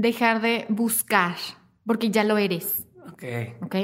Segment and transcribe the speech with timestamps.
[0.00, 1.36] dejar de buscar,
[1.86, 2.86] porque ya lo eres.
[3.12, 3.24] Ok.
[3.62, 3.76] ¿ok?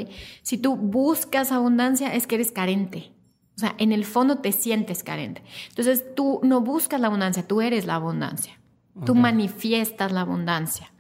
[0.42, 3.12] Si tú buscas abundancia, es que eres carente.
[3.56, 5.42] O sea, en el fondo te sientes carente.
[5.69, 8.58] Entonces, tú no buscas la abundancia, tú eres la abundancia.
[9.04, 10.92] Tú manifiestas la abundancia.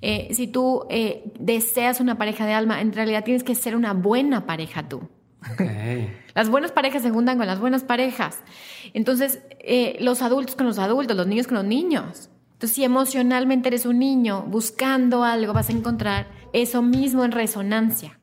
[0.00, 3.92] Eh, si tú eh, deseas una pareja de alma, en realidad tienes que ser una
[3.92, 5.08] buena pareja tú.
[5.52, 5.60] Ok.
[6.34, 8.40] Las buenas parejas se juntan con las buenas parejas.
[8.94, 12.30] Entonces, eh, los adultos con los adultos, los niños con los niños.
[12.62, 18.20] Entonces, si emocionalmente eres un niño buscando algo, vas a encontrar eso mismo en resonancia.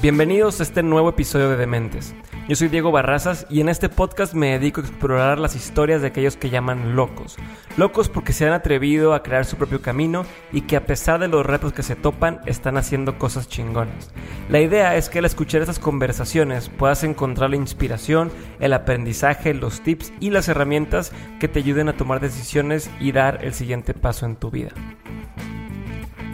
[0.00, 2.14] Bienvenidos a este nuevo episodio de Dementes.
[2.48, 6.06] Yo soy Diego Barrazas y en este podcast me dedico a explorar las historias de
[6.06, 7.34] aquellos que llaman locos.
[7.76, 11.26] Locos porque se han atrevido a crear su propio camino y que a pesar de
[11.26, 14.12] los retos que se topan, están haciendo cosas chingonas.
[14.48, 19.80] La idea es que al escuchar estas conversaciones puedas encontrar la inspiración, el aprendizaje, los
[19.80, 21.10] tips y las herramientas
[21.40, 24.70] que te ayuden a tomar decisiones y dar el siguiente paso en tu vida.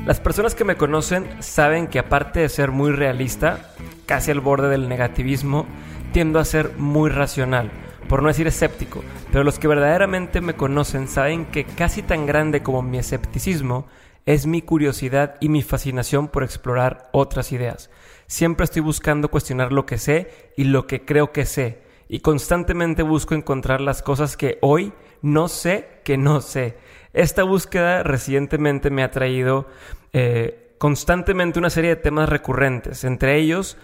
[0.05, 3.73] Las personas que me conocen saben que aparte de ser muy realista,
[4.05, 5.65] casi al borde del negativismo,
[6.13, 7.71] tiendo a ser muy racional,
[8.09, 12.63] por no decir escéptico, pero los que verdaderamente me conocen saben que casi tan grande
[12.63, 13.87] como mi escepticismo
[14.27, 17.91] es mi curiosidad y mi fascinación por explorar otras ideas.
[18.27, 23.03] Siempre estoy buscando cuestionar lo que sé y lo que creo que sé, y constantemente
[23.03, 26.77] busco encontrar las cosas que hoy no sé que no sé.
[27.15, 29.67] Esta búsqueda recientemente me ha traído
[30.13, 33.79] eh, constantemente una serie de temas recurrentes, entre ellos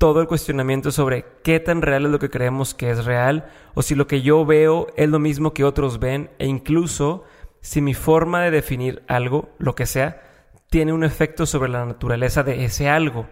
[0.00, 3.82] todo el cuestionamiento sobre qué tan real es lo que creemos que es real, o
[3.82, 7.24] si lo que yo veo es lo mismo que otros ven, e incluso
[7.60, 10.22] si mi forma de definir algo, lo que sea,
[10.70, 13.28] tiene un efecto sobre la naturaleza de ese algo.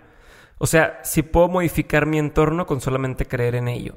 [0.59, 3.97] O sea, si puedo modificar mi entorno con solamente creer en ello.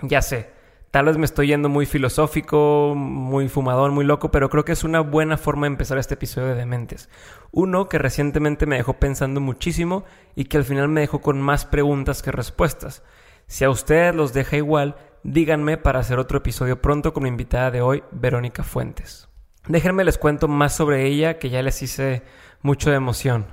[0.00, 0.52] Ya sé,
[0.94, 4.84] tal vez me estoy yendo muy filosófico, muy fumador, muy loco, pero creo que es
[4.84, 7.08] una buena forma de empezar este episodio de Dementes.
[7.50, 10.04] Uno que recientemente me dejó pensando muchísimo
[10.36, 13.02] y que al final me dejó con más preguntas que respuestas.
[13.48, 14.94] Si a ustedes los deja igual,
[15.24, 19.28] díganme para hacer otro episodio pronto con mi invitada de hoy, Verónica Fuentes.
[19.66, 22.22] Déjenme les cuento más sobre ella que ya les hice
[22.62, 23.46] mucho de emoción.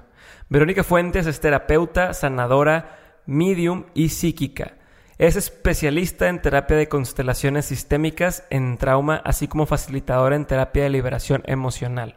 [0.47, 4.75] Verónica Fuentes es terapeuta, sanadora, medium y psíquica.
[5.21, 10.89] Es especialista en terapia de constelaciones sistémicas en trauma, así como facilitadora en terapia de
[10.89, 12.15] liberación emocional.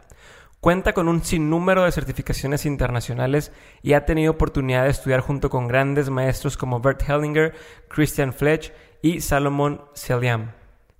[0.58, 5.68] Cuenta con un sinnúmero de certificaciones internacionales y ha tenido oportunidad de estudiar junto con
[5.68, 7.52] grandes maestros como Bert Hellinger,
[7.88, 8.72] Christian Fletch
[9.02, 10.52] y Salomon Seliam.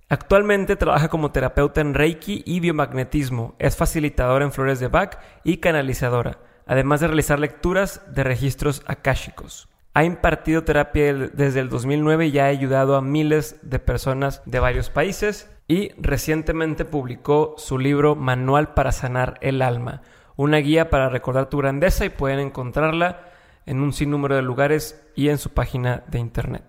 [0.07, 5.57] Actualmente trabaja como terapeuta en Reiki y biomagnetismo, es facilitadora en flores de Bach y
[5.57, 6.37] canalizadora,
[6.67, 9.69] además de realizar lecturas de registros akáshicos.
[9.97, 14.89] Ha impartido terapia desde el 2009 y ha ayudado a miles de personas de varios
[14.89, 15.49] países.
[15.69, 20.01] Y recientemente publicó su libro Manual para sanar el alma,
[20.35, 23.21] una guía para recordar tu grandeza y pueden encontrarla
[23.65, 26.65] en un sinnúmero de lugares y en su página de internet.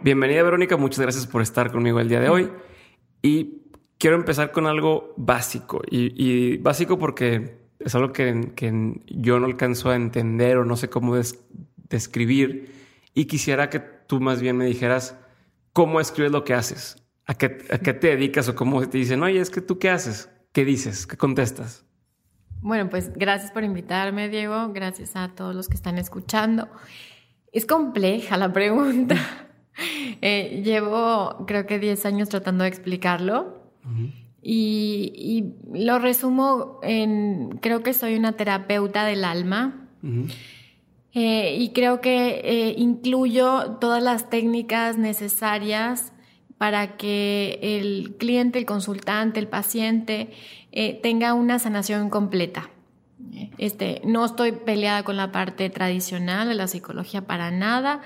[0.00, 2.50] Bienvenida Verónica, muchas gracias por estar conmigo el día de hoy.
[3.20, 3.69] Y
[4.00, 9.46] quiero empezar con algo básico y, y básico porque es algo que, que, yo no
[9.46, 11.38] alcanzo a entender o no sé cómo des,
[11.88, 12.74] describir
[13.14, 15.16] y quisiera que tú más bien me dijeras
[15.72, 16.96] cómo escribes lo que haces,
[17.26, 19.90] a qué, a qué te dedicas o cómo te dicen, oye, es que tú qué
[19.90, 21.84] haces, qué dices, qué contestas.
[22.62, 24.70] Bueno, pues gracias por invitarme, Diego.
[24.72, 26.68] Gracias a todos los que están escuchando.
[27.52, 29.16] Es compleja la pregunta.
[30.20, 33.59] eh, llevo, creo que 10 años tratando de explicarlo.
[33.84, 34.12] Uh -huh.
[34.42, 35.12] y,
[35.74, 39.88] y, lo resumo en, creo que soy una terapeuta del alma.
[40.02, 40.34] Uh -huh.
[41.14, 46.12] eh, y creo que eh, incluyo todas las técnicas necesarias
[46.60, 50.28] para que el cliente, el consultante, el paciente
[50.72, 52.68] eh, tenga una sanación completa.
[53.56, 58.02] Este, no estoy peleada con la parte tradicional de la psicología para nada.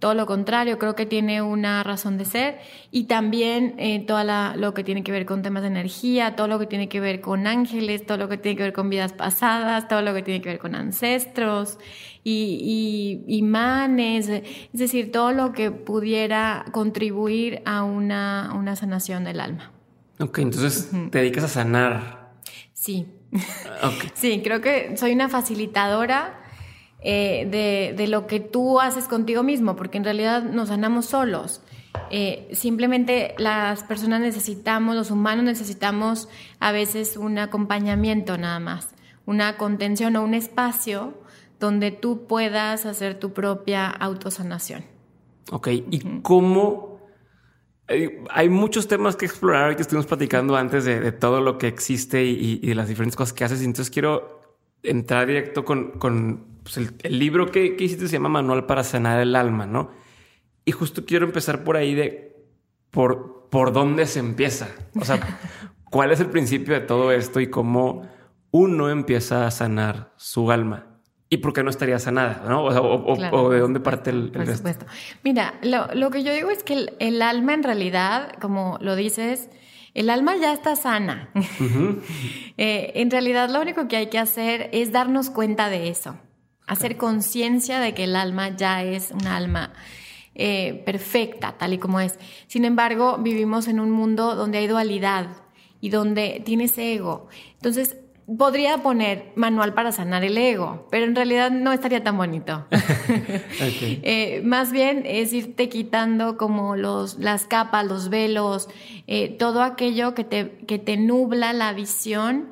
[0.00, 2.58] Todo lo contrario, creo que tiene una razón de ser
[2.90, 4.24] y también eh, todo
[4.56, 7.20] lo que tiene que ver con temas de energía, todo lo que tiene que ver
[7.20, 10.40] con ángeles, todo lo que tiene que ver con vidas pasadas, todo lo que tiene
[10.40, 11.78] que ver con ancestros
[12.24, 14.42] y, y imanes, es
[14.72, 19.70] decir, todo lo que pudiera contribuir a una, una sanación del alma.
[20.18, 21.10] Ok, entonces uh -huh.
[21.10, 22.32] te dedicas a sanar.
[22.72, 23.06] Sí.
[23.82, 24.10] Okay.
[24.14, 26.39] Sí, creo que soy una facilitadora
[27.02, 31.62] eh, de, de, lo que tú haces contigo mismo, porque en realidad nos sanamos solos.
[32.10, 38.94] Eh, simplemente las personas necesitamos, los humanos necesitamos a veces un acompañamiento nada más,
[39.26, 41.14] una contención o un espacio
[41.60, 44.84] donde tú puedas hacer tu propia autosanación.
[45.52, 47.00] Ok, ¿y cómo?
[48.30, 52.58] Hay muchos temas que explorar que estuvimos platicando antes de, todo lo que existe y,
[52.58, 53.62] de las diferentes cosas que haces.
[53.62, 54.40] Entonces quiero
[54.82, 59.34] entrar directo con, pues, el, libro que, que, hiciste se llama Manual para sanar el
[59.36, 59.90] alma, ¿no?
[60.64, 62.30] Y justo quiero empezar por ahí de
[62.90, 64.68] por, por dónde se empieza.
[64.98, 65.38] O sea,
[65.90, 68.08] cuál es el principio de todo esto y cómo
[68.50, 70.86] uno empieza a sanar su alma.
[71.32, 72.42] ¿Y por qué no estaría sanada?
[72.48, 72.64] ¿no?
[72.64, 74.86] O, de dónde parte el, Por supuesto.
[75.22, 79.48] Mira, lo, que yo digo es que el, alma en realidad, como lo dices,
[79.94, 81.30] el alma ya está sana.
[82.62, 86.18] Eh, en realidad lo único que hay que hacer es darnos cuenta de eso,
[86.70, 89.72] hacer conciencia de que el alma ya es un alma
[90.36, 92.16] eh, perfecta, tal y como es.
[92.46, 95.26] Sin embargo, vivimos en un mundo donde hay dualidad
[95.80, 97.26] y donde tienes ego.
[97.54, 97.96] Entonces,
[98.38, 102.64] podría poner manual para sanar el ego, pero en realidad no estaría tan bonito.
[104.02, 108.68] Eh, más bien es irte quitando como los, las capas, los velos,
[109.06, 112.50] eh, todo aquello que te, que te nubla la visión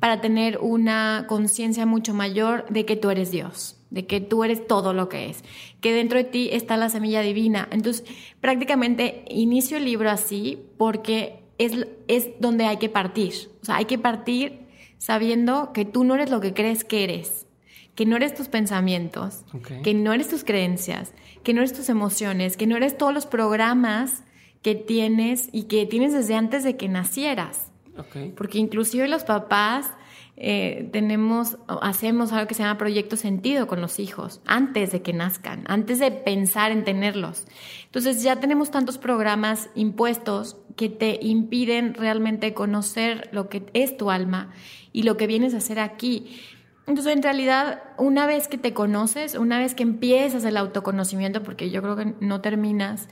[0.00, 4.66] para tener una conciencia mucho mayor de que tú eres Dios de que tú eres
[4.66, 5.44] todo lo que es,
[5.80, 7.68] que dentro de ti está la semilla divina.
[7.70, 8.04] Entonces,
[8.40, 13.34] prácticamente inicio el libro así porque es, es donde hay que partir.
[13.60, 14.60] O sea, hay que partir
[14.98, 17.46] sabiendo que tú no eres lo que crees que eres,
[17.94, 19.44] que no eres tus pensamientos,
[19.82, 21.12] que no eres tus creencias,
[21.42, 24.22] que no eres tus emociones, que no eres todos los programas
[24.62, 27.69] que tienes y que tienes desde antes de que nacieras.
[28.36, 29.90] Porque inclusive los papás
[30.42, 35.12] eh, tenemos, hacemos algo que se llama proyecto sentido con los hijos, antes de que
[35.12, 37.46] nazcan, antes de pensar en tenerlos.
[37.84, 44.10] Entonces ya tenemos tantos programas impuestos que te impiden realmente conocer lo que es tu
[44.10, 44.50] alma
[44.92, 46.40] y lo que vienes a hacer aquí.
[46.86, 51.70] Entonces, en realidad, una vez que te conoces, una vez que empiezas el autoconocimiento, porque
[51.70, 53.08] yo creo que no terminas,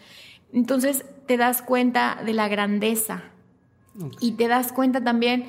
[0.52, 3.24] entonces te das cuenta de la grandeza
[4.20, 5.46] y te das cuenta también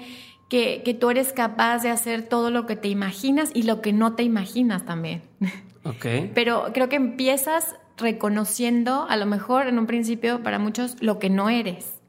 [0.49, 3.93] que, que, tú eres capaz de hacer todo lo que te imaginas y lo que
[3.93, 5.21] no te imaginas también.
[5.85, 6.05] Ok.
[6.35, 11.29] Pero creo que empiezas reconociendo, a lo mejor en un principio para muchos, lo que
[11.29, 12.01] no eres.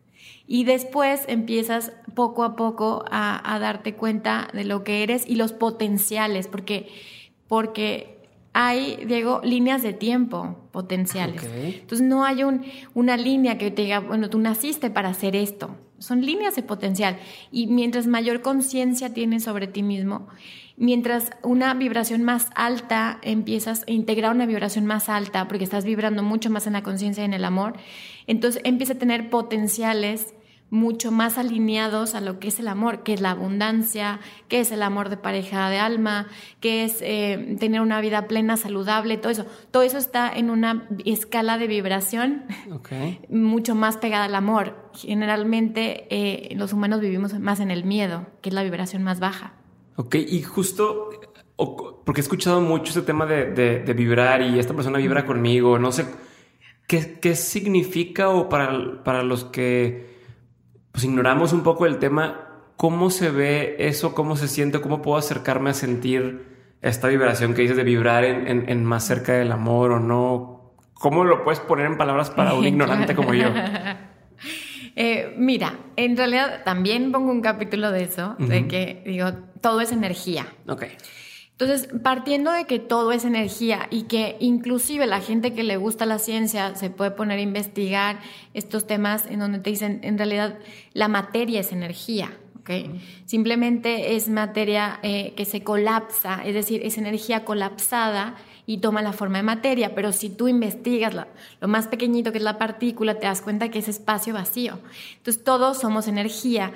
[0.45, 5.37] Y después empiezas poco a poco a, a darte cuenta de lo que eres y
[5.37, 6.89] los potenciales, porque,
[7.47, 8.21] porque
[8.53, 11.43] hay, Diego, líneas de tiempo potenciales.
[11.45, 12.65] Entonces no hay un,
[12.95, 15.77] una línea que te diga, bueno, tú naciste para hacer esto.
[16.00, 17.19] Son líneas de potencial.
[17.52, 20.26] Y mientras mayor conciencia tienes sobre ti mismo,
[20.76, 26.23] mientras una vibración más alta empiezas a integrar una vibración más alta, porque estás vibrando
[26.23, 27.75] mucho más en la conciencia y en el amor,
[28.26, 30.35] entonces empieza a tener potenciales
[30.71, 34.71] mucho más alineados a lo que es el amor, que es la abundancia, que es
[34.71, 36.29] el amor de pareja de alma,
[36.61, 39.47] que es eh, tener una vida plena, saludable, todo eso.
[39.73, 42.45] Todo eso está en una escala de vibración
[43.29, 44.91] mucho más pegada al amor.
[44.95, 49.55] Generalmente eh, los humanos vivimos más en el miedo, que es la vibración más baja.
[49.97, 51.11] Ok, y justo
[52.05, 56.07] porque he escuchado mucho ese tema de, vibrar y esta persona vibra conmigo, no sé,
[56.87, 60.20] ¿qué, qué significa o para, para los que
[60.93, 64.15] pues ignoramos un poco el tema, ¿cómo se ve eso?
[64.15, 64.81] ¿Cómo se siente?
[64.81, 66.49] ¿Cómo puedo acercarme a sentir
[66.83, 70.75] esta vibración que dices de vibrar en, más cerca del amor o no?
[70.95, 73.49] ¿Cómo lo puedes poner en palabras para un ignorante como yo?
[74.97, 79.93] Eh, mira, en realidad también pongo un capítulo de eso, de que digo, todo es
[79.93, 80.47] energía.
[80.67, 80.85] Ok.
[81.61, 86.07] Entonces, partiendo de que todo es energía y que inclusive la gente que le gusta
[86.07, 88.19] la ciencia se puede poner a investigar
[88.55, 90.59] estos temas en donde te dicen, en realidad
[90.95, 92.33] la materia es energía.
[92.61, 93.02] ¿okay?
[93.26, 99.12] Simplemente es materia eh, que se colapsa, es decir, es energía colapsada y toma la
[99.12, 103.26] forma de materia, pero si tú investigas lo más pequeñito que es la partícula, te
[103.26, 104.79] das cuenta que es espacio vacío.
[105.19, 106.73] Entonces todos somos energía.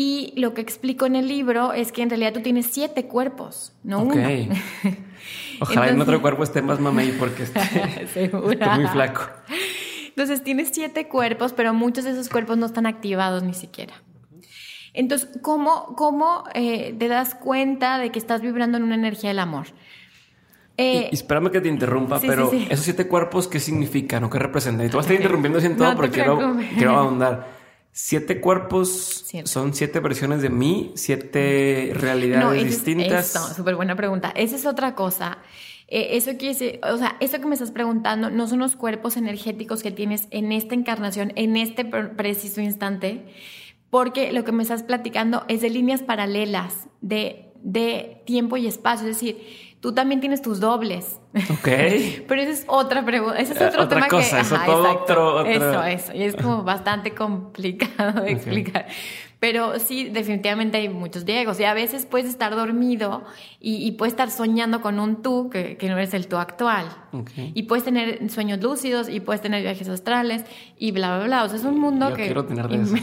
[0.00, 3.72] Y lo que explico en el libro es que en realidad tú tienes siete cuerpos,
[3.82, 4.14] no uno.
[5.60, 7.42] Ojalá en otro cuerpo esté más mamey porque
[8.02, 8.56] esté, muy
[8.92, 9.22] flaco.
[10.06, 13.94] Entonces tienes siete cuerpos, pero muchos de esos cuerpos no están activados ni siquiera.
[14.94, 19.40] Entonces, ¿cómo, cómo eh, te das cuenta de que estás vibrando en una energía del
[19.40, 19.66] amor?
[20.76, 24.86] Eh, y, espérame que te interrumpa, pero esos siete cuerpos, ¿qué significan o qué representan?
[24.86, 27.57] Y tú vas a estar interrumpiendo en todo porque quiero, quiero ahondar.
[28.00, 33.34] Siete cuerpos son siete versiones de mí, siete realidades distintas.
[33.34, 34.32] No, súper buena pregunta.
[34.36, 35.38] Esa es otra cosa.
[35.88, 39.16] Eh, eso quiere decir, o sea, eso que me estás preguntando no son los cuerpos
[39.16, 43.26] energéticos que tienes en esta encarnación, en este preciso instante,
[43.90, 49.08] porque lo que me estás platicando es de líneas paralelas, de, de tiempo y espacio.
[49.08, 49.38] Es decir,
[49.80, 51.20] Tú también tienes tus dobles.
[51.50, 51.68] Ok.
[52.28, 54.42] Pero esa es otra pregunta, ese es otro Otra tema cosa, que...
[54.42, 56.12] eso todo otro- otro- Eso, eso.
[56.14, 58.86] Y es como bastante complicado de explicar.
[59.40, 61.60] Pero sí, definitivamente hay muchos Diegos.
[61.60, 63.22] Y a veces puedes estar dormido
[63.60, 66.86] y, y puedes estar soñando con un tú que, que no eres el tú actual.
[67.12, 67.30] Ok.
[67.54, 70.44] Y puedes tener sueños lúcidos y puedes tener viajes astrales
[70.76, 71.44] y bla, bla, bla.
[71.44, 72.24] O sea, es un mundo Yo que...
[72.24, 72.98] quiero tener de esos.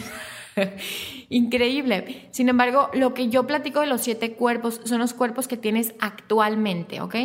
[1.30, 2.28] Increíble.
[2.32, 5.96] Sin embargo, lo que yo platico de los siete cuerpos son los cuerpos que tienes
[6.00, 7.16] actualmente, ¿ok?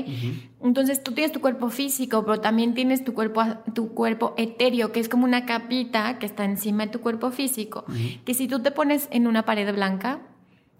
[0.62, 3.42] Entonces tú tienes tu cuerpo físico, pero también tienes tu cuerpo,
[3.74, 7.84] tu cuerpo etéreo, que es como una capita que está encima de tu cuerpo físico,
[8.24, 10.20] que si tú te pones en una pared blanca,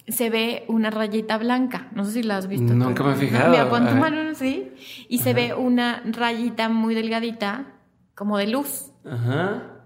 [0.09, 1.89] se ve una rayita blanca.
[1.95, 2.75] No sé si la has visto.
[2.75, 3.05] Nunca tú.
[3.05, 3.51] me he fijado.
[3.51, 4.73] Mira, pon tu mano así
[5.09, 7.75] y se ve una rayita muy delgadita,
[8.15, 8.93] como de luz.
[9.05, 9.80] Ajá.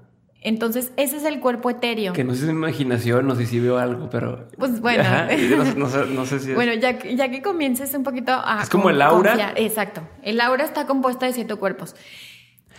[0.45, 2.13] Entonces, ese es el cuerpo etéreo.
[2.13, 4.49] Que no sé si es mi imaginación o si sí veo algo, pero.
[4.59, 5.03] Pues bueno.
[5.03, 6.55] Ajá, no, sé- no sé, no sé si es.
[6.55, 8.61] Bueno, ya, que- ya que comiences un poquito a...
[8.63, 9.33] Es como el aura.
[9.33, 10.03] confiar- Exacto.
[10.23, 11.97] El aura está compuesta de siete cuerpos.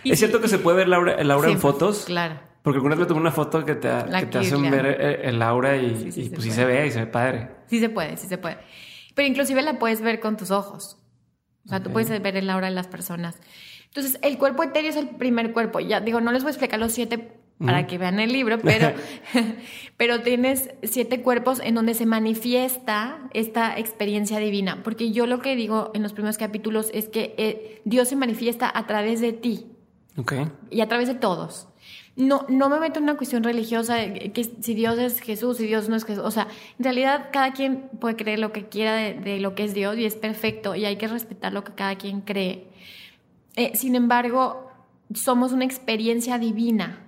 [0.04, 2.04] Y ¿Es sí- cierto que se puede ver el aura, el aura Sí, en fotos?
[2.06, 2.38] Claro.
[2.62, 3.88] Porque alguna vez me tomé una foto que te,
[4.20, 7.00] que te hacen ver el, el aura y, Sí, pues sí se ve y se
[7.00, 7.48] ve padre.
[7.66, 8.58] Sí se puede, sí se puede.
[9.14, 10.98] Pero inclusive la puedes ver con tus ojos.
[11.64, 13.36] O sea, tú puedes ver el aura de las personas.
[13.86, 15.80] Entonces, el cuerpo etéreo es el primer cuerpo.
[15.80, 18.92] Ya digo, no les voy a explicar los siete para que vean el libro, pero,
[19.96, 24.82] pero tienes siete cuerpos en donde se manifiesta esta experiencia divina.
[24.82, 28.70] Porque yo lo que digo en los primeros capítulos es que eh, Dios se manifiesta
[28.72, 29.66] a través de ti
[30.18, 30.34] Ok.
[30.70, 31.68] y a través de todos.
[32.14, 35.88] No, no me meto en una cuestión religiosa que si Dios es Jesús y Dios
[35.88, 36.24] no es Jesús.
[36.24, 36.48] O sea,
[36.78, 39.96] en realidad cada quien puede creer lo que quiera de, de lo que es Dios
[39.98, 42.68] y es perfecto y hay que respetar lo que cada quien cree.
[43.54, 44.70] Eh, sin embargo,
[45.14, 47.05] somos una experiencia divina.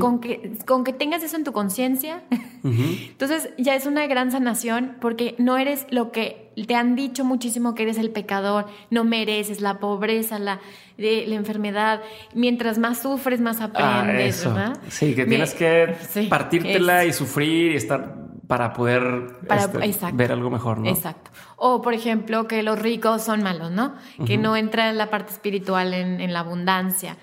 [0.00, 2.22] Con, que, con que tengas eso en tu conciencia,
[2.62, 7.74] entonces ya es una gran sanación porque no eres lo que te han dicho muchísimo
[7.74, 10.60] que eres el pecador, no mereces la pobreza, la,
[10.98, 12.02] de, la enfermedad.
[12.34, 13.64] Mientras más sufres, más Ah,
[14.00, 14.44] aprendes.
[14.44, 14.78] ¿verdad?
[14.88, 18.16] Sí, que tienes que sí, partírtela es- y sufrir y estar
[18.46, 20.16] para poder Para- este, exacto.
[20.16, 20.88] ver algo mejor, ¿no?
[20.90, 21.30] Exacto.
[21.56, 23.94] O, por ejemplo, que los ricos son malos, ¿no?
[24.26, 27.16] Que no entra la parte espiritual en, en la abundancia.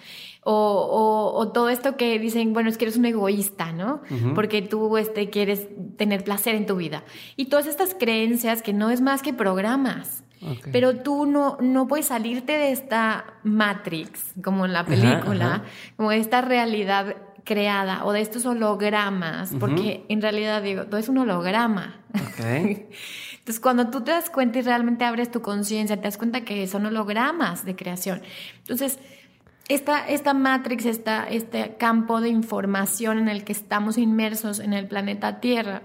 [0.44, 4.02] O, o- o todo esto que dicen, bueno, es que eres un egoísta, ¿no?
[4.10, 4.34] Ujú.
[4.34, 5.68] Porque tú este, quieres
[5.98, 7.04] tener placer en tu vida.
[7.36, 10.24] Y todas estas creencias que no es más que programas.
[10.42, 10.70] Ok.
[10.72, 15.64] Pero tú no, no puedes salirte de esta Matrix, como en la Ajá, película, ajá.
[15.98, 21.10] como de esta realidad creada o de estos hologramas, porque en realidad digo, todo es
[21.10, 22.00] un holograma.
[22.14, 22.40] Ok.
[23.40, 26.68] Entonces, cuando tú te das cuenta y realmente abres tu conciencia, te das cuenta que
[26.68, 28.22] son hologramas de creación.
[28.60, 29.00] Entonces,
[29.70, 34.88] esta, esta matrix, esta, este campo de información en el que estamos inmersos en el
[34.88, 35.84] planeta Tierra,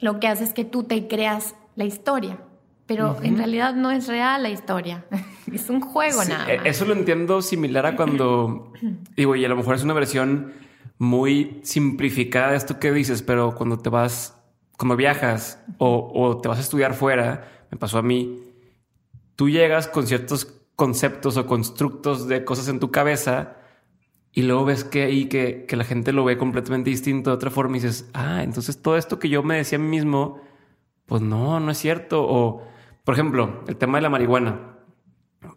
[0.00, 2.38] lo que hace es que tú te creas la historia.
[2.86, 5.04] Pero en realidad no es real la historia.
[5.52, 6.66] es un juego Sí, nada más.
[6.66, 8.72] Eso lo entiendo similar a cuando,
[9.16, 10.52] digo, y a lo mejor es una versión
[10.98, 14.36] muy simplificada de esto que dices, pero cuando te vas,
[14.76, 18.40] cuando viajas o, o te vas a estudiar fuera, me pasó a mí,
[19.34, 23.56] tú llegas con ciertos conceptos o constructos de cosas en tu cabeza
[24.32, 27.50] y luego ves que ahí que, que la gente lo ve completamente distinto de otra
[27.50, 30.40] forma y dices, ah, entonces todo esto que yo me decía a mí mismo,
[31.06, 32.22] pues no, no es cierto.
[32.28, 32.62] O,
[33.04, 34.72] por ejemplo, el tema de la marihuana.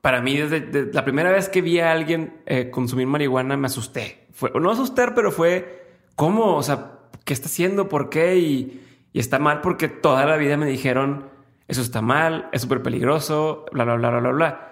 [0.01, 3.65] Para mí, desde, de- la primera vez que vi a alguien eh, consumir marihuana, me
[3.67, 4.27] asusté.
[4.31, 6.55] Fue, no asustar, pero fue, ¿cómo?
[6.55, 7.89] O sea, ¿qué está haciendo?
[7.89, 8.37] ¿Por qué?
[8.37, 11.27] Y, y está mal porque toda la vida me dijeron,
[11.67, 14.68] eso está mal, es súper peligroso, bla, bla, bla, bla, bla, bla.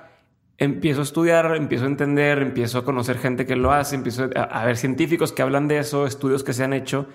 [0.60, 4.42] Empiezo a estudiar, empiezo a entender, empiezo a conocer gente que lo hace, empiezo a,
[4.42, 7.08] a ver científicos que hablan de eso, estudios que se han hecho.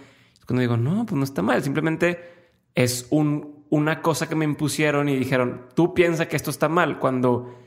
[0.46, 2.20] Cuando digo, no, pues no está mal, simplemente
[2.74, 6.98] es un, una cosa que me impusieron y dijeron, tú piensas que esto está mal.
[7.00, 7.58] Cuando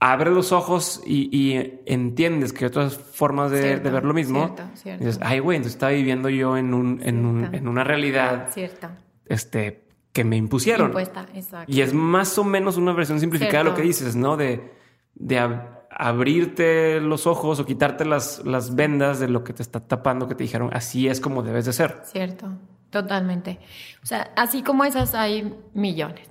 [0.00, 4.14] abres los ojos y, y entiendes que hay otras formas de, Cierto, de ver lo
[4.14, 5.04] mismo, cierto, cierto.
[5.04, 8.88] dices, ay, güey, entonces estaba viviendo yo en, un, en, un- en una realidad Cierto.
[9.26, 9.85] este,
[10.16, 10.86] que me impusieron.
[10.88, 11.70] Impuesta, exacto.
[11.70, 14.36] Y es más o menos una versión simplificada de lo que dices, ¿no?
[14.38, 14.72] De,
[15.14, 19.80] de ab- abrirte los ojos o quitarte las, las vendas de lo que te está
[19.80, 22.00] tapando, que te dijeron, así es como debes de ser.
[22.04, 22.48] Cierto,
[22.90, 23.58] totalmente.
[24.02, 26.28] O sea, así como esas hay millones.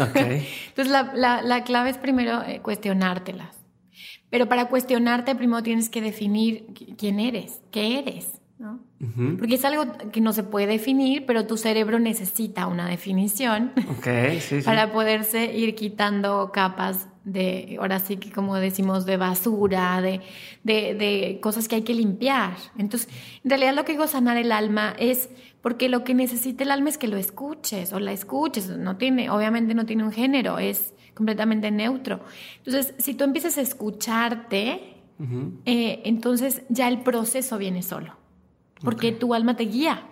[0.00, 0.16] Ok.
[0.68, 3.56] Entonces, la, la- la clave es primero eh, cuestionártelas.
[4.30, 8.80] Pero para cuestionarte, primero tienes que definir qui- quién eres, qué eres, ¿no?
[9.38, 13.72] Porque es algo que no se puede definir, pero tu cerebro necesita una definición
[14.64, 20.20] para poderse ir quitando capas de, ahora sí que como decimos, de basura, de,
[20.62, 22.56] de, de cosas que hay que limpiar.
[22.76, 23.08] Entonces,
[23.42, 25.30] en realidad lo que digo sanar el alma es
[25.62, 28.68] porque lo que necesita el alma es que lo escuches o la escuches.
[28.68, 32.20] No tiene, obviamente no tiene un género, es completamente neutro.
[32.58, 34.94] Entonces, si tú empiezas a escucharte,
[35.64, 38.14] eh, entonces ya el proceso viene solo,
[38.82, 40.06] porque tu alma te guía,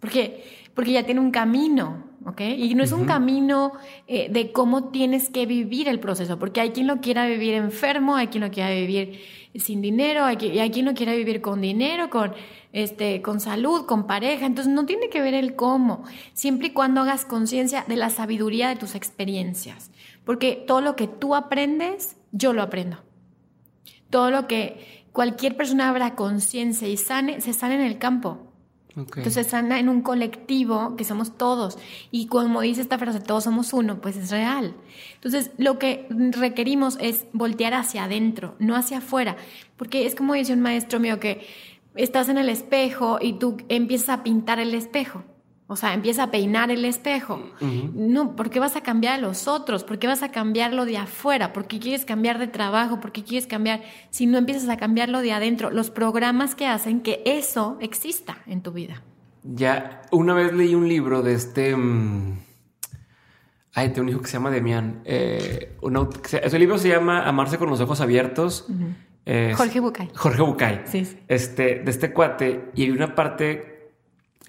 [0.00, 2.14] porque, porque ya tiene un camino.
[2.26, 2.40] ¿ok?
[2.40, 3.72] Y no es un camino
[4.06, 8.16] eh, de cómo tienes que vivir el proceso, porque hay quien lo quiera vivir enfermo,
[8.16, 9.20] hay quien lo quiera vivir
[9.54, 12.32] sin dinero, hay quien, hay quien lo quiera vivir con dinero, con,
[12.72, 17.02] este, con salud, con pareja, entonces no tiene que ver el cómo, siempre y cuando
[17.02, 19.90] hagas conciencia de la sabiduría de tus experiencias,
[20.24, 22.98] porque todo lo que tú aprendes, yo lo aprendo.
[24.10, 28.50] Todo lo que cualquier persona abra conciencia y sane, se sane en el campo.
[28.96, 31.78] Entonces sana en un colectivo que somos todos.
[32.10, 34.74] Y como dice esta frase, todos somos uno, pues es real.
[35.14, 39.36] Entonces lo que requerimos es voltear hacia adentro, no hacia afuera.
[39.76, 41.46] Porque es como dice un maestro mío que
[41.94, 45.22] estás en el espejo y tú empiezas a pintar el espejo.
[45.66, 47.40] O sea, empieza a peinar el espejo.
[47.94, 49.82] No, ¿por qué vas a cambiar a los otros?
[49.82, 51.54] ¿Por qué vas a cambiar lo de afuera?
[51.54, 53.00] ¿Por qué quieres cambiar de trabajo?
[53.00, 53.82] ¿Por qué quieres cambiar?
[54.10, 58.38] Si no empiezas a cambiar lo de adentro, los programas que hacen que eso exista
[58.46, 59.02] en tu vida.
[59.42, 61.74] Ya, una vez leí un libro de este.
[61.74, 62.40] Mm,
[63.72, 65.00] ay, tengo un hijo que se llama Demian.
[65.06, 65.78] Eh,
[66.42, 68.66] ese libro se llama Amarse con los ojos abiertos.
[69.56, 70.10] Jorge Bucay.
[70.14, 70.82] Jorge Bucay.
[70.84, 71.18] Sí, sí.
[71.26, 72.70] Este, de este cuate.
[72.74, 73.73] Y hay una parte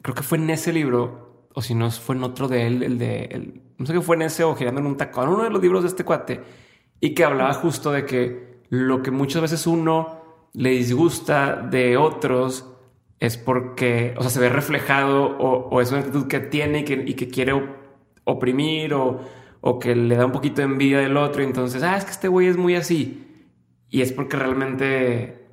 [0.06, 3.00] creo que fue en ese libro, o si no fue en otro de él, el
[3.00, 5.60] de, no sé qué fue en ese o girando en un tacón, uno de los
[5.60, 6.42] libros de este cuate,
[7.00, 10.22] y que hablaba justo de que lo que muchas veces uno
[10.54, 12.72] le disgusta de otros
[13.20, 17.04] es porque, o sea, se ve reflejado o, es una actitud que tiene y que,
[17.08, 17.60] y que quiere
[18.26, 19.22] oprimir o,
[19.60, 21.42] o, que le da un poquito de envidia del otro.
[21.42, 23.26] Entonces, ah, es que este güey es muy así.
[23.90, 25.45] Y es porque realmente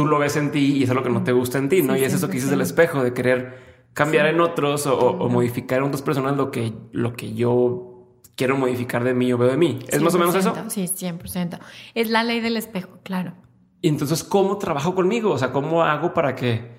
[0.00, 1.94] tú lo ves en ti y es lo que no te gusta en ti, ¿no?
[1.94, 5.84] y es eso que dices del espejo, de querer cambiar en otros o, modificar en
[5.84, 9.78] otras personas lo que, lo que yo quiero modificar de mí o veo de mí.
[9.88, 10.56] ¿Es más o menos eso?
[10.68, 11.58] Sí, 100%.
[11.94, 13.34] Es la ley del espejo, claro.
[13.82, 15.32] Y entonces, ¿cómo trabajo conmigo?
[15.32, 16.78] O sea, ¿cómo hago para que,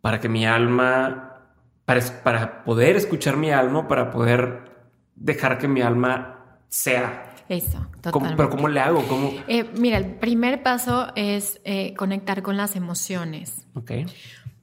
[0.00, 1.48] para que mi alma,
[1.84, 4.70] para, para poder escuchar mi alma, para poder
[5.16, 8.36] dejar que mi alma sea eso, totalmente.
[8.36, 9.02] ¿Pero cómo le hago?
[9.08, 9.32] ¿Cómo?
[9.48, 13.66] Eh, mira, el primer paso es eh, conectar con las emociones.
[13.74, 13.92] Ok.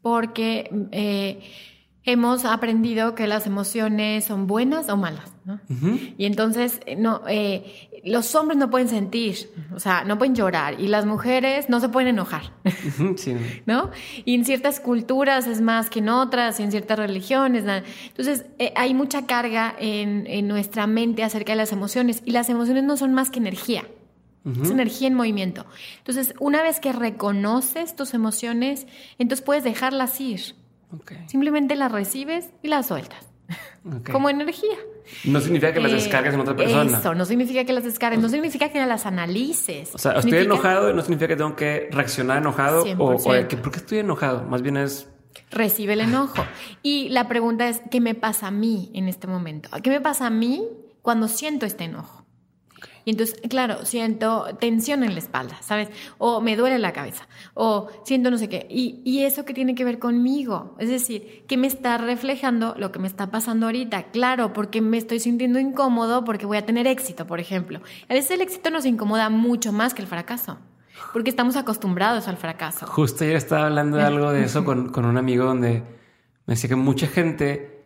[0.02, 1.41] Porque eh,
[2.08, 5.60] hemos aprendido que las emociones son buenas o malas, ¿no?
[6.17, 10.88] Y entonces, no, eh, los hombres no pueden sentir, o sea, no pueden llorar, y
[10.88, 12.54] las mujeres no se pueden enojar,
[13.65, 13.91] ¿no?
[14.24, 17.65] Y en ciertas culturas es más que en otras, y en ciertas religiones,
[18.08, 22.48] entonces eh, hay mucha carga en, en, nuestra mente acerca de las emociones, y las
[22.48, 23.84] emociones no son más que energía.
[24.63, 25.65] Es energía en movimiento.
[25.98, 30.56] Entonces, una vez que reconoces tus emociones, entonces puedes dejarlas ir.
[31.28, 33.28] Simplemente las recibes y las sueltas.
[34.12, 34.76] Como energía.
[35.23, 36.97] No significa que las eh, descargues en otra persona.
[36.97, 39.95] Eso, no significa que las descargues, no significa que las analices.
[39.95, 43.56] O sea, estoy enojado y no significa que tengo que reaccionar enojado o, o que,
[43.58, 44.43] ¿por qué estoy enojado?
[44.43, 45.10] Más bien es...
[45.52, 46.43] Recibe el enojo.
[46.84, 49.69] Y la pregunta es, ¿qué me pasa a mí en este momento?
[49.82, 50.67] ¿Qué me pasa a mí
[51.02, 52.27] cuando siento este enojo?
[53.08, 55.88] Y entonces, claro, siento tensión en la espalda, ¿sabes?
[56.18, 58.68] O me duele la cabeza, o siento no sé qué.
[58.70, 60.76] Y, y eso que tiene que ver conmigo.
[60.78, 64.12] Es decir, ¿qué me está reflejando lo que me está pasando ahorita?
[64.12, 67.80] Claro, porque me estoy sintiendo incómodo porque voy a tener éxito, por ejemplo.
[68.10, 70.58] A veces el éxito nos incomoda mucho más que el fracaso.
[71.13, 72.88] Porque estamos acostumbrados al fracaso.
[72.88, 75.84] Justo yo estaba hablando de algo de eso con, con un amigo donde
[76.46, 77.86] me decía que mucha gente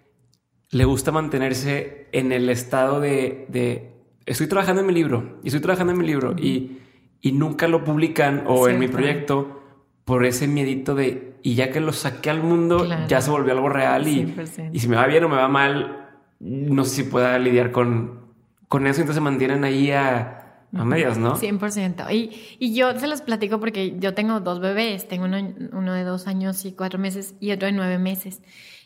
[0.71, 3.90] le gusta mantenerse en el estado de
[4.31, 6.79] estoy trabajando en mi libro y estoy trabajando en mi libro y,
[7.21, 9.61] y nunca lo publican o en mi proyecto
[10.05, 13.69] por ese miedito de y ya que lo saqué al mundo ya se volvió algo
[13.69, 14.33] real y,
[14.73, 18.21] y, si me va bien o me va mal no sé si pueda lidiar con,
[18.67, 20.41] con eso entonces se mantienen ahí a,
[20.73, 21.35] a medias, ¿no?
[21.35, 22.13] 100%.
[22.13, 25.37] Y, y yo se los platico porque yo tengo dos bebés, tengo uno,
[25.73, 28.41] uno de dos años y cuatro meses y otro de nueve meses.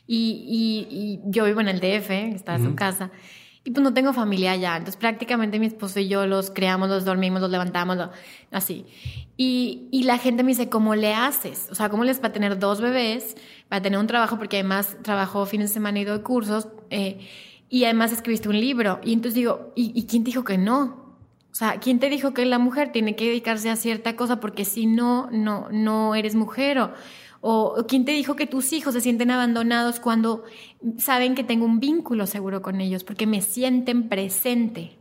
[0.07, 3.11] Y, y, yo vivo en el DF, está en su casa.
[3.65, 4.77] Y pues no tengo familia allá.
[4.77, 7.97] Entonces prácticamente mi esposo y yo los creamos, los dormimos, los levantamos,
[8.51, 8.85] así.
[9.37, 11.67] Y, y la gente me dice, ¿cómo le haces?
[11.71, 13.35] O sea, ¿cómo les para tener dos bebés,
[13.67, 14.37] para tener un trabajo?
[14.37, 16.67] Porque además trabajo fines de semana y doy cursos.
[16.91, 17.27] Eh,
[17.67, 19.01] y además escribiste un libro.
[19.03, 21.05] Y entonces digo, ¿y, ¿y quién dijo que no?
[21.55, 24.65] O sea, ¿quién te dijo que la mujer tiene que dedicarse a cierta cosa porque
[24.65, 26.79] si no, no, no eres mujer?
[26.79, 26.91] O,
[27.47, 30.45] O, quién te dijo que tus hijos se sienten abandonados cuando
[30.97, 34.97] saben que tengo un vínculo seguro con ellos, porque me sienten presente.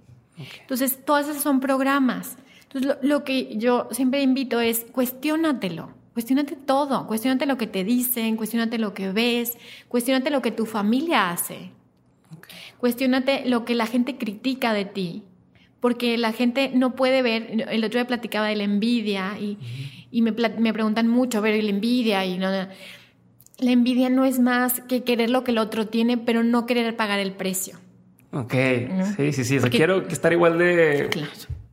[0.60, 2.36] Entonces, todos esos son programas.
[2.64, 5.94] Entonces, lo, lo, que yo siempre invito es cuestiónatelo.
[6.12, 9.56] Cuestiónate todo, cuestiónate lo que te dicen, cuestiónate lo que ves,
[9.88, 11.70] cuestiónate lo que tu familia hace.
[12.78, 15.22] Cuestiónate lo que la gente critica de ti,
[15.84, 19.58] porque la gente no puede ver, el otro día platicaba de la envidia y,
[20.10, 22.68] y me, me, preguntan mucho, a ver, la envidia y no, la
[23.58, 27.18] envidia no es más que querer lo que el otro tiene, pero no querer pagar
[27.18, 27.76] el precio.
[28.32, 28.54] Ok,
[29.18, 29.58] sí, sí, sí.
[29.68, 31.10] quiero estar igual de,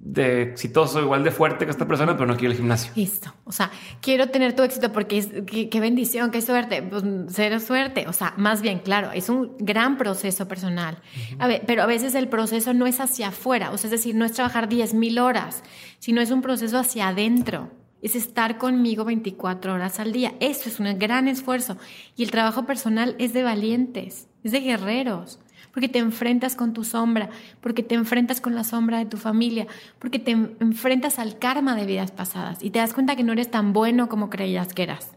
[0.04, 2.92] de exitoso, igual de fuerte que esta persona, pero no quiero el gimnasio.
[2.96, 3.34] Listo.
[3.44, 3.70] O sea,
[4.02, 6.82] quiero tener tu éxito porque es, qué, bendición, qué suerte.
[6.82, 8.08] Pues cero suerte.
[8.08, 10.98] O sea, más bien, claro, es un gran proceso personal.
[11.38, 13.72] a ver, pero a veces el proceso no es hacia afuera.
[13.72, 15.64] O sea, es decir, no es trabajar 10 mil horas,
[16.00, 17.70] sino es un proceso hacia adentro.
[18.02, 20.34] Es estar conmigo 24 horas al día.
[20.40, 21.78] Eso es un gran esfuerzo.
[22.16, 25.40] Y el trabajo personal es de valientes, es de guerreros
[25.74, 27.30] porque te enfrentas con tu sombra,
[27.62, 29.68] porque te enfrentas con la sombra de tu familia,
[30.00, 33.50] porque te enfrentas al karma de vidas pasadas y te das cuenta que no eres
[33.52, 35.12] tan bueno como creías que eras.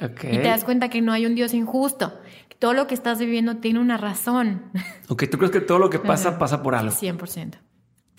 [0.00, 2.18] Y te das cuenta que no hay un Dios injusto,
[2.48, 4.62] que todo lo que estás viviendo tiene una razón.
[5.08, 6.92] Ok, ¿tú crees que todo lo que pasa pasa por algo?
[6.92, 7.58] 100%.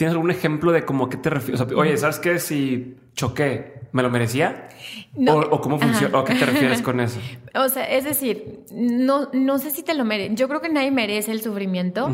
[0.02, 1.62] ¿Tienes algún ejemplo de cómo qué te refieres?
[1.76, 2.40] oye, ¿sabes qué?
[2.40, 4.68] Si choqué, ¿me lo merecía?
[5.28, 6.18] O, cómo funciona?
[6.18, 7.20] ¿O a qué te refieres con eso?
[7.54, 10.34] O sea, es decir, no, no sé si te lo merece.
[10.34, 12.10] Yo creo que nadie merece el sufrimiento.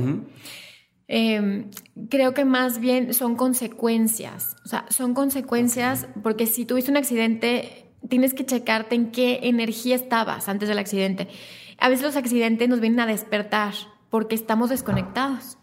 [1.08, 1.70] Em,
[2.10, 4.58] creo que más bien son consecuencias.
[4.66, 9.96] O sea, son consecuencias porque si tuviste un accidente, tienes que checarte en qué energía
[9.96, 11.30] estabas antes del accidente.
[11.78, 13.76] A veces los accidentes nos vienen a despertar
[14.10, 15.57] porque estamos desconectados.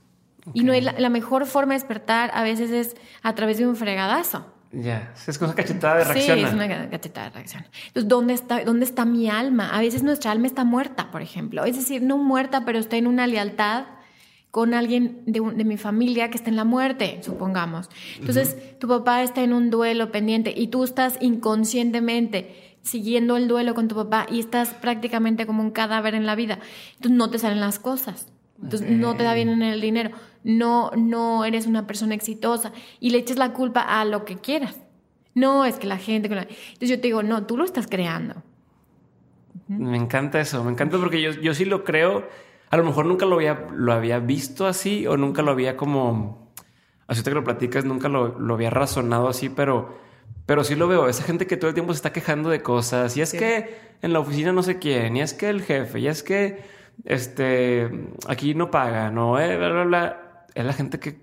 [0.52, 3.76] Y no es la, mejor forma de despertar a veces es a través de un
[3.76, 4.46] fregadazo.
[4.72, 6.38] Ya, es una cachetada de reacción.
[6.38, 7.64] Sí, es una cachetada de reacción.
[7.86, 9.70] Entonces, ¿dónde está, ¿dónde está mi alma?
[9.70, 11.64] A veces nuestra alma está muerta, por ejemplo.
[11.64, 13.84] Es decir, no muerta, pero está en una lealtad
[14.50, 17.88] con alguien de, de mi familia que está en la muerte, supongamos.
[18.18, 23.74] Entonces, tu papá está en un duelo pendiente y tú estás inconscientemente siguiendo el duelo
[23.74, 26.58] con tu papá y estás prácticamente como un cadáver en la vida.
[26.96, 28.26] Entonces, no te salen las cosas.
[28.62, 30.10] Entonces no te da bien en el dinero,
[30.42, 34.80] no, no eres una persona exitosa y le eches la culpa a lo que quieras.
[35.34, 36.28] No, es que la gente...
[36.28, 38.36] Entonces yo te digo, no, tú lo estás creando.
[39.66, 42.28] Me encanta eso, me encanta porque yo, yo sí lo creo.
[42.70, 46.52] A lo mejor nunca lo había, lo había visto así o nunca lo había como...
[47.06, 49.98] Así te que lo platicas, nunca lo, lo, había razonado así, pero,
[50.46, 51.08] pero sí lo veo.
[51.08, 53.16] Esa gente que todo el tiempo se está quejando de cosas.
[53.16, 56.06] Y es que en la oficina no sé quién, y es que el jefe, y
[56.06, 56.62] es que
[57.04, 57.90] este,
[58.28, 59.54] aquí no paga, no, eh,
[60.54, 61.18] es la gente que,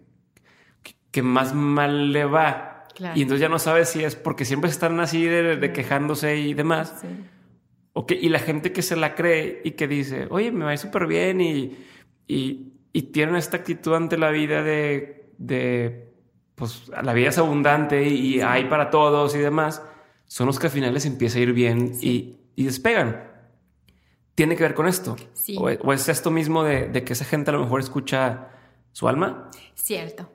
[1.12, 2.86] que más mal le va.
[3.16, 7.04] Y entonces ya no sabes si es porque siempre están así de, quejándose y demás.
[7.94, 10.78] O que, y la gente que se la cree y que dice, oye, me va
[10.78, 11.78] súper bien y,
[12.28, 16.14] y, y, tienen esta actitud ante la vida de, de
[16.56, 19.84] pues la vida es abundante y hay para todos y demás,
[20.26, 23.31] son los que al final les empieza a ir bien y, y despegan
[24.42, 25.16] tiene que ver con esto.
[25.34, 25.56] Sí.
[25.56, 28.48] O, es esto mismo de, que esa gente a lo mejor escucha
[28.92, 29.52] su alma.
[29.76, 30.32] Cierto.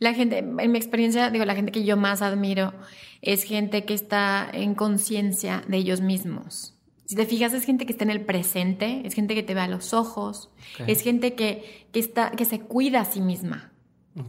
[0.00, 2.74] La gente, en mi experiencia, digo, la gente que yo más admiro
[3.22, 6.76] es gente que está en conciencia de ellos mismos.
[7.04, 9.60] Si te fijas, es gente que está en el presente, es gente que te ve
[9.60, 10.50] a los ojos,
[10.88, 13.70] es gente que, que, está, que se cuida a sí misma.
[14.16, 14.26] No,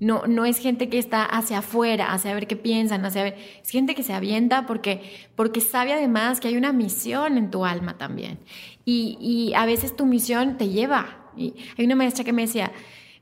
[0.00, 3.36] no es gente que está hacia afuera, hacia ver qué piensan, hacia ver.
[3.62, 5.02] Es gente que se avienta porque,
[5.34, 8.38] porque sabe además que hay una misión en tu alma también.
[8.84, 11.30] Y, y a veces tu misión te lleva.
[11.36, 12.72] Y hay una maestra que me decía,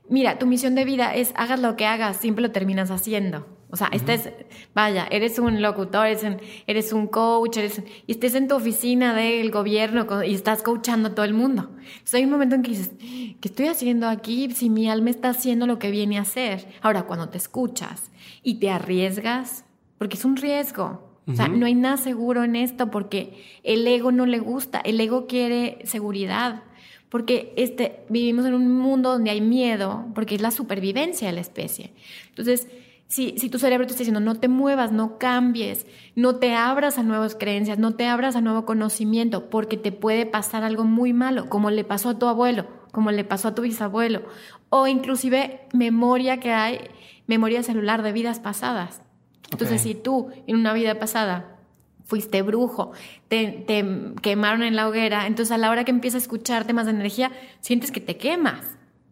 [0.09, 3.47] mira, tu misión de vida es hagas lo que hagas, siempre lo terminas haciendo.
[3.73, 4.29] O sea, estés,
[4.75, 9.15] vaya, eres un locutor, eres un, eres un coach, eres, y estés en tu oficina
[9.15, 11.71] del gobierno y estás coachando a todo el mundo.
[11.79, 15.29] Entonces hay un momento en que dices, ¿qué estoy haciendo aquí si mi alma está
[15.29, 16.67] haciendo lo que viene a hacer?
[16.83, 18.11] Ahora, cuando te escuchas
[18.43, 19.65] y te arriesgas,
[19.97, 24.11] porque es un riesgo, o sea, no hay nada seguro en esto porque el ego
[24.11, 26.61] no le gusta, el ego quiere seguridad,
[27.09, 31.41] porque este, vivimos en un mundo donde hay miedo, porque es la supervivencia de la
[31.41, 31.91] especie.
[32.29, 32.67] Entonces,
[33.13, 36.97] si, si tu cerebro te está diciendo no te muevas, no cambies, no te abras
[36.97, 41.13] a nuevas creencias, no te abras a nuevo conocimiento, porque te puede pasar algo muy
[41.13, 44.23] malo, como le pasó a tu abuelo, como le pasó a tu bisabuelo,
[44.69, 46.79] o inclusive memoria que hay,
[47.27, 49.03] memoria celular de vidas pasadas.
[49.51, 51.59] Entonces, si tú en una vida pasada
[52.05, 52.93] fuiste brujo,
[53.27, 53.85] te, te,
[54.23, 57.31] quemaron en la hoguera, entonces a la hora que empiezas a escuchar temas de energía,
[57.59, 58.65] sientes que te quemas.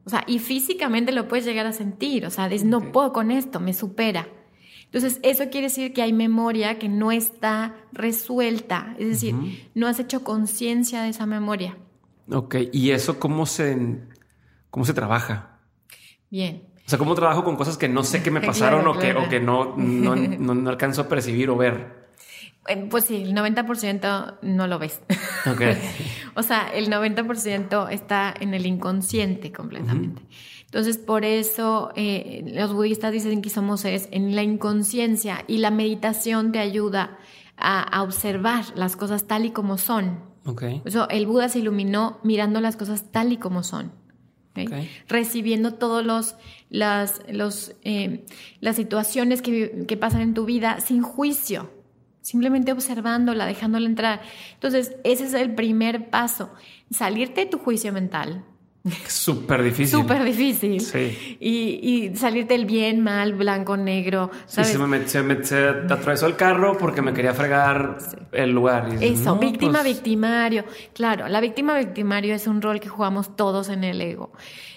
[0.05, 3.31] O sea, y físicamente lo puedes llegar a sentir, o sea, dices, no puedo con
[3.31, 4.27] esto, me supera.
[4.85, 9.99] Entonces, eso quiere decir que hay memoria que no está resuelta, es decir, no has
[9.99, 11.77] hecho conciencia de esa memoria.
[12.29, 13.99] Ok, ¿y eso cómo se,
[14.69, 15.59] cómo se trabaja?
[16.29, 16.63] Bien.
[16.85, 19.29] O sea, ¿cómo trabajo con cosas que no sé que me pasaron o, Que, o
[19.29, 22.00] que no, no, no, alcanzo a percibir o ver?
[22.89, 25.01] Pues sí, el 90% no lo ves.
[26.33, 30.21] O sea, el 90% está en el inconsciente completamente.
[30.65, 35.71] Entonces, por eso eh, los budistas dicen que somos seres en la inconsciencia y la
[35.71, 37.17] meditación te ayuda
[37.57, 40.19] a, observar las cosas tal y como son.
[40.45, 40.81] Okay.
[40.85, 43.91] Eso, el Buda se iluminó mirando las cosas tal y como son.
[45.07, 46.35] Recibiendo todos los
[46.69, 48.25] las los eh,
[48.59, 51.69] las situaciones que, que pasan en tu vida sin juicio,
[52.21, 54.21] simplemente observándola, dejándola entrar.
[54.53, 56.53] Entonces, ese es el primer paso,
[56.89, 58.45] salirte de tu juicio mental,
[59.07, 59.99] Súper difícil.
[59.99, 60.81] Súper difícil.
[60.81, 61.37] Sí.
[61.39, 64.31] Y, salirte el bien, mal, blanco, negro.
[64.47, 65.05] Sí, se me,
[65.43, 67.97] se, atravesó el carro porque me quería fregar
[68.31, 68.89] el lugar.
[68.99, 70.65] Eso, víctima, pues victimario.
[70.93, 74.31] Claro, la víctima, victimario es un rol que jugamos todos en el ego.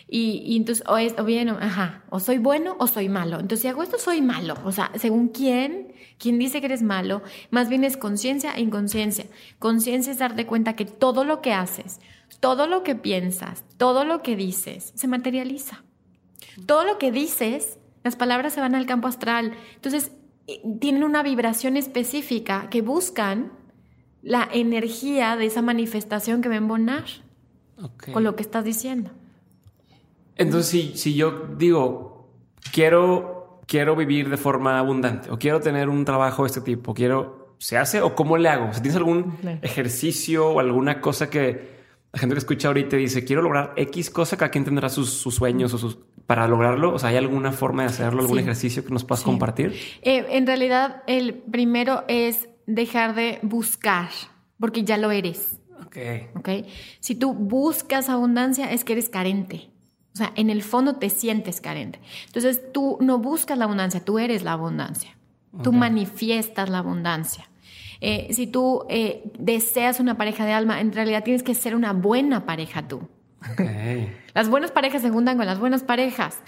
[0.06, 3.40] Y, entonces, o, es, o bien, ajá, o soy bueno o soy malo.
[3.40, 4.54] Entonces, si hago esto, soy malo.
[4.64, 9.24] O sea, según quién, quién dice que eres malo, más bien es conciencia e inconsciencia.
[9.58, 12.00] Conciencia es darte cuenta que todo lo que haces,
[12.40, 15.84] todo lo que piensas, todo lo que dices, se materializa.
[16.66, 19.52] Todo lo que dices, las palabras se van al campo astral.
[19.74, 20.12] Entonces,
[20.46, 23.52] eh, tienen una vibración específica que buscan
[24.22, 27.04] la energía de esa manifestación que va a embonar
[28.12, 29.10] con lo que estás diciendo.
[30.36, 32.30] Entonces, si, si yo digo,
[32.72, 37.54] quiero, quiero vivir de forma abundante o quiero tener un trabajo de este tipo, quiero,
[37.58, 38.70] ¿se hace o cómo le hago?
[38.72, 41.73] ¿Tienes algún ejercicio o alguna cosa que
[42.14, 45.74] la gente que escucha ahorita dice, quiero lograr X cosa, cada quien tendrá sus, sueños
[45.74, 45.98] o sus...
[46.26, 49.74] Para lograrlo, o sea, ¿hay alguna forma de hacerlo, algún ejercicio que nos puedas compartir?
[50.00, 54.08] Eh, en realidad, el primero es dejar de buscar,
[54.58, 55.58] porque ya lo eres.
[55.84, 55.96] Ok.
[56.36, 56.48] Ok.
[57.00, 59.70] Si tú buscas abundancia, es que eres carente.
[60.14, 62.00] O sea, en el fondo te sientes carente.
[62.26, 65.18] Entonces, tú no buscas la abundancia, tú eres la abundancia.
[65.62, 67.50] Tú manifiestas la abundancia.
[68.06, 71.94] Eh, si tú eh, deseas una pareja de alma, en realidad tienes que ser una
[71.94, 73.08] buena pareja tú.
[74.34, 76.38] las buenas parejas se juntan con las buenas parejas.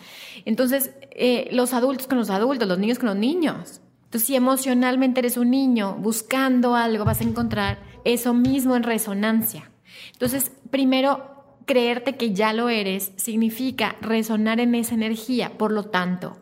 [0.45, 3.81] Entonces, eh, los adultos con los adultos, los niños con los niños.
[4.05, 9.71] Entonces, si emocionalmente eres un niño buscando algo, vas a encontrar eso mismo en resonancia.
[10.13, 15.57] Entonces, primero, creerte que ya lo eres significa resonar en esa energía.
[15.57, 16.37] Por lo tanto,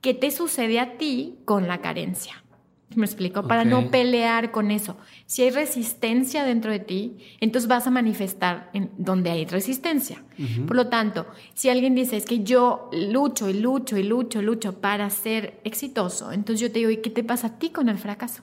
[0.00, 2.42] ¿qué te sucede a ti con la carencia?
[2.94, 3.46] ¿Me explico?
[3.46, 4.96] Para no pelear con eso.
[5.26, 10.24] Si hay resistencia dentro de ti, entonces vas a manifestar en donde hay resistencia.
[10.66, 14.80] Por lo tanto, si alguien dice es que yo lucho y lucho y lucho, lucho
[14.80, 17.98] para ser exitoso, entonces yo te digo, ¿y qué te pasa a ti con el
[17.98, 18.42] fracaso?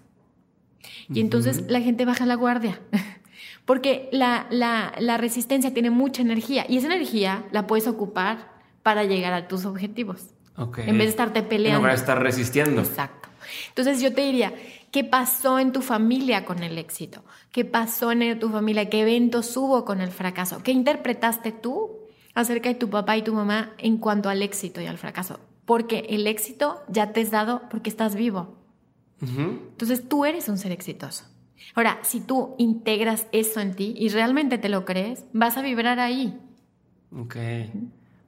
[1.09, 2.79] Y entonces la gente baja la guardia.
[3.65, 8.53] Porque la, la, resistencia tiene mucha energía y esa energía la puedes ocupar
[8.83, 10.27] para llegar a tus objetivos.
[10.57, 11.77] En vez de estarte peleando.
[11.77, 12.81] En lugar de estar resistiendo.
[12.81, 13.27] Exacto.
[13.69, 14.53] Entonces yo te diría,
[14.91, 17.23] ¿qué pasó en tu familia con el éxito?
[17.51, 18.89] ¿Qué pasó en tu familia?
[18.89, 20.61] ¿Qué eventos hubo con el fracaso?
[20.63, 21.99] ¿Qué interpretaste tú
[22.33, 25.39] acerca de tu papá y tu mamá en cuanto al éxito y al fracaso?
[25.65, 28.57] Porque el éxito ya te has dado porque estás vivo.
[29.21, 31.25] Entonces tú eres un ser exitoso.
[31.73, 35.99] Ahora, si tú integras eso en ti y realmente te lo crees, vas a vibrar
[35.99, 36.39] ahí.
[37.17, 37.35] Ok.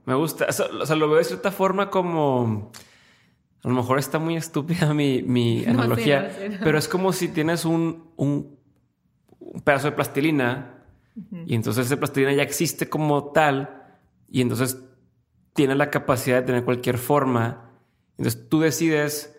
[0.06, 0.48] Me gusta.
[0.50, 2.72] O sea, lo veo de cierta forma como
[3.64, 6.32] a lo mejor está muy estúpida mi, analogía,
[6.64, 8.58] pero es como si tienes un, un,
[9.64, 10.74] pedazo de plastilina
[11.46, 13.84] y entonces esa plastilina ya existe como tal
[14.30, 14.84] y entonces
[15.54, 17.72] tiene la capacidad de tener cualquier forma.
[18.18, 19.36] Entonces tú decides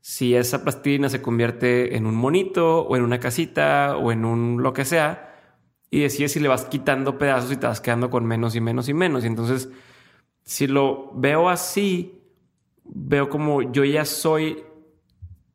[0.00, 4.62] si esa plastilina se convierte en un monito o en una casita o en un
[4.62, 5.30] lo que sea
[5.90, 8.88] y decides si le vas quitando pedazos y te vas quedando con menos y menos
[8.88, 9.24] y menos.
[9.24, 9.68] Y entonces,
[10.42, 12.19] si lo veo así,
[12.94, 14.62] veo como yo ya soy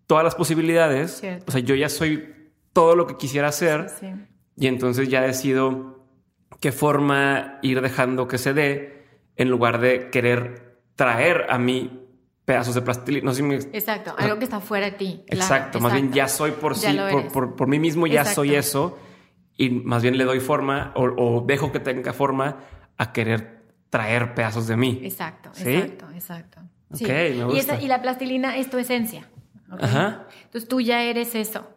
[0.08, 1.24] todas las posibilidades.
[1.48, 3.88] O sea, yo ya soy todo lo que quisiera hacer.
[4.58, 6.06] Y entonces ya decido
[6.60, 12.02] qué forma ir dejando que se dé en lugar de querer traer a mí
[12.45, 13.32] pedazos de plastilina.
[13.74, 15.24] Exacto, algo que está fuera de ti.
[15.28, 16.98] Exacto, más bien ya soy por sí,
[17.34, 18.98] por, por, mí mismo ya soy eso
[19.58, 22.58] y más bien le doy forma o, dejo que tenga forma
[22.98, 25.02] a querer traer pedazos de mí.
[25.04, 26.62] Exacto, exacto, exacto.
[26.93, 29.30] Y, la plastilina es tu esencia.
[29.71, 31.67] Entonces tú ya eres eso.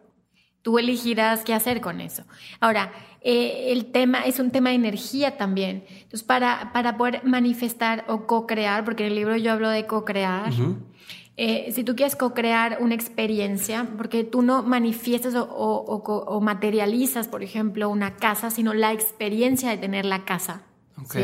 [0.61, 2.23] Tú elegirás qué hacer con eso.
[2.59, 2.91] Ahora,
[3.21, 5.85] eh, el tema es un tema de energía también.
[5.89, 10.51] Entonces, para, para poder manifestar o co-crear, porque en el libro yo hablo de co-crear,
[11.37, 17.89] eh, si tú quieres co-crear una experiencia, porque tú no manifiestas o, materializas, por ejemplo,
[17.89, 20.63] una casa, sino la experiencia de tener la casa.
[20.97, 21.15] Ok.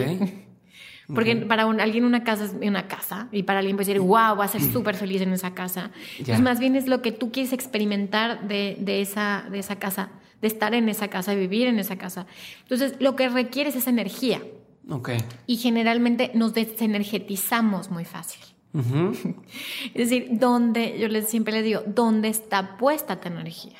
[1.13, 4.45] Porque para alguien una casa es una casa y para alguien puede decir, wow, va
[4.45, 5.91] a ser súper feliz en esa casa.
[6.17, 10.09] Entonces, más bien es lo que tú quieres experimentar de, de, esa, de esa casa,
[10.41, 12.25] de estar en esa casa, de vivir en esa casa.
[12.63, 14.41] Entonces, lo que requiere es esa energía.
[14.89, 15.19] Okay.
[15.47, 18.41] Y generalmente nos desenergetizamos muy fácil.
[19.93, 23.77] Es decir, donde, yo les, siempre les digo, ¿dónde está puesta tu energía?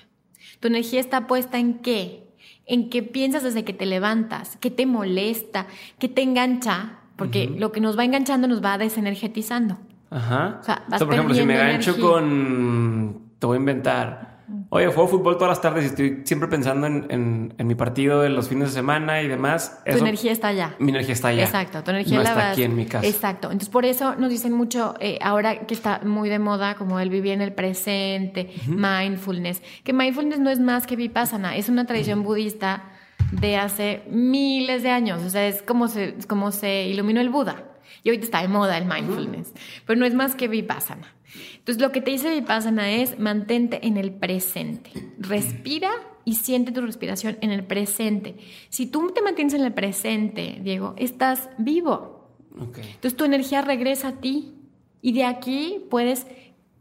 [0.60, 2.24] ¿Tu energía está puesta en qué?
[2.66, 5.68] En qué piensas desde que te levantas, qué te molesta,
[6.00, 9.78] qué te engancha, porque lo que nos va enganchando nos va desenergetizando.
[10.10, 10.60] Ajá.
[10.62, 14.36] O sea, por ejemplo, si me engancho con, te voy a inventar,
[14.70, 18.50] Oye, juego fútbol todas las tardes y estoy siempre pensando en, mi partido de los
[18.50, 19.82] fines de semana y demás.
[19.86, 20.76] Tu energía está allá.
[20.80, 21.44] Mi energía está allá.
[21.44, 23.08] Exacto, tu energía no está aquí en mi casa.
[23.08, 23.48] Exacto.
[23.48, 27.10] Entonces, por eso nos dicen mucho, eh, ahora que está muy de moda, como el
[27.10, 32.24] vivir en el presente, mindfulness, que mindfulness no es más que vipassana, es una tradición
[32.24, 32.84] budista
[33.32, 35.24] de hace miles de años.
[35.24, 37.72] O sea, es como se, como se iluminó el Buda.
[38.04, 39.54] Y ahorita está de moda el mindfulness.
[39.86, 41.16] Pero no es más que vipassana.
[41.58, 44.92] Entonces, lo que te dice Vipassana es mantente en el presente.
[45.18, 45.92] Respira
[46.24, 48.38] y siente tu respiración en el presente.
[48.70, 52.30] Si tú te mantienes en el presente, Diego, estás vivo.
[52.56, 54.54] Entonces, tu energía regresa a ti
[55.02, 56.26] y de aquí puedes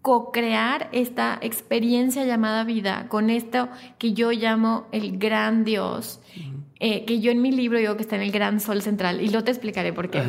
[0.04, 6.20] co-crear esta experiencia llamada vida con esto que yo llamo el gran Dios,
[6.78, 9.30] eh, que yo en mi libro digo que está en el gran sol central y
[9.30, 10.22] lo te explicaré por qué.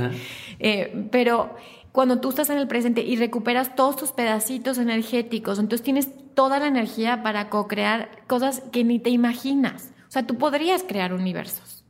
[0.59, 1.57] Eh, pero
[1.91, 6.57] cuando tú estás en el presente y recuperas todos tus pedacitos energéticos, entonces tienes toda
[6.59, 9.91] la energía para co-crear cosas que ni te imaginas.
[10.07, 11.83] O sea, tú podrías crear universos.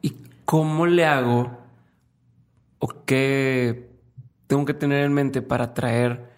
[0.00, 0.14] ¿Y
[0.44, 1.48] cómo le hago
[2.80, 3.88] o qué
[4.48, 6.31] tengo que tener en mente para traer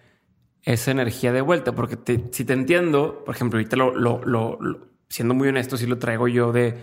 [0.65, 1.73] esa energía de vuelta?
[1.73, 1.97] Porque
[2.31, 4.59] si te entiendo, por ejemplo, ahorita lo,
[5.07, 6.75] siendo muy honesto, si lo traigo yo de,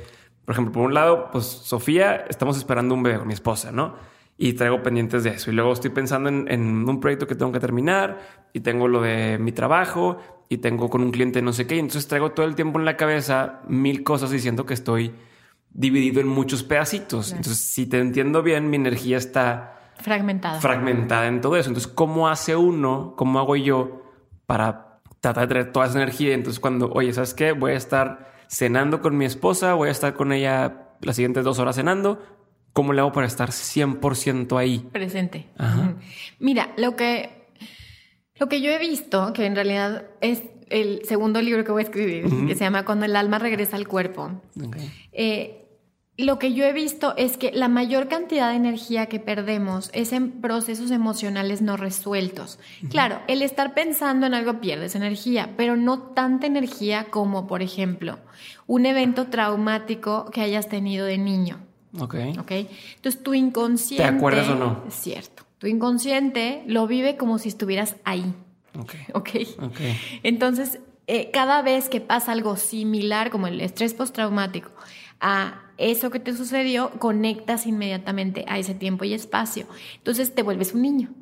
[0.44, 3.94] por ejemplo, por un lado, pues Sofía, estamos esperando un bebé, mi esposa, ¿no?
[4.38, 5.50] y traigo pendientes de eso.
[5.52, 8.18] Y luego estoy pensando en, un proyecto que tengo que terminar
[8.52, 10.18] y tengo lo de mi trabajo
[10.48, 11.76] y tengo con un cliente no sé qué.
[11.76, 15.14] Y entonces traigo todo el tiempo en la cabeza mil cosas diciendo que estoy
[15.70, 17.30] dividido en muchos pedacitos.
[17.30, 20.60] Entonces, si te entiendo bien, mi energía está fragmentada.
[20.60, 21.68] Fragmentada en todo eso.
[21.70, 23.14] Entonces, ¿cómo hace uno?
[23.16, 24.02] ¿Cómo hago yo
[24.46, 26.34] para tratar de traer toda esa energía?
[26.34, 27.52] Entonces, cuando, oye, ¿sabes qué?
[27.52, 31.58] Voy a estar cenando con mi esposa, voy a estar con ella las siguientes dos
[31.58, 32.20] horas cenando,
[32.72, 34.78] ¿Cómo le hago para estar 100% ahí?
[34.92, 35.46] Presente.
[36.38, 37.48] Mira, lo que,
[38.36, 41.84] lo que yo he visto, que en realidad es el segundo libro que voy a
[41.84, 44.40] escribir, que se llama Cuando el alma regresa al cuerpo.
[45.12, 45.61] Eh,
[46.18, 50.12] lo que yo he visto es que la mayor cantidad de energía que perdemos es
[50.12, 52.58] en procesos emocionales no resueltos.
[52.90, 58.18] Claro, el estar pensando en algo pierdes energía, pero no tanta energía como, por ejemplo,
[58.66, 61.60] un evento traumático que hayas tenido de niño.
[61.98, 62.14] Ok.
[62.38, 62.52] Ok.
[62.96, 64.04] Entonces tu inconsciente.
[64.04, 64.84] ¿Te acuerdas o no?
[64.86, 65.44] Es cierto.
[65.58, 68.34] Tu inconsciente lo vive como si estuvieras ahí.
[68.78, 68.94] Ok.
[69.14, 69.28] Ok.
[69.62, 69.98] okay.
[70.22, 74.70] Entonces, eh, cada vez que pasa algo similar, como el estrés postraumático,
[75.20, 79.66] a eso que te sucedió, conectas inmediatamente a ese tiempo y espacio.
[79.96, 81.14] Entonces te vuelves un niño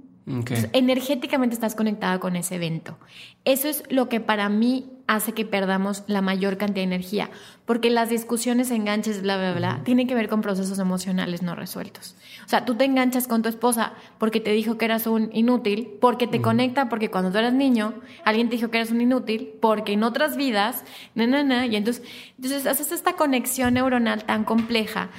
[0.72, 2.98] energéticamente estás conectada con ese evento.
[3.44, 7.30] Eso es lo que para mí hace que perdamos la mayor cantidad de energía,
[7.64, 12.14] porque las discusiones, enganches, bla, bla, bla, tienen que ver con procesos emocionales no resueltos.
[12.46, 15.88] O sea, tú te enganchas con tu esposa porque te dijo que eras un inútil,
[16.00, 19.50] porque te conecta, porque cuando tú eras niño, alguien te dijo que eras un inútil,
[19.60, 20.84] porque en otras vidas,
[21.16, 22.04] na, na, na, y entonces,
[22.36, 25.10] entonces haces esta conexión neuronal tan compleja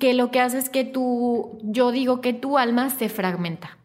[0.00, 3.78] que lo que hace es que tú, yo digo que tu alma se fragmenta.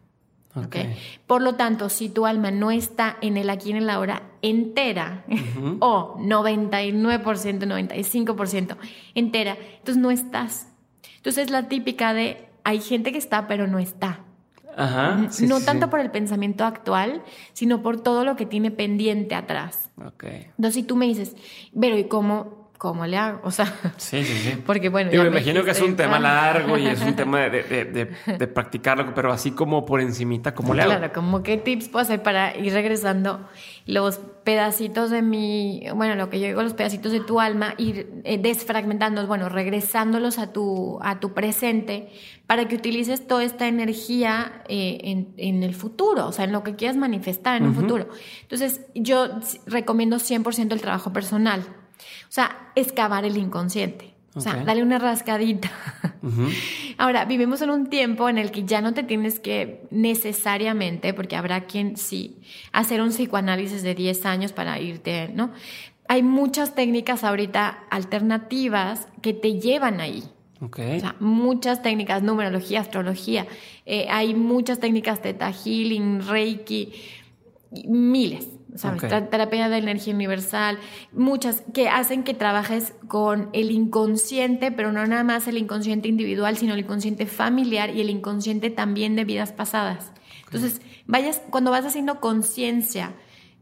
[0.65, 0.95] Okay.
[1.28, 4.24] Por lo tanto, si tu alma no está en el aquí y en el ahora
[4.41, 5.26] entera,
[5.80, 8.78] o 99%, 95%
[9.15, 10.67] entera, entonces no estás.
[11.17, 14.22] Entonces es la típica de hay gente que está, pero no está.
[14.78, 19.89] Ajá, no tanto por el pensamiento actual, sino por todo lo que tiene pendiente atrás.
[19.98, 20.48] Okay.
[20.52, 21.36] Entonces, si tú me dices,
[21.78, 23.42] pero ¿y cómo ¿cómo le hago?
[23.44, 23.65] O sea,
[23.98, 24.62] sí, sí, sí.
[24.65, 25.12] Porque bueno.
[25.12, 28.06] Yo me imagino que es un tema largo y es un tema de,
[28.48, 30.92] practicarlo, pero así como por encimita, ¿cómo le hago?
[30.92, 33.48] Claro, como qué tips puedo hacer para ir regresando
[33.86, 38.22] los pedacitos de mi, bueno, lo que yo digo, los pedacitos de tu alma, ir
[38.24, 42.10] eh, desfragmentándolos, bueno, regresándolos a tu, a tu presente
[42.47, 46.76] para que utilices toda esta energía eh, en, el futuro, o sea, en lo que
[46.76, 48.08] quieras manifestar en un futuro.
[48.41, 49.28] Entonces, yo
[49.68, 51.66] recomiendo 100% el trabajo personal.
[52.24, 54.14] O sea, excavar el inconsciente.
[54.36, 55.72] O sea, dale una rascadita.
[56.97, 61.36] Ahora, vivimos en un tiempo en el que ya no te tienes que necesariamente, porque
[61.36, 62.38] habrá quien sí,
[62.72, 65.52] hacer un psicoanálisis de 10 años para irte, ¿no?
[66.08, 70.24] Hay muchas técnicas ahorita alternativas que te llevan ahí.
[70.62, 70.97] Okay.
[70.97, 73.47] O sea, muchas técnicas, numerología, astrología,
[73.86, 76.93] eh, hay muchas técnicas teta healing, reiki,
[77.86, 78.47] miles.
[78.76, 79.01] ¿Sabes?
[79.01, 80.78] Terapia de energía universal,
[81.11, 86.57] muchas que hacen que trabajes con el inconsciente, pero no nada más el inconsciente individual,
[86.57, 90.11] sino el inconsciente familiar y el inconsciente también de vidas pasadas.
[90.45, 93.13] Entonces, vayas, cuando vas haciendo conciencia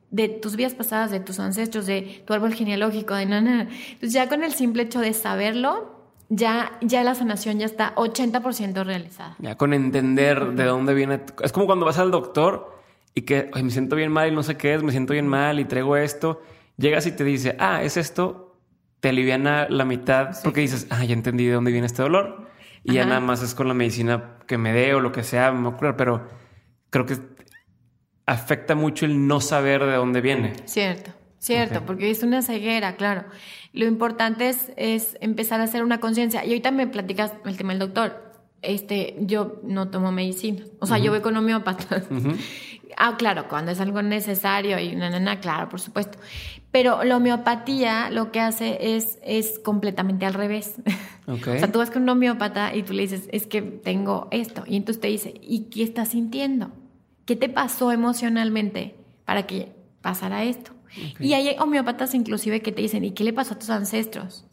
[0.10, 4.30] de tus vidas pasadas, de tus ancestros, de tu árbol genealógico, de nada, entonces ya
[4.30, 5.98] con el simple hecho de saberlo,
[6.30, 9.36] ya, ya la sanación ya está 80% realizada.
[9.40, 11.22] Ya con entender de dónde viene.
[11.42, 12.77] Es como cuando vas al doctor
[13.18, 15.60] y que me siento bien mal y no sé qué es, me siento bien mal
[15.60, 16.40] y traigo esto,
[16.78, 18.60] llegas y te dice, ah, es esto,
[19.00, 22.48] te aliviana la mitad porque dices, ah, ya entendí de dónde viene este dolor
[22.84, 25.52] y ya nada más es con la medicina que me dé o lo que sea,
[25.52, 26.28] me ocurre, pero
[26.92, 27.18] creo que
[28.28, 30.54] afecta mucho el no saber de dónde viene.
[30.66, 31.10] Cierto,
[31.40, 33.24] cierto, porque es una ceguera, claro.
[33.74, 36.46] Lo importante es, es empezar a hacer una conciencia.
[36.46, 38.28] Y ahorita me platicas el tema del doctor.
[38.62, 40.64] Este, yo no tomo medicina.
[40.80, 42.04] O sea, yo voy con homeópata.
[42.96, 46.18] Ah, claro, cuando es algo necesario y na, na, claro, por supuesto.
[46.72, 50.76] Pero la homeopatía lo que hace es, es completamente al revés.
[51.30, 51.58] Okay.
[51.58, 54.64] o sea, tú vas con un homeópata y tú le dices, es que tengo esto.
[54.66, 56.72] Y entonces te dice, ¿y qué estás sintiendo?
[57.26, 60.72] ¿Qué te pasó emocionalmente para que pasara esto?
[61.20, 64.46] Y hay homeópatas inclusive que te dicen, ¿y qué le pasó a tus ancestros?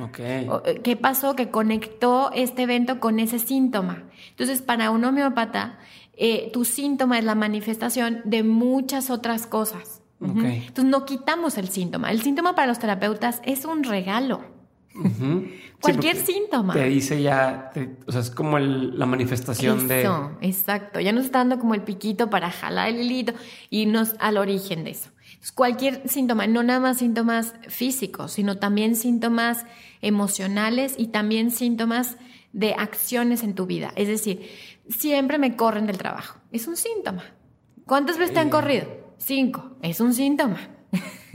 [0.00, 0.48] Okay.
[0.64, 4.04] Eh, ¿Qué pasó que conectó este evento con ese síntoma?
[4.30, 5.78] Entonces, para un homeópata,
[6.20, 10.02] eh, tu síntoma es la manifestación de muchas otras cosas.
[10.20, 12.10] Entonces no quitamos el síntoma.
[12.10, 14.40] El síntoma para los terapeutas es un regalo.
[15.80, 16.74] Cualquier síntoma.
[16.74, 17.70] Te dice ya,
[18.04, 20.00] o sea, es como la manifestación de...
[20.00, 20.98] Eso, exacto.
[20.98, 23.32] Ya nos está dando como el piquito para jalar el hilito
[23.70, 25.10] y nos al origen de eso.
[25.54, 29.66] cualquier síntoma, no nada más síntomas físicos, sino también síntomas
[30.02, 32.16] emocionales y también síntomas
[32.52, 33.92] de acciones en tu vida.
[33.94, 34.48] Es decir,
[34.88, 36.38] siempre me corren del trabajo.
[36.52, 37.24] Es un síntoma.
[37.86, 38.86] ¿Cuántas veces te han corrido?
[39.18, 39.76] Cinco.
[39.82, 40.58] Es un síntoma.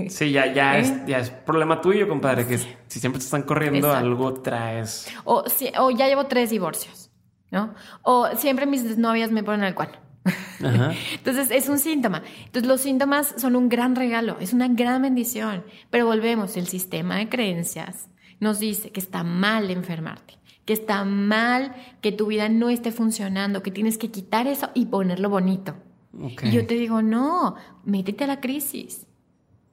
[0.10, 1.04] Sí, ya, ya, es, ¿Eh?
[1.08, 5.08] ya es problema tuyo, compadre, que si siempre te están corriendo, algo traes.
[5.26, 5.44] O,
[5.80, 7.12] o ya llevo tres divorcios,
[7.52, 7.74] ¿no?
[8.02, 10.00] O siempre mis novias me ponen al cual.
[10.60, 12.24] Entonces es un síntoma.
[12.46, 15.66] Entonces los síntomas son un gran regalo, es una gran bendición.
[15.90, 21.76] Pero volvemos, el sistema de creencias nos dice que está mal enfermarte que está mal,
[22.02, 25.76] que tu vida no esté funcionando, que tienes que quitar eso y ponerlo bonito.
[26.44, 29.08] Y yo te digo, no, métete a la crisis,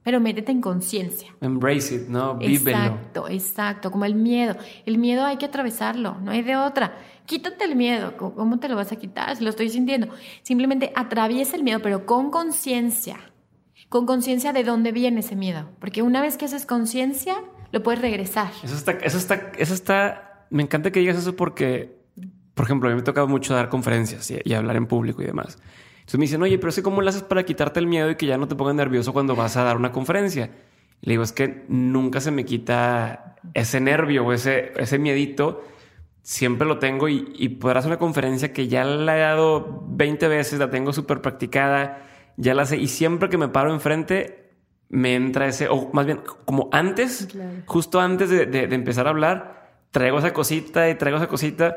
[0.03, 1.35] pero métete en conciencia.
[1.41, 2.37] Embrace it, ¿no?
[2.37, 2.79] Vívelo.
[2.79, 4.57] Exacto, exacto, como el miedo.
[4.87, 6.97] El miedo hay que atravesarlo, no hay de otra.
[7.27, 10.09] Quítate el miedo, ¿cómo te lo vas a quitar si lo estoy sintiendo?
[10.43, 13.19] Simplemente atraviesa el miedo, pero con conciencia.
[13.89, 15.69] Con conciencia de dónde viene ese miedo.
[15.79, 17.37] Porque una vez que haces conciencia,
[17.71, 18.51] lo puedes regresar.
[18.63, 21.97] Eso está, eso está, eso está me encanta que digas eso porque,
[22.55, 25.59] por ejemplo, a mí me tocado mucho dar conferencias y, hablar en público y demás.
[26.01, 28.27] Entonces me dicen, oye, pero sé cómo lo haces para quitarte el miedo y que
[28.27, 30.51] ya no te pongas nervioso cuando vas a dar una conferencia.
[31.01, 35.65] Y le digo, es que nunca se me quita ese nervio o ese, ese miedito.
[36.23, 40.59] Siempre lo tengo y, y podrás una conferencia que ya la he dado 20 veces,
[40.59, 42.03] la tengo súper practicada,
[42.37, 42.77] ya la sé.
[42.77, 44.51] Y siempre que me paro enfrente,
[44.89, 47.29] me entra ese, o más bien, como antes,
[47.67, 49.60] justo antes de, de empezar a hablar,
[49.91, 51.77] traigo esa cosita y traigo esa cosita,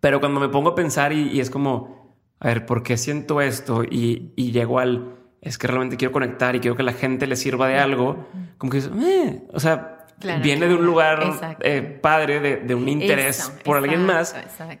[0.00, 3.84] pero cuando me pongo a pensar y, es como, a ver, ¿por qué siento esto?
[3.84, 7.36] Y, y, llego al, es que realmente quiero conectar y quiero que la gente le
[7.36, 10.06] sirva de algo, como que, eh, o sea,
[10.42, 14.36] viene de un lugar eh, padre, de, de, un interés por alguien más,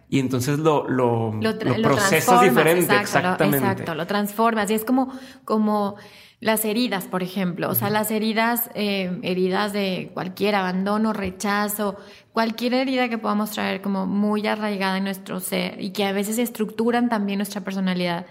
[0.08, 3.58] y entonces lo, lo, lo, procesas diferente, exactamente.
[3.58, 5.12] exacto, lo transformas y es como,
[5.44, 5.96] como
[6.40, 11.96] las heridas, por ejemplo, o sea, las heridas, eh, heridas de cualquier abandono, rechazo,
[12.32, 16.38] cualquier herida que podamos traer como muy arraigada en nuestro ser y que a veces
[16.38, 18.24] estructuran también nuestra personalidad,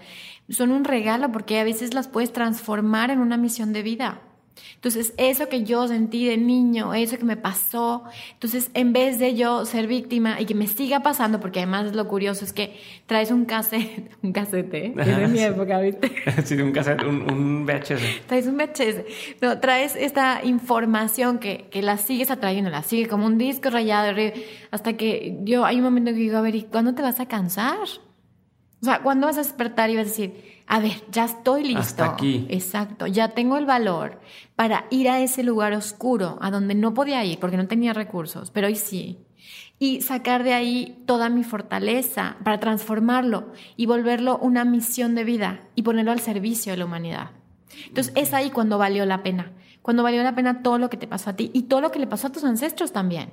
[0.48, 4.20] son un regalo porque a veces las puedes transformar en una misión de vida.
[4.74, 9.34] Entonces, eso que yo sentí de niño, eso que me pasó, entonces en vez de
[9.34, 13.30] yo ser víctima y que me siga pasando, porque además lo curioso es que traes
[13.30, 14.94] un cassette, un cassette, ¿eh?
[14.96, 16.12] es de mi época, ¿viste?
[16.44, 18.26] sí, un cassette, un, VHS.
[18.26, 19.40] Traes un VHS.
[19.42, 24.16] No, traes esta información que, que la sigues atrayendo, la sigue como un disco rayado,
[24.70, 27.26] hasta que yo hay un momento que digo, a ver, ¿y cuándo te vas a
[27.26, 27.88] cansar?
[28.82, 31.80] O sea, ¿cuándo vas a despertar y vas a decir, a ver, ya estoy listo.
[31.80, 32.46] Hasta aquí.
[32.48, 34.20] Exacto, ya tengo el valor
[34.54, 38.52] para ir a ese lugar oscuro, a donde no podía ir porque no tenía recursos,
[38.52, 39.18] pero hoy sí.
[39.80, 45.60] Y sacar de ahí toda mi fortaleza para transformarlo y volverlo una misión de vida
[45.74, 47.30] y ponerlo al servicio de la humanidad.
[47.88, 49.50] Entonces es ahí cuando valió la pena,
[49.82, 51.98] cuando valió la pena todo lo que te pasó a ti y todo lo que
[51.98, 53.32] le pasó a tus ancestros también.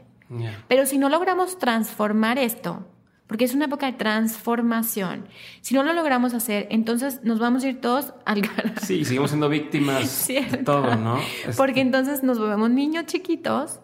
[0.67, 2.87] Pero si no logramos transformar esto,
[3.27, 5.27] porque es una época de transformación.
[5.61, 8.75] Si no lo logramos hacer, entonces nos vamos a ir todos al carajo.
[8.81, 11.19] Sí, seguimos siendo víctimas de todo, ¿no?
[11.57, 13.81] Porque entonces nos volvemos niños chiquitos,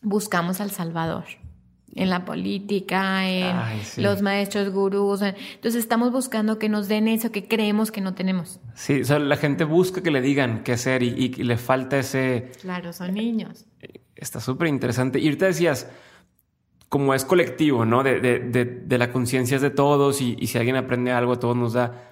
[0.00, 1.24] buscamos al Salvador.
[1.92, 3.52] En la política, en
[3.96, 5.22] los maestros gurús.
[5.22, 8.60] Entonces estamos buscando que nos den eso que creemos que no tenemos.
[8.76, 11.98] Sí, o sea, la gente busca que le digan qué hacer y, y le falta
[11.98, 12.52] ese...
[12.60, 13.66] Claro, son niños.
[14.14, 15.18] Está súper interesante.
[15.18, 15.88] Y ahorita decías,
[16.90, 18.02] como es colectivo, ¿no?
[18.02, 21.72] De, de, de, la conciencia es de todos y, si alguien aprende algo, todos nos
[21.72, 22.10] da.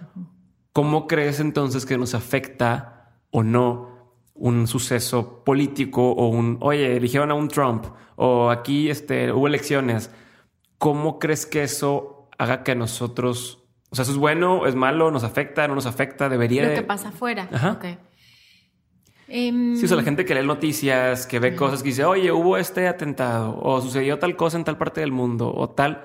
[0.72, 7.32] ¿Cómo crees entonces que nos afecta o no un suceso político o un, oye, eligieron
[7.32, 10.12] a un Trump o aquí este, hubo elecciones?
[10.78, 15.24] ¿Cómo crees que eso haga que nosotros, o sea, eso es bueno, es malo, nos
[15.24, 16.68] afecta, no nos afecta, debería...
[16.68, 17.48] Lo que pasa afuera.
[17.52, 17.80] Ajá.
[19.28, 22.32] Em, sí, o sea, la gente que lee noticias, que ve cosas que dice, oye,
[22.32, 26.04] hubo este atentado, o sucedió tal cosa en tal parte del mundo, o tal,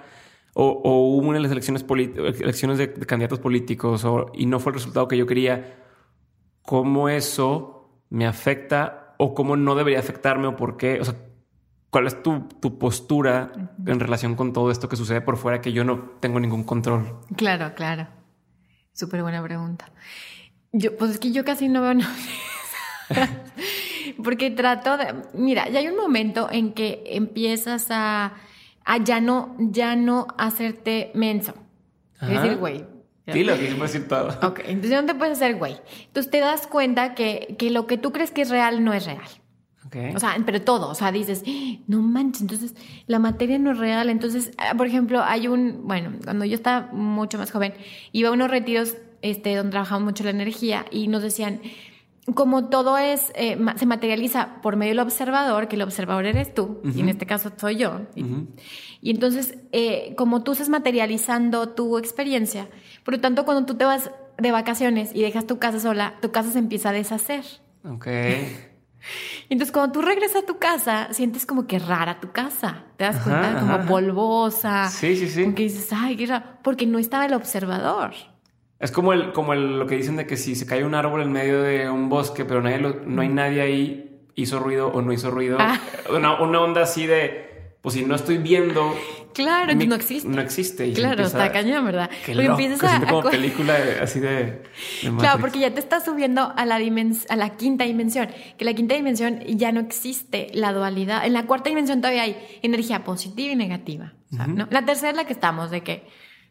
[0.54, 5.18] o, hubo una elecciones, elecciones de, candidatos políticos, o, y no fue el resultado que
[5.18, 5.80] yo quería.
[6.62, 11.00] ¿Cómo eso me afecta o cómo no debería afectarme o por qué?
[11.00, 11.16] O sea,
[11.90, 13.52] ¿cuál es tu, tu postura
[13.86, 17.20] en relación con todo esto que sucede por fuera que yo no tengo ningún control?
[17.36, 18.08] Claro, claro.
[18.94, 19.92] Súper buena pregunta.
[20.72, 21.94] Yo, pues es que yo casi no veo
[24.24, 28.34] Porque trato de, mira, ya hay un momento en que empiezas a,
[28.86, 31.54] a ya no, ya no hacerte menso.
[32.22, 32.86] Es decir, güey.
[33.26, 34.30] Dilo, que decir todo.
[34.46, 35.78] Ok, entonces no te puedes hacer güey.
[36.08, 39.06] Entonces te das cuenta que, que lo que tú crees que es real no es
[39.06, 39.22] real.
[39.88, 40.14] Okay.
[40.16, 41.44] O sea, pero todo, o sea, dices,
[41.88, 42.76] no manches, entonces
[43.06, 44.10] la materia no es real.
[44.10, 47.74] Entonces, ah, por ejemplo, hay un, bueno, cuando yo estaba mucho más joven,
[48.12, 51.62] iba a unos retiros este, donde trabajaba mucho la energía y nos decían,
[52.36, 56.80] como todo es, eh, se materializa por medio del observador, que el observador eres tú,
[56.96, 58.02] y en este caso soy yo.
[58.16, 62.70] y, entonces, eh, como tú estás materializando tu experiencia,
[63.04, 66.32] por lo tanto, cuando tú te vas de vacaciones y dejas tu casa sola, tu
[66.32, 67.44] casa se empieza a deshacer.
[67.84, 68.08] Ok.
[69.50, 72.86] Entonces, cuando tú regresas a tu casa, sientes como que rara tu casa.
[72.96, 74.90] Te das cuenta, como polvosa.
[74.90, 75.44] Sí, sí, sí.
[75.44, 76.46] Como que dices, ay, qué raro.
[76.64, 78.14] Porque no estaba el observador.
[78.84, 81.22] Es como el, como el, lo que dicen de que si se cae un árbol
[81.22, 85.14] en medio de un bosque, pero nadie no hay nadie ahí, hizo ruido o no
[85.14, 85.56] hizo ruido.
[85.58, 85.80] Ah.
[86.10, 88.94] Una, onda así de, pues si no estoy viendo.
[89.34, 90.28] Claro, no existe.
[90.28, 90.92] No existe.
[90.92, 92.10] claro, está cañón, ¿verdad?
[92.26, 94.64] Que porque empiezas a, como película así de,
[95.18, 98.28] Claro, porque ya te estás subiendo a la, a la quinta dimensión.
[98.58, 101.26] Que la quinta dimensión ya no existe la dualidad.
[101.26, 104.12] En la cuarta dimensión todavía hay energía positiva y negativa.
[104.30, 104.68] ¿no?
[104.72, 106.04] La tercera es la que estamos, de que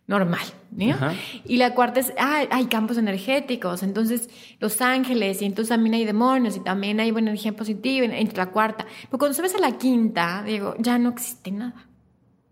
[0.07, 0.45] normal.
[0.71, 0.97] ¿no?
[1.45, 4.29] Y la cuarta es, ah, hay campos energéticos, entonces
[4.59, 8.51] los ángeles, y entonces también hay demonios, y también hay buena energía positiva entre la
[8.51, 8.87] cuarta.
[9.03, 11.87] Pero cuando subes a la quinta, digo, ya no existe nada.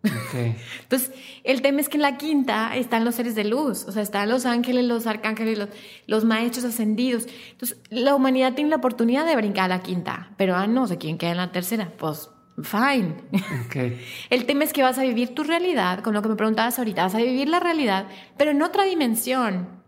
[0.33, 1.13] entonces,
[1.45, 4.31] el tema es que en la quinta están los seres de luz, o sea, están
[4.31, 5.69] los ángeles, los arcángeles, los,
[6.07, 7.27] los maestros ascendidos.
[7.51, 10.97] Entonces, la humanidad tiene la oportunidad de brincar a la quinta, pero ah, no, sé
[10.97, 11.93] quién queda en la tercera.
[11.99, 12.31] Pues
[12.63, 13.17] fine.
[14.31, 17.05] El tema es que vas a vivir tu realidad, con lo que me preguntabas ahorita,
[17.05, 18.07] vas a vivir la realidad,
[18.37, 19.81] pero en otra dimensión.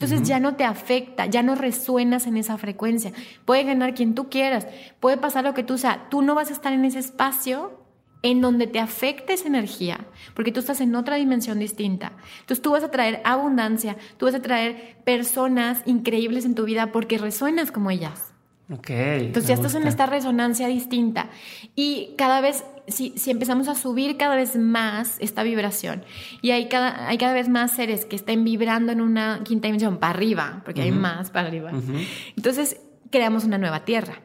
[0.00, 3.12] Entonces ya no te afecta, ya no resuenas en esa frecuencia.
[3.44, 4.68] Puede ganar quien tú quieras,
[5.00, 6.06] puede pasar lo que tú sea.
[6.08, 7.78] Tú no vas a estar en ese espacio
[8.22, 12.12] en donde te afecte esa energía, porque tú estás en otra dimensión distinta.
[12.40, 16.92] Entonces tú vas a traer abundancia, tú vas a traer personas increíbles en tu vida
[16.92, 18.27] porque resuenas como ellas.
[18.70, 18.90] Ok.
[18.90, 21.30] Entonces ya estás en esta resonancia distinta.
[21.74, 26.04] Y cada vez, si, si, empezamos a subir cada vez más esta vibración,
[26.42, 29.96] y hay cada, hay cada vez más seres que estén vibrando en una quinta dimensión
[29.96, 31.72] para arriba, porque hay más para arriba.
[32.36, 34.22] Entonces creamos una nueva tierra.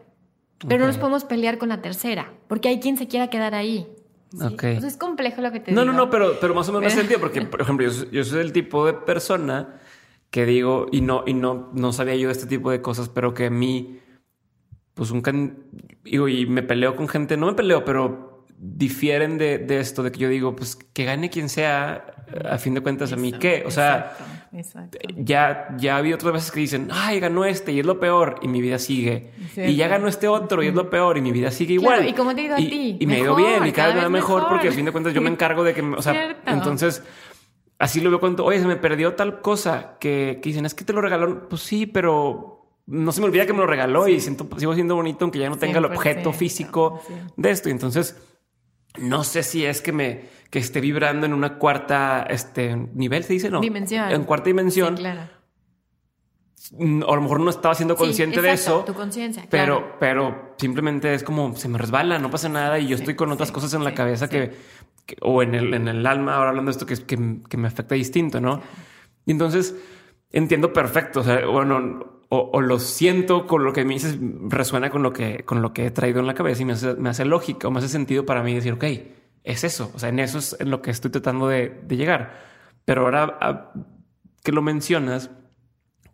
[0.66, 3.88] Pero no nos podemos pelear con la tercera, porque hay quien se quiera quedar ahí.
[4.32, 5.94] Entonces es complejo lo que te no, digo.
[5.94, 8.54] No, no, pero, pero más o menos sentido, porque, por ejemplo, yo, yo soy el
[8.54, 9.82] tipo de persona
[10.32, 13.34] que digo, y no, y no, no sabía yo de este tipo de cosas, pero
[13.34, 14.00] que a mí
[14.94, 15.22] pues un
[16.04, 20.12] digo, y me peleo con gente, no me peleo, pero difieren de, de, esto, de
[20.12, 23.64] que yo digo, pues que gane quien sea, a fin de cuentas, a mí qué,
[23.66, 24.16] o sea,
[25.18, 28.40] ya, ya ha habido otras veces que dicen, ay, ganó este y es lo peor,
[28.42, 31.32] y mi vida sigue, y ya ganó este otro y es lo peor, y mi
[31.32, 32.08] vida sigue igual.
[32.08, 32.98] ¿Y cómo te ha ido a ti?
[33.00, 35.22] Y me ha ido bien, y cada, vez mejor, porque a fin de cuentas yo
[35.22, 37.04] me encargo de que, o sea, entonces
[37.80, 40.86] así lo veo cuando, oye, se me perdió tal cosa que, que dicen, es que
[40.86, 41.50] te lo regaló.
[41.50, 42.53] Pues sí, pero
[42.86, 45.50] no se me olvida que me lo regaló y siento, sigo siendo bonito aunque ya
[45.50, 47.02] no tenga el objeto físico
[47.38, 47.70] de esto.
[47.70, 48.18] Y entonces,
[48.98, 53.34] no sé si es que me que esté vibrando en una cuarta este, nivel, se
[53.34, 53.60] dice, ¿no?
[53.60, 54.12] Dimensión.
[54.12, 54.96] En cuarta dimensión.
[54.96, 55.22] claro.
[56.78, 58.84] Mm, a lo mejor no estaba siendo consciente de eso.
[58.86, 59.46] Tu conciencia.
[59.50, 63.32] Pero, pero simplemente es como se me resbala, no pasa nada y yo estoy con
[63.32, 64.54] otras cosas en la cabeza que,
[65.22, 67.96] o en el, en el alma, ahora hablando de esto, que, que, que me afecta
[67.96, 68.62] distinto, ¿no?
[69.26, 69.76] Y entonces
[70.32, 71.20] entiendo perfecto.
[71.20, 74.18] O sea, bueno, o, lo siento con lo que me dices,
[74.48, 76.96] resuena con lo que, con lo que he traído en la cabeza y me hace,
[76.96, 78.84] me hace lógica o me hace sentido para mí decir, ok,
[79.44, 79.92] es eso.
[79.94, 82.34] O sea, en eso es en lo que estoy tratando de, de llegar.
[82.86, 83.72] Pero ahora ah,
[84.44, 85.30] que lo mencionas,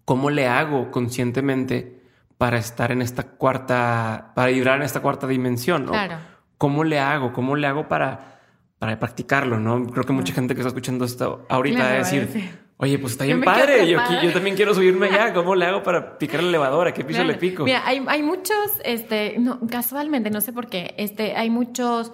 [0.04, 2.04] ¿cómo le hago conscientemente
[2.38, 5.86] para estar en esta cuarta, para vibrar en esta cuarta dimensión?
[5.86, 6.18] Claro.
[6.58, 7.32] ¿Cómo le hago?
[7.32, 8.42] ¿Cómo le hago para,
[8.78, 9.58] para practicarlo?
[9.58, 13.12] No creo que mucha gente que está escuchando esto ahorita va a decir, Oye, pues
[13.12, 13.86] está bien padre.
[13.90, 15.34] Yo, yo, también quiero subirme allá.
[15.34, 16.88] ¿Cómo le hago para picar el elevador?
[16.88, 17.66] ¿A qué piso le pico?
[17.66, 18.56] Mira, hay, hay muchos,
[18.86, 22.14] este, no, casualmente, no sé por qué, este, hay muchos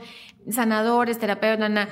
[0.49, 1.88] sanadores, terapeutas,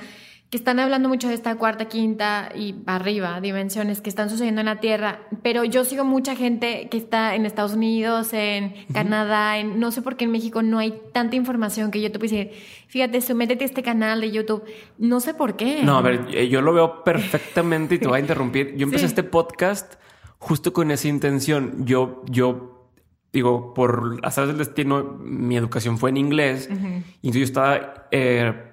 [0.54, 4.66] que están hablando mucho de esta cuarta, quinta y arriba dimensiones que están sucediendo en
[4.66, 9.80] la Tierra, pero yo sigo mucha gente que está en Estados Unidos, en Canadá, en,
[9.80, 12.52] no sé por qué en México no hay tanta información que yo te decir,
[12.86, 14.62] fíjate, sométete a este canal de YouTube,
[14.96, 15.82] no sé por qué.
[15.82, 18.76] No, a ver, eh, yo lo veo perfectamente y te voy a interrumpir.
[18.76, 19.94] Yo empecé este podcast
[20.38, 21.84] justo con esa intención.
[21.84, 22.92] Yo, yo
[23.32, 26.74] digo, por azar del destino, mi educación fue en inglés y
[27.26, 28.06] entonces yo estaba...
[28.12, 28.70] Eh,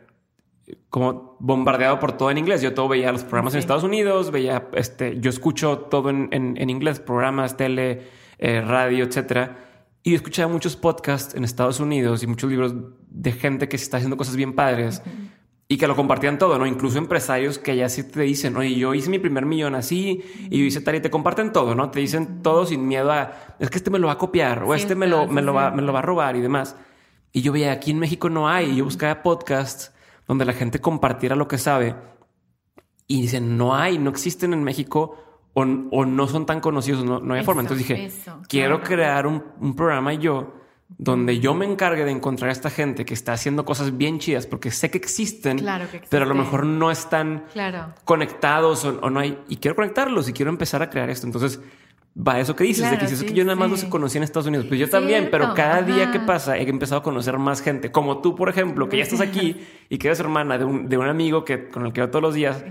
[0.92, 2.62] como bombardeado por todo en inglés.
[2.62, 6.70] Yo todo veía los programas en Estados Unidos, veía, este, yo escucho todo en, en,
[6.70, 8.04] inglés, programas, tele,
[8.38, 9.58] eh, radio, etcétera.
[10.04, 12.76] Y escuchaba muchos podcasts en Estados Unidos y muchos libros
[13.10, 15.02] de gente que se está haciendo cosas bien padres
[15.70, 16.66] y que lo compartían todo, ¿no?
[16.66, 20.60] Incluso empresarios que ya sí te dicen, oye, yo hice mi primer millón así y
[20.60, 21.90] yo hice tal y te comparten todo, ¿no?
[21.90, 24.76] Te dicen todo sin miedo a, es que este me lo va a copiar o
[24.76, 26.76] este me, lo, me, lo va, me lo va a robar y demás.
[27.32, 29.94] Y yo veía, aquí en México no hay, y yo buscaba podcasts
[30.32, 31.94] donde la gente compartiera lo que sabe
[33.06, 35.18] y dicen, no hay, no existen en México
[35.52, 37.64] o, no son tan conocidos, no, no hay forma.
[37.64, 38.10] Entonces dije,
[38.48, 40.54] quiero crear un, programa yo
[40.88, 44.48] donde yo me encargue de encontrar a esta gente que está haciendo cosas bien chidas
[44.48, 45.66] porque sé que existen,
[46.10, 47.44] pero a lo mejor no están
[48.06, 51.28] conectados o, o, no hay y quiero conectarlos y quiero empezar a crear esto.
[51.28, 51.60] Entonces
[52.16, 54.48] va eso que dices, de que dices que yo nada más los conocí en Estados
[54.48, 57.92] Unidos, pues yo también, pero cada día que pasa he empezado a conocer más gente,
[57.92, 60.98] como tú, por ejemplo, que ya estás aquí y que eres hermana de un, de
[60.98, 62.64] un amigo que, con el que veo todos los días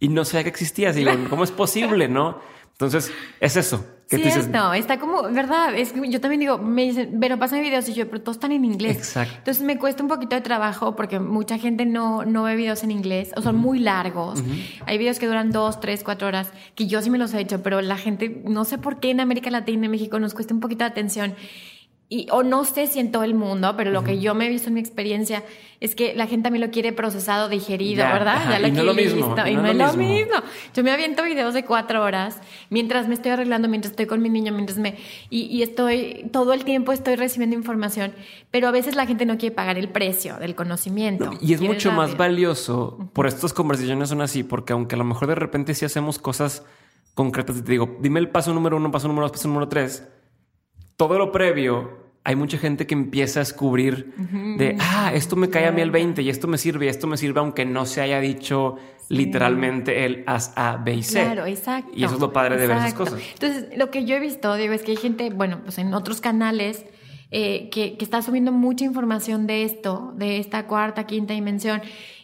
[0.00, 0.96] y no sabía que existías.
[0.96, 2.08] Y digo, ¿cómo es posible?
[2.08, 2.38] No?
[2.80, 3.10] Entonces,
[3.40, 3.84] es eso.
[4.08, 5.74] Que sí, dices, está como, ¿verdad?
[5.74, 8.52] Es que yo también digo, me dicen, pero pasan videos y yo, pero todos están
[8.52, 8.96] en inglés.
[8.96, 9.34] Exacto.
[9.38, 12.92] Entonces me cuesta un poquito de trabajo porque mucha gente no, no ve videos en
[12.92, 14.44] inglés o son muy largos.
[14.86, 17.64] Hay videos que duran dos, tres, cuatro horas, que yo sí me los he hecho,
[17.64, 20.60] pero la gente, no sé por qué en América Latina y México nos cuesta un
[20.60, 21.34] poquito de atención
[22.10, 24.48] y, o no sé si en todo el mundo, pero lo que yo me he
[24.48, 25.44] visto en mi experiencia
[25.78, 28.48] es que la gente también lo quiere procesado, digerido, ¿verdad?
[28.50, 29.36] ya lo y no lo mismo.
[29.46, 30.32] Y, no, es lo mismo.
[30.72, 32.40] Yo me aviento videos de cuatro horas
[32.70, 34.96] mientras me estoy arreglando, mientras estoy con mi niño, mientras me...
[35.28, 38.14] Y, y, estoy, todo el tiempo estoy recibiendo información,
[38.50, 41.32] pero a veces la gente no quiere pagar el precio del conocimiento.
[41.42, 45.28] y es mucho más valioso, por estas conversaciones son así, porque aunque a lo mejor
[45.28, 46.64] de repente sí hacemos cosas
[47.12, 50.04] concretas, te digo, dime el paso número uno, paso número dos, paso número tres
[50.98, 54.12] todo lo previo, hay mucha gente que empieza a descubrir
[54.58, 57.06] de, ah, esto me cae a mí el 20 y esto me sirve y esto
[57.06, 58.76] me sirve aunque no se haya dicho
[59.08, 61.22] literalmente el as A, B y C.
[61.22, 61.92] Claro, exacto.
[61.94, 63.22] Y eso es lo padre de ver esas cosas.
[63.32, 66.20] Entonces, lo que yo he visto, digo, es que hay gente, bueno, pues en otros
[66.20, 66.84] canales
[67.30, 71.80] eh, que, que está subiendo mucha información de esto, de esta cuarta, quinta dimensión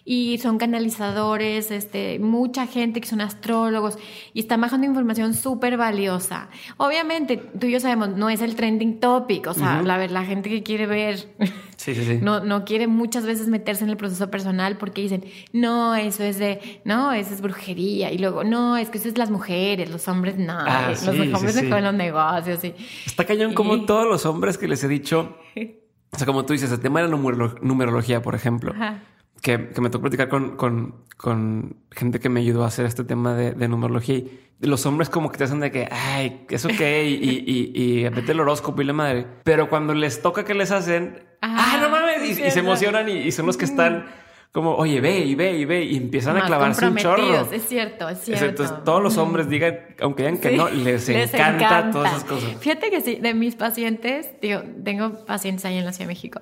[0.07, 3.97] y son canalizadores, este, mucha gente que son astrólogos
[4.35, 6.51] y están bajando información súper valiosa.
[6.77, 10.51] Obviamente, tú y yo sabemos, no es el trending topic, o sea, la, la gente
[10.51, 11.17] que quiere ver,
[11.77, 12.19] sí, sí, sí.
[12.21, 16.39] No, no quiere muchas veces meterse en el proceso personal porque dicen, no, eso es
[16.39, 20.07] de, no, eso es brujería, y luego, no, es que eso es las mujeres, los
[20.07, 22.63] hombres no, ah, los hombres se comen los negocios.
[22.63, 22.75] Y,
[23.07, 25.39] Está cañón como todos los hombres que les he dicho,
[26.13, 27.17] o sea, como tú dices, el tema de la
[27.63, 28.75] numerología, por ejemplo.
[28.75, 29.01] Ajá
[29.45, 33.35] que, me tocó platicar con, con, con, gente que me ayudó a hacer este tema
[33.35, 34.17] de, de, numerología.
[34.17, 37.05] Y los hombres como que te hacen de que, ay, ¿eso qué?
[37.05, 39.27] Y, y, y, y vete el horóscopo y la madre.
[39.45, 43.45] Pero cuando les toca que les hacen, ah, no mames, y, se emocionan y, son
[43.45, 44.07] los que están
[44.55, 47.51] como, oye, ve y ve y ve, y empiezan a clavarse un chorro.
[47.51, 48.45] Es cierto, es cierto.
[48.45, 52.57] Entonces, todos los hombres digan, aunque digan que no, les, encanta, todas esas cosas.
[52.61, 56.41] Fíjate que sí, de mis pacientes, digo, tengo pacientes ahí en la Ciudad de México,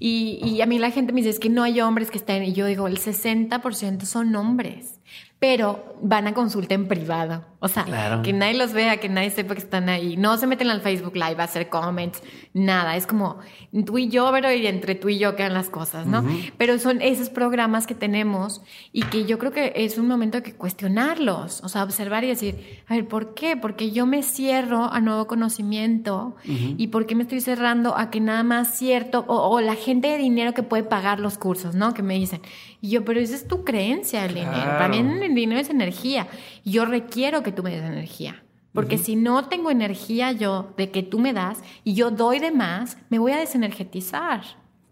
[0.00, 2.42] y, y a mí la gente me dice, es que no hay hombres que estén,
[2.42, 4.98] y yo digo, el 60% son hombres
[5.42, 7.44] pero van a consulta en privado.
[7.58, 7.84] O sea,
[8.24, 10.16] que nadie los vea, que nadie sepa que están ahí.
[10.16, 12.20] No se meten al Facebook Live a hacer comments,
[12.54, 12.96] nada.
[12.96, 13.38] Es como
[13.84, 16.24] tú y yo, pero y entre tú y yo quedan las cosas, ¿no?
[16.58, 20.42] Pero son esos programas que tenemos y que yo creo que es un momento de
[20.42, 23.56] que cuestionarlos, o sea, observar y decir, a ver, ¿por qué?
[23.56, 28.20] Porque yo me cierro a nuevo conocimiento y por qué me estoy cerrando a que
[28.20, 31.94] nada más cierto, o, la gente de dinero que puede pagar los cursos, ¿no?
[31.94, 32.40] Que me dicen,
[32.80, 34.72] y yo, pero esa es tu creencia, el dinero.
[34.78, 36.28] Para mí el dinero es energía.
[36.64, 38.42] Yo requiero que tú me des energía.
[38.72, 42.50] Porque si no tengo energía yo de que tú me das y yo doy de
[42.50, 44.42] más, me voy a desenergetizar.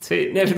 [0.01, 0.57] Sí, es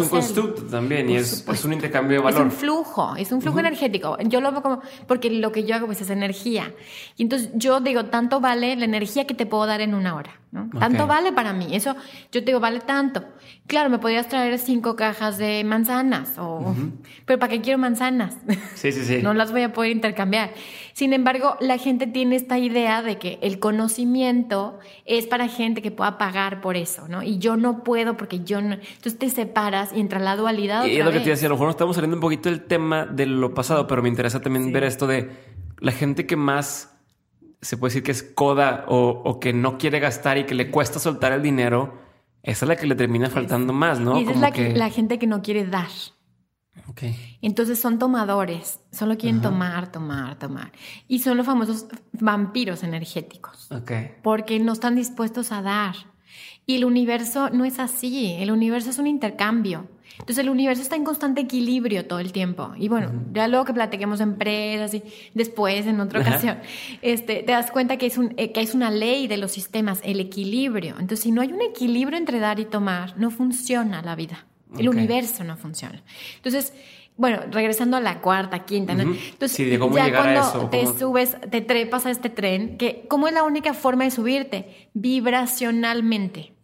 [0.00, 2.40] un constructo también y es, un intercambio de valor.
[2.48, 4.18] Es un flujo, es un flujo energético.
[4.24, 6.74] Yo lo veo como, porque lo que yo hago pues es energía.
[7.16, 10.40] Y entonces yo digo, tanto vale la energía que te puedo dar en una hora.
[10.50, 10.68] ¿no?
[10.78, 11.68] Tanto vale para mí.
[11.74, 11.94] Eso,
[12.32, 13.24] yo te digo, vale tanto.
[13.68, 16.74] Claro, me podrías traer cinco cajas de manzanas, o,
[17.24, 18.36] pero ¿para qué quiero manzanas?
[18.74, 19.18] Sí, sí, sí.
[19.22, 20.50] no las voy a poder intercambiar.
[21.00, 25.90] Sin embargo, la gente tiene esta idea de que el conocimiento es para gente que
[25.90, 27.22] pueda pagar por eso, ¿no?
[27.22, 28.74] Y yo no puedo porque yo no.
[28.74, 30.84] Entonces te separas y entra la dualidad.
[30.84, 32.66] Y es lo que te decía, a lo mejor no estamos saliendo un poquito del
[32.66, 35.30] tema de lo pasado, pero me interesa también ver esto de
[35.78, 36.94] la gente que más
[37.62, 40.98] se puede decir que es coda o, que no quiere gastar y que le cuesta
[40.98, 41.94] soltar el dinero,
[42.42, 44.18] esa es la que le termina faltando más, ¿no?
[44.20, 44.74] Y esa es la, que...
[44.74, 45.88] la gente que no quiere dar.
[46.88, 47.38] Okay.
[47.42, 50.72] Entonces son tomadores, solo quieren tomar, tomar, tomar.
[51.08, 53.70] Y son los famosos vampiros energéticos.
[53.70, 54.12] Okay.
[54.22, 55.94] Porque no están dispuestos a dar.
[56.66, 59.88] Y el universo no es así, el universo es un intercambio.
[60.20, 62.72] Entonces el universo está en constante equilibrio todo el tiempo.
[62.76, 65.02] Y bueno, ya luego que platiquemos empresas y
[65.34, 66.58] después en otra ocasión,
[67.00, 70.00] este, te das cuenta que es, un, eh, que es una ley de los sistemas,
[70.04, 70.92] el equilibrio.
[70.98, 74.46] Entonces si no hay un equilibrio entre dar y tomar, no funciona la vida.
[74.78, 76.02] El universo no funciona.
[76.36, 76.72] Entonces,
[77.16, 79.02] bueno, regresando a la cuarta, quinta, ¿no?
[79.02, 83.74] Entonces, ya cuando te subes, te trepas a este tren, que ¿cómo es la única
[83.74, 84.88] forma de subirte?
[84.94, 86.54] Vibracionalmente.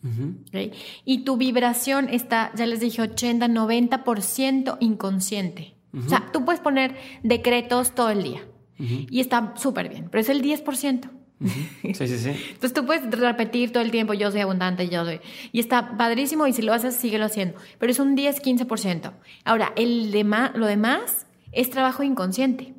[1.04, 5.74] Y tu vibración está, ya les dije, 80, 90% inconsciente.
[5.94, 8.46] O sea, tú puedes poner decretos todo el día
[8.78, 11.10] y está súper bien, pero es el 10%.
[11.44, 12.30] Sí, sí, sí.
[12.48, 15.20] Entonces tú puedes repetir todo el tiempo, yo soy abundante, yo soy.
[15.52, 17.58] Y está padrísimo y si lo haces, síguelo haciendo.
[17.78, 19.12] Pero es un 10-15%.
[19.44, 22.74] Ahora, el demás, lo demás es trabajo inconsciente.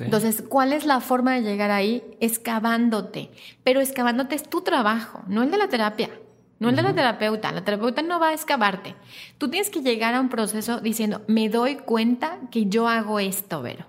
[0.00, 2.02] Entonces, ¿cuál es la forma de llegar ahí?
[2.20, 3.30] Excavándote.
[3.62, 6.10] Pero excavándote es tu trabajo, no el de la terapia.
[6.58, 7.52] No el de la terapeuta.
[7.52, 8.94] La terapeuta no va a excavarte.
[9.36, 13.60] Tú tienes que llegar a un proceso diciendo, me doy cuenta que yo hago esto,
[13.60, 13.84] Vero.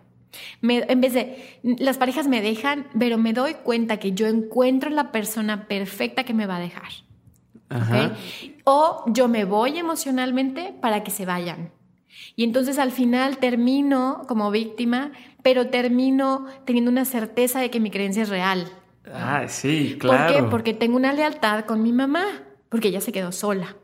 [0.61, 5.11] En vez de, las parejas me dejan, pero me doy cuenta que yo encuentro la
[5.11, 6.89] persona perfecta que me va a dejar.
[8.63, 11.71] O yo me voy emocionalmente para que se vayan.
[12.35, 15.11] Y entonces al final termino como víctima,
[15.43, 18.67] pero termino teniendo una certeza de que mi creencia es real.
[19.13, 20.33] Ah, sí, claro.
[20.33, 20.49] ¿Por qué?
[20.49, 22.25] Porque tengo una lealtad con mi mamá
[22.69, 23.75] porque ella se quedó sola.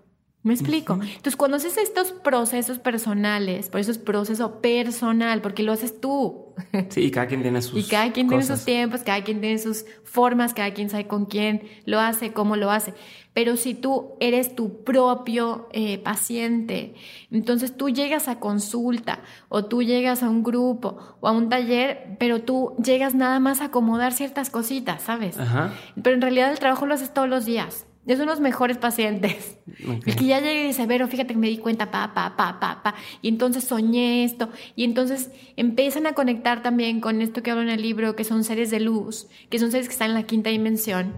[0.44, 0.96] ¿Me explico?
[0.96, 6.54] Entonces, cuando haces estos procesos personales, por eso es proceso personal, porque lo haces tú.
[6.90, 9.58] Sí, y cada quien tiene sus Y cada quien tiene sus tiempos, cada quien tiene
[9.58, 12.94] sus formas, cada quien sabe con quién lo hace, cómo lo hace.
[13.34, 16.94] Pero si tú eres tu propio eh, paciente,
[17.32, 22.18] entonces tú llegas a consulta o tú llegas a un grupo o a un taller,
[22.20, 25.40] pero tú llegas nada más a acomodar ciertas cositas, ¿sabes?
[25.40, 25.74] Ajá.
[26.02, 27.86] Pero en realidad el trabajo lo haces todos los días.
[28.06, 29.58] Es uno de los mejores pacientes.
[29.80, 32.60] El que ya llega y dice, Vero, fíjate que me di cuenta, pa, pa, pa,
[32.60, 32.96] pa, pa.
[33.22, 34.50] Y entonces soñé esto.
[34.76, 38.44] Y entonces empiezan a conectar también con esto que hablo en el libro, que son
[38.44, 41.14] seres de luz, que son seres que están en la quinta dimensión.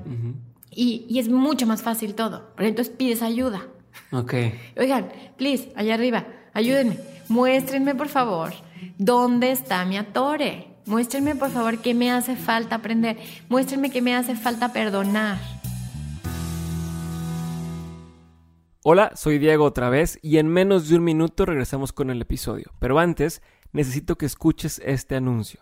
[0.69, 2.51] y, y, es mucho más fácil todo.
[2.55, 3.67] Pero entonces pides ayuda.
[4.11, 4.33] Ok.
[4.77, 5.07] Oigan,
[5.37, 6.97] please, allá arriba, ayúdenme.
[7.29, 8.53] Muéstrenme, por favor,
[8.97, 10.67] dónde está mi atore.
[10.85, 13.17] Muéstrenme, por favor, qué me hace falta aprender.
[13.49, 15.39] Muéstrenme qué me hace falta perdonar.
[18.87, 22.71] Hola, soy Diego otra vez y en menos de un minuto regresamos con el episodio.
[22.77, 23.41] Pero antes,
[23.73, 25.61] necesito que escuches este anuncio.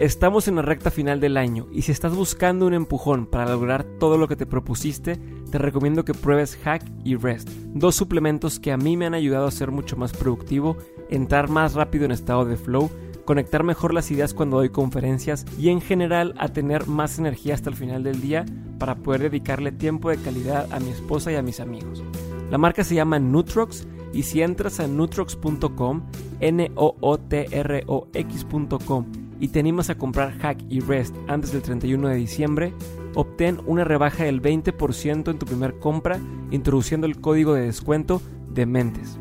[0.00, 3.84] Estamos en la recta final del año y si estás buscando un empujón para lograr
[3.84, 5.20] todo lo que te propusiste,
[5.52, 9.46] te recomiendo que pruebes Hack y Rest, dos suplementos que a mí me han ayudado
[9.46, 10.76] a ser mucho más productivo,
[11.10, 12.90] entrar más rápido en estado de flow,
[13.24, 17.70] conectar mejor las ideas cuando doy conferencias y en general a tener más energía hasta
[17.70, 18.44] el final del día
[18.78, 22.02] para poder dedicarle tiempo de calidad a mi esposa y a mis amigos.
[22.50, 26.02] La marca se llama Nutrox y si entras a nutrox.com,
[26.40, 29.06] n o o t r o x.com
[29.40, 32.72] y te animas a comprar Hack y Rest antes del 31 de diciembre,
[33.14, 36.20] obtén una rebaja del 20% en tu primer compra
[36.50, 39.18] introduciendo el código de descuento de Mentes.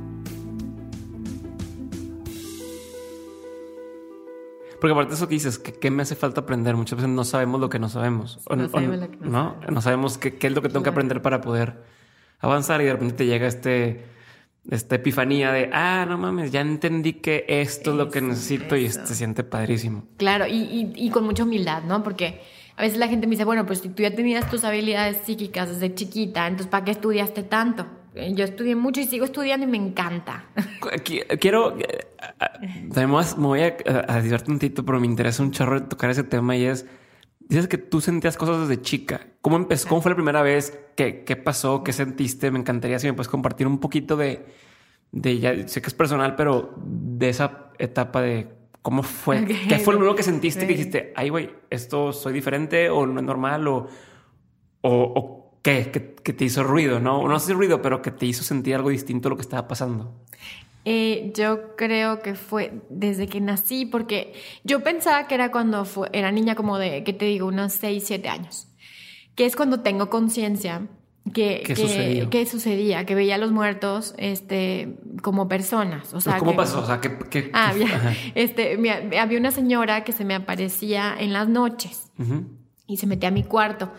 [4.82, 6.76] Porque aparte de eso que dices, que qué me hace falta aprender.
[6.76, 8.40] Muchas veces no sabemos lo que no sabemos.
[8.50, 9.56] O, No sabemos lo que no ¿no?
[9.72, 11.84] No sabemos qué, qué es lo que tengo que aprender para poder
[12.40, 14.04] avanzar y de repente te llega este,
[14.70, 18.76] esta epifanía de, ah, no mames, ya entendí que esto es lo que Eso, necesito
[18.76, 19.06] y eso.
[19.06, 20.04] se siente padrísimo.
[20.18, 22.04] Claro, y, y- y con mucha humildad, ¿no?
[22.04, 22.42] Porque
[22.76, 25.70] a veces la gente me dice, bueno, pues si tú ya tenías tus habilidades psíquicas
[25.70, 27.86] desde chiquita, entonces ¿para qué estudiaste tanto?
[28.16, 30.46] Eh, Yo estudié mucho y sigo estudiando y me encanta.
[31.04, 32.08] Qui- Quiero, eh,
[32.40, 32.52] ah,
[32.94, 33.76] también me voy a-
[34.08, 36.86] a, un tantito, pero me interesa un chorro tocar ese tema y es,
[37.40, 39.22] dices que tú sentías cosas desde chica.
[39.42, 39.88] ¿Cómo empezó?
[39.88, 40.78] ¿Cómo fue la primera vez?
[40.96, 41.84] ¿Qué, qué pasó?
[41.84, 42.52] ¿Qué sentiste?
[42.52, 44.46] Me encantaría si me puedes compartir un poquito de,
[45.12, 48.48] de ya sé que es personal, pero de esa etapa de
[48.82, 49.46] cómo fue.
[49.46, 53.20] ¿Qué fue lo primero que sentiste que dijiste, ay, güey, esto soy diferente o no
[53.20, 53.88] es normal o,
[54.82, 57.28] o, o qué, que, que te hizo ruido, no?
[57.28, 59.68] No sé si ruido, pero que te hizo sentir algo distinto a lo que estaba
[59.68, 60.14] pasando.
[60.84, 64.34] Eh, yo creo que fue desde que nací, porque
[64.64, 67.46] yo pensaba que era cuando fue- era niña como de, ¿qué te digo?
[67.48, 68.68] Unos 6, 7 años,
[69.36, 70.88] que es cuando tengo conciencia
[71.36, 76.16] que, ¿Qué que, que sucedía, que veía a los muertos este, como personas.
[76.16, 76.80] O sea, ¿Cómo que- pasó?
[76.82, 77.76] O sea, ¿qué, qué- Ah.
[77.80, 78.14] Ajá.
[78.34, 78.74] Este,
[79.20, 82.46] había una señora que se me aparecía en las noches Ujú.
[82.88, 83.92] y se metía a mi cuarto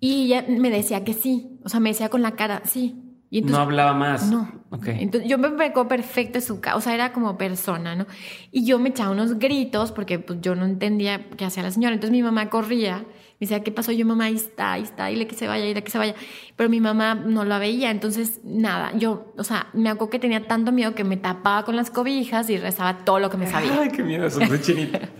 [0.00, 3.06] y ella me decía que sí, o sea, me decía con la cara, sí.
[3.32, 4.28] Y entonces, no hablaba más.
[4.28, 4.60] no.
[4.70, 4.88] Ok.
[4.88, 8.06] Entonces yo me pegó perfecto su casa, o sea, era como persona, ¿no?
[8.50, 11.94] Y yo me echaba unos gritos porque pues, yo no entendía qué hacía la señora.
[11.94, 13.04] Entonces mi mamá corría,
[13.40, 13.90] me decía, ¿qué pasó?
[13.90, 16.14] Yo, mamá, ahí está, ahí está, dile que se vaya, dile que se vaya.
[16.56, 20.46] Pero mi mamá no la veía, entonces nada, yo, o sea, me acuerdo que tenía
[20.46, 23.80] tanto miedo que me tapaba con las cobijas y rezaba todo lo que me sabía.
[23.80, 25.00] Ay, qué miedo, eso de chinita.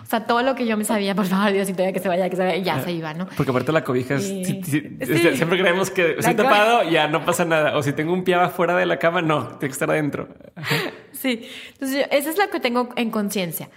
[0.00, 2.30] O sea, todo lo que yo me sabía, por favor, Diosito, ya que se vaya,
[2.30, 3.26] que se vaya, y ya se iba, ¿no?
[3.36, 4.22] Porque aparte la cobija es...
[4.24, 4.62] Sí.
[5.00, 7.76] este, Siempre creemos que si tapado ya no pasa nada.
[7.76, 10.28] O si tengo un pie afuera de la cama, no, tiene que estar adentro.
[11.12, 13.68] Sí, entonces yo- esa es la que tengo en conciencia.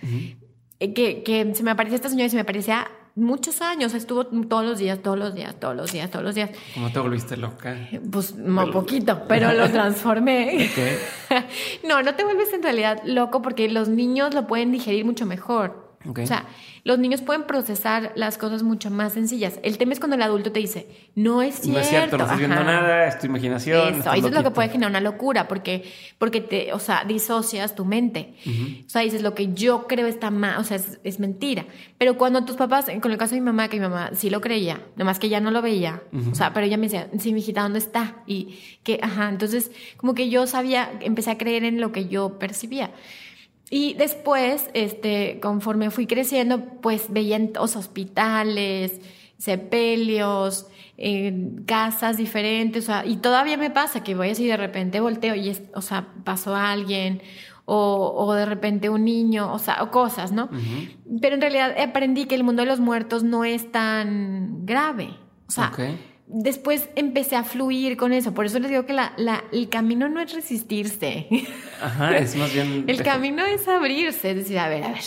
[0.79, 4.25] Eh, que, que se me aparecía esta señora y se me aparecía muchos años, estuvo
[4.25, 6.51] todos los días, todos los días, todos los días, todos los días.
[6.73, 7.75] ¿Cómo te volviste loca?
[8.11, 10.69] Pues un poquito, pero lo transformé.
[10.69, 11.37] Ok.
[11.87, 15.90] No, no te vuelves en realidad loco porque los niños lo pueden digerir mucho mejor.
[16.07, 16.19] Ok.
[16.19, 16.45] O sea,
[16.83, 19.59] los niños pueden procesar las cosas mucho más sencillas.
[19.63, 21.73] El tema es cuando el adulto te dice, no es cierto.
[21.73, 23.99] No es cierto, no estás viendo nada, es tu imaginación.
[23.99, 27.75] Eso, eso es lo que puede generar una locura, porque, porque te, o sea, disocias
[27.75, 28.33] tu mente.
[28.85, 31.65] O sea, dices lo que yo creo está mal, o sea, es, es mentira.
[31.97, 34.41] Pero cuando tus papás, con el caso de mi mamá, que mi mamá sí lo
[34.41, 37.61] creía, nomás que ya no lo veía, o sea, pero ella me decía, sí, mijita,
[37.61, 38.23] ¿dónde está?
[38.25, 42.39] Y que, ajá, entonces, como que yo sabía, empecé a creer en lo que yo
[42.39, 42.91] percibía.
[43.73, 48.99] Y después, este, conforme fui creciendo, pues veía en los hospitales,
[49.37, 50.67] sepelios,
[50.97, 55.35] en casas diferentes, o sea, y todavía me pasa que voy así de repente volteo
[55.35, 57.21] y, es, o sea, pasó alguien,
[57.63, 60.49] o, o de repente un niño, o sea, o cosas, ¿no?
[61.21, 65.11] Pero en realidad aprendí que el mundo de los muertos no es tan grave.
[65.47, 65.71] O sea.
[66.33, 68.33] Después empecé a fluir con eso.
[68.33, 71.27] Por eso les digo que la, la- el camino no es resistirse.
[71.81, 72.85] Ajá, es más bien...
[72.87, 75.01] El camino es abrirse, es decir, a ver, a ver,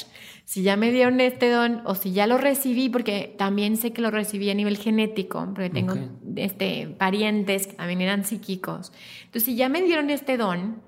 [0.44, 4.02] si ya me dieron este don o si ya lo recibí, porque también sé que
[4.02, 5.94] lo recibí a nivel genético, porque tengo
[6.36, 8.92] este, parientes que también eran psíquicos.
[9.24, 10.82] Entonces, si ya me dieron este don,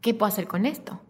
[0.00, 1.02] ¿qué puedo hacer con esto?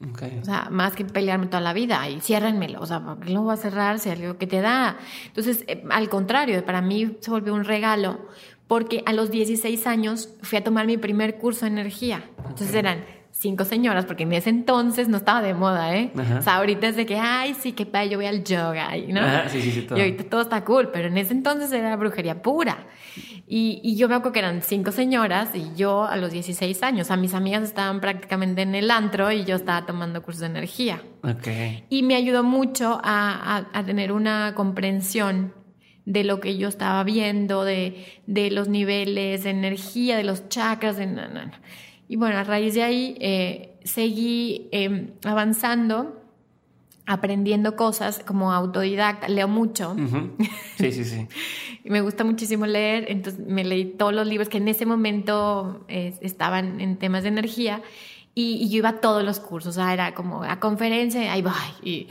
[0.00, 2.80] O sea, más que pelearme toda la vida y ciérrenmelo.
[2.80, 4.96] O sea, ¿por qué lo voy a cerrar si algo que te da?
[5.26, 8.18] Entonces, eh, al contrario, para mí se volvió un regalo
[8.66, 12.24] porque a los 16 años fui a tomar mi primer curso de energía.
[12.38, 13.04] Entonces eran
[13.40, 16.12] cinco señoras, porque en ese entonces no estaba de moda, ¿eh?
[16.16, 16.38] Ajá.
[16.38, 19.12] O sea, ahorita es de que, ay, sí, qué padre, yo voy al yoga, y,
[19.12, 19.20] ¿no?
[19.20, 19.98] Ajá, sí, sí, sí, todo.
[19.98, 22.86] Y ahorita todo está cool, pero en ese entonces era brujería pura.
[23.48, 27.06] Y, y yo me acuerdo que eran cinco señoras y yo a los 16 años,
[27.06, 30.46] o sea, mis amigas estaban prácticamente en el antro y yo estaba tomando cursos de
[30.46, 31.02] energía.
[31.24, 31.48] Ok.
[31.88, 35.54] Y me ayudó mucho a, a- a tener una comprensión
[36.04, 40.96] de lo que yo estaba viendo, de, de los niveles de energía, de los chakras.
[40.96, 41.52] De, no, no, no.
[42.10, 46.20] Y bueno, a raíz de ahí eh, seguí eh, avanzando,
[47.06, 49.92] aprendiendo cosas como autodidacta, leo mucho.
[49.92, 50.32] Ujú.
[50.76, 51.28] Sí, sí, sí.
[51.84, 55.84] Y me gusta muchísimo leer, entonces me leí todos los libros que en ese momento
[55.86, 57.80] eh, estaban en temas de energía
[58.34, 61.42] y, y yo iba a todos los cursos, o sea, era como a conferencia, ahí
[61.42, 61.52] voy.
[61.84, 62.08] Y,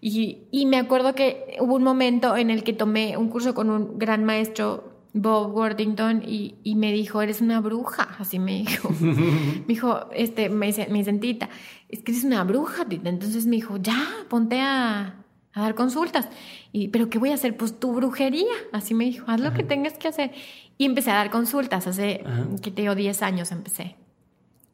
[0.00, 3.68] y, y me acuerdo que hubo un momento en el que tomé un curso con
[3.68, 8.90] un gran maestro, Bob Worthington, y, y me dijo, eres una bruja, así me dijo.
[9.00, 11.48] me dijo, este, me dice, me dice, Tita,
[11.88, 13.08] es que eres una bruja, Tita.
[13.08, 15.16] Entonces me dijo, ya, ponte a,
[15.52, 16.28] a dar consultas.
[16.72, 17.56] Y, ¿pero qué voy a hacer?
[17.56, 18.52] Pues tu brujería.
[18.72, 20.30] Así me dijo, haz lo que tengas que hacer.
[20.78, 22.46] Y empecé a dar consultas, hace, Ajá.
[22.62, 23.96] que te digo, 10 años empecé.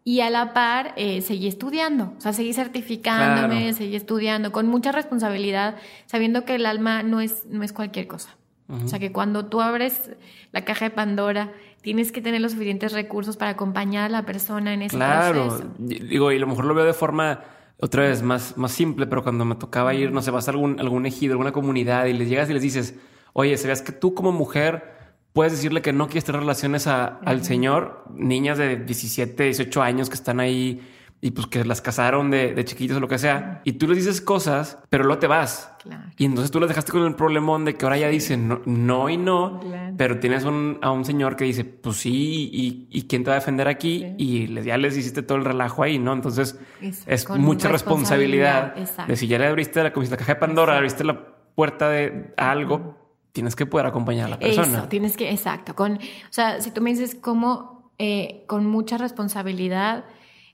[0.05, 4.93] y a la par eh, seguí estudiando, o sea, seguí certificándome, seguí estudiando con mucha
[4.93, 5.75] responsabilidad,
[6.07, 8.36] sabiendo que el alma no es, no es cualquier cosa.
[8.69, 10.11] O sea, que cuando tú abres
[10.53, 11.53] la caja de Pandora,
[11.83, 15.47] tienes que tener los suficientes recursos para acompañar a la persona en ese claro.
[15.47, 15.71] proceso.
[15.77, 17.45] Claro, digo, y a lo mejor lo veo de forma
[17.79, 20.81] otra vez más, más simple, pero cuando me tocaba ir, no sé, vas a algún,
[20.81, 22.95] algún ejido, alguna comunidad y les llegas y les dices,
[23.35, 24.95] oye, ¿sabías que tú como mujer
[25.33, 28.05] puedes decirle que no quieres tener relaciones al Señor?
[28.15, 30.81] Niñas de 17, 18 años que están ahí
[31.21, 33.99] y pues que las casaron de, de chiquitos o lo que sea, y tú les
[33.99, 35.73] dices cosas, pero luego te vas.
[36.17, 39.17] Y entonces tú les dejaste con el problemón de que ahora ya dicen no, y
[39.17, 39.61] no,
[39.97, 42.51] pero tienes a un señor que dice, pues sí,
[42.91, 45.99] y, quién te va a defender aquí, y ya les hiciste todo el relajo ahí,
[45.99, 46.13] ¿no?
[46.13, 48.75] Entonces es mucha responsabilidad,
[49.07, 52.97] de si ya le abriste la, la caja de Pandora, abriste la puerta de algo,
[53.33, 54.79] tienes que poder acompañar a la persona.
[54.79, 55.75] Eso, tienes que, exacto.
[55.75, 60.05] Con, o sea, si tú me dices cómo eh, con mucha responsabilidad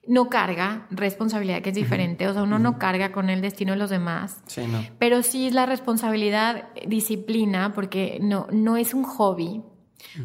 [0.06, 2.26] no carga responsabilidad, que es diferente.
[2.28, 4.42] O sea, uno no carga con el destino de los demás.
[4.46, 4.84] Sí, no.
[4.98, 9.62] Pero sí es la responsabilidad, disciplina, porque no, no es un hobby.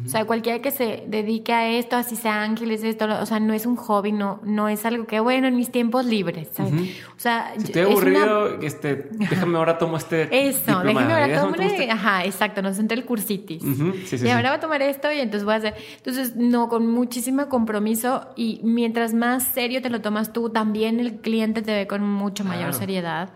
[0.04, 3.54] O sea, cualquiera que se dedique a esto, así sea ángeles, esto, o sea, no
[3.54, 6.72] es un hobby, no, no es algo que, bueno, en mis tiempos libres, ¿sabes?
[7.16, 10.28] O sea, si estoy aburrido, este, déjame ahora tomo este.
[10.48, 11.90] Eso, déjame ahora tomo este.
[11.90, 13.62] Ajá, exacto, nos senté el cursitis.
[13.62, 15.74] y ahora voy a tomar esto y entonces voy a hacer.
[15.96, 21.16] Entonces, no, con muchísimo compromiso y mientras más serio te lo tomas tú, también el
[21.16, 23.30] cliente te ve con mucho mayor seriedad.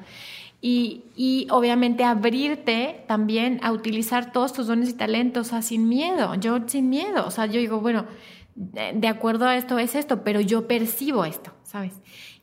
[0.65, 5.89] Y, y, obviamente abrirte también a utilizar todos tus dones y talentos, o sea, sin
[5.89, 8.07] miedo, yo sin miedo, o sea, yo digo, bueno,
[8.55, 11.95] de acuerdo a esto es esto, pero yo percibo esto, ¿sabes?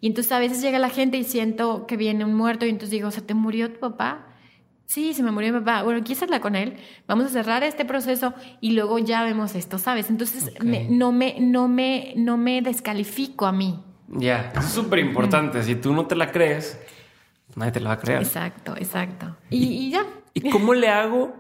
[0.02, 2.92] Y entonces a veces llega la gente y siento que viene un muerto y entonces
[2.92, 4.26] digo, ¿se te murió tu papá?
[4.86, 5.84] Sí, se me murió mi papá.
[5.84, 6.78] Bueno, ¿quieres hablar con él?
[7.06, 10.10] Vamos a cerrar este proceso y luego ya vemos esto, ¿sabes?
[10.10, 10.52] Entonces
[10.90, 13.80] no, me, no, me, no me descalifico a mí.
[14.08, 15.62] Ya, es súper importante.
[15.62, 16.80] Si tú no te la crees,
[17.56, 18.22] nadie te lo va a creer.
[18.22, 19.36] Exacto, exacto.
[19.50, 20.06] Y, ya.
[20.34, 21.36] ¿Y cómo le hago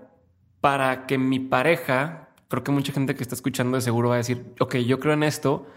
[0.62, 4.18] para que mi pareja, creo que mucha gente que está escuchando de seguro va a
[4.18, 5.68] decir, ok, yo creo en esto,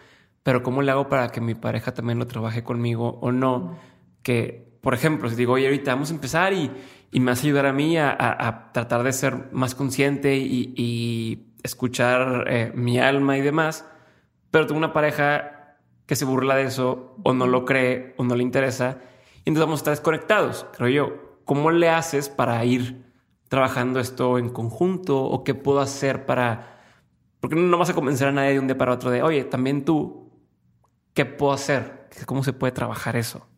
[0.43, 3.79] pero ¿cómo le hago para que mi pareja también lo trabaje conmigo o no?
[4.23, 6.71] Que, por ejemplo, si digo, oye, ahorita vamos a empezar y,
[7.13, 12.47] y me vas a ayudar a mí a, tratar de ser más consciente y, escuchar
[12.49, 13.87] eh, mi alma y demás,
[14.51, 15.77] pero tengo una pareja
[16.07, 18.99] que se burla de eso o no lo cree o no le interesa
[19.45, 21.41] y entonces vamos a estar desconectados, creo yo.
[21.45, 23.05] ¿Cómo le haces para ir
[23.49, 26.81] trabajando esto en conjunto o qué puedo hacer para...
[27.41, 29.85] Porque no vas a convencer a nadie de un día para otro de, oye, también
[29.85, 30.31] tú,
[31.13, 32.09] ¿qué puedo hacer?
[32.25, 33.49] ¿Cómo se puede trabajar eso?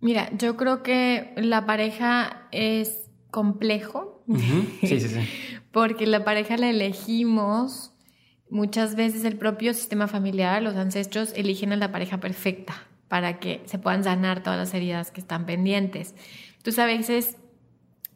[0.00, 4.22] Mira, yo creo que la pareja es complejo.
[4.80, 5.28] Sí, sí, sí.
[5.72, 7.92] Porque la pareja la elegimos.
[8.48, 13.60] Muchas veces el propio sistema familiar, los ancestros eligen a la pareja perfecta para que
[13.66, 16.14] se puedan sanar todas las heridas que están pendientes.
[16.58, 17.36] Entonces a veces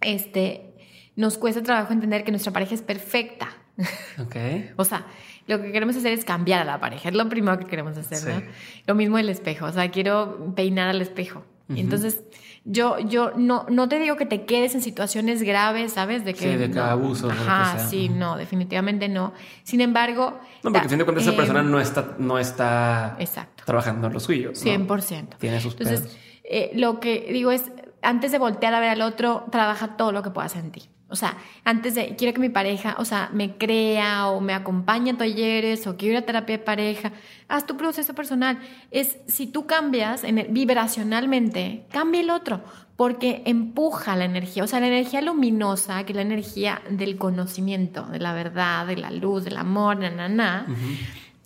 [0.01, 0.77] este,
[1.17, 3.49] nos cuesta trabajo entender que nuestra pareja es perfecta.
[4.17, 4.71] Okay.
[4.77, 5.05] o sea,
[5.49, 8.33] lo que queremos hacer es cambiar a la pareja, es lo primero que queremos hacer,
[8.33, 8.49] ¿no?
[8.87, 11.45] Lo mismo el espejo, o sea, quiero peinar al espejo.
[11.69, 12.23] Entonces
[12.65, 16.25] yo, yo no, no te digo que te quedes en situaciones graves, ¿sabes?
[16.25, 17.31] De que, sí, de que abuso.
[17.31, 19.35] Ajá, sí, no, definitivamente no.
[19.63, 20.41] Sin embargo...
[20.63, 23.65] No, porque fin de cuentas esa persona no está, no está exacto.
[23.67, 24.53] trabajando en lo suyo.
[24.53, 25.37] 100%.
[25.39, 29.45] Tiene sus Entonces, eh, lo que digo es, antes de voltear a ver al otro,
[29.51, 30.89] trabaja todo lo que puedas en ti.
[31.09, 35.11] O sea, antes de, quiero que mi pareja, o sea, me crea o me acompañe
[35.11, 37.13] a talleres o quiero ir a terapia de pareja,
[37.47, 38.59] haz tu proceso personal.
[38.91, 42.65] Es, si tú cambias en vibracionalmente, cambia el otro,
[42.97, 44.65] porque empuja la energía.
[44.65, 48.97] O sea, la energía luminosa, que es la energía del conocimiento, de la verdad, de
[48.97, 50.67] la luz, del amor, na, na, na.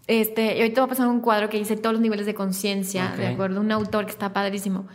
[0.07, 3.13] Este, y ahorita va a pasar un cuadro que dice todos los niveles de conciencia,
[3.17, 4.87] de acuerdo, un autor que está padrísimo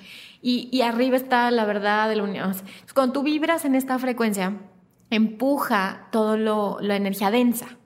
[0.46, 2.64] y, arriba está la verdad del universo.
[2.94, 4.58] Cuando tú vibras en esta frecuencia,
[5.10, 6.36] empuja toda
[6.82, 7.78] la energía densa.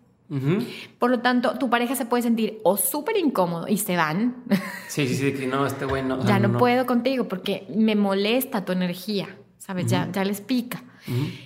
[0.99, 4.43] Por lo tanto, tu pareja se puede sentir o súper incómodo y se van.
[4.87, 6.25] Sí, sí, sí, no, este güey no.
[6.25, 9.85] Ya no, puedo contigo porque me molesta tu energía, ¿sabes?
[9.85, 10.83] ya, ya les pica.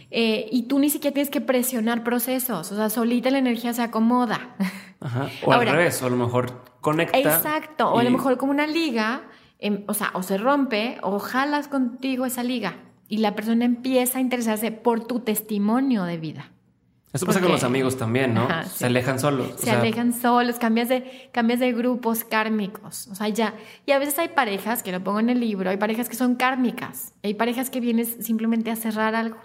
[0.10, 3.84] Eh, y tú ni siquiera tienes que presionar procesos, o sea, solita la energía se
[3.84, 4.56] acomoda.
[5.00, 5.30] Ajá.
[5.46, 7.20] O al revés, o a lo mejor conecta.
[7.20, 9.24] Exacto, o a lo mejor como una liga
[9.64, 14.18] Em, o sea, o se rompe o jalas contigo esa liga y la persona empieza
[14.18, 16.52] a interesarse por tu testimonio de vida.
[17.14, 18.48] Eso pasa con los amigos también, ¿no?
[18.64, 19.54] se alejan solos.
[19.58, 23.08] Se alejan solos, cambias de, cambias de grupos kármicos.
[23.08, 23.54] O sea, ya.
[23.86, 26.36] Y a veces hay parejas, que lo pongo en el libro, hay parejas que son
[26.36, 27.14] kármicas.
[27.22, 29.38] Hay parejas que vienes simplemente a cerrar algo.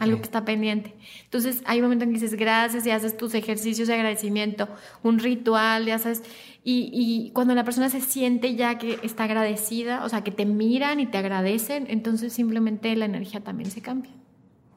[0.00, 0.94] algo que está pendiente.
[1.24, 4.68] Entonces hay un momento en que dices gracias y haces tus ejercicios de agradecimiento,
[5.02, 6.22] un ritual, ya sabes,
[6.68, 10.44] y, y, cuando la persona se siente ya que está agradecida, o sea, que te
[10.44, 14.10] miran y te agradecen, entonces simplemente la energía también se cambia.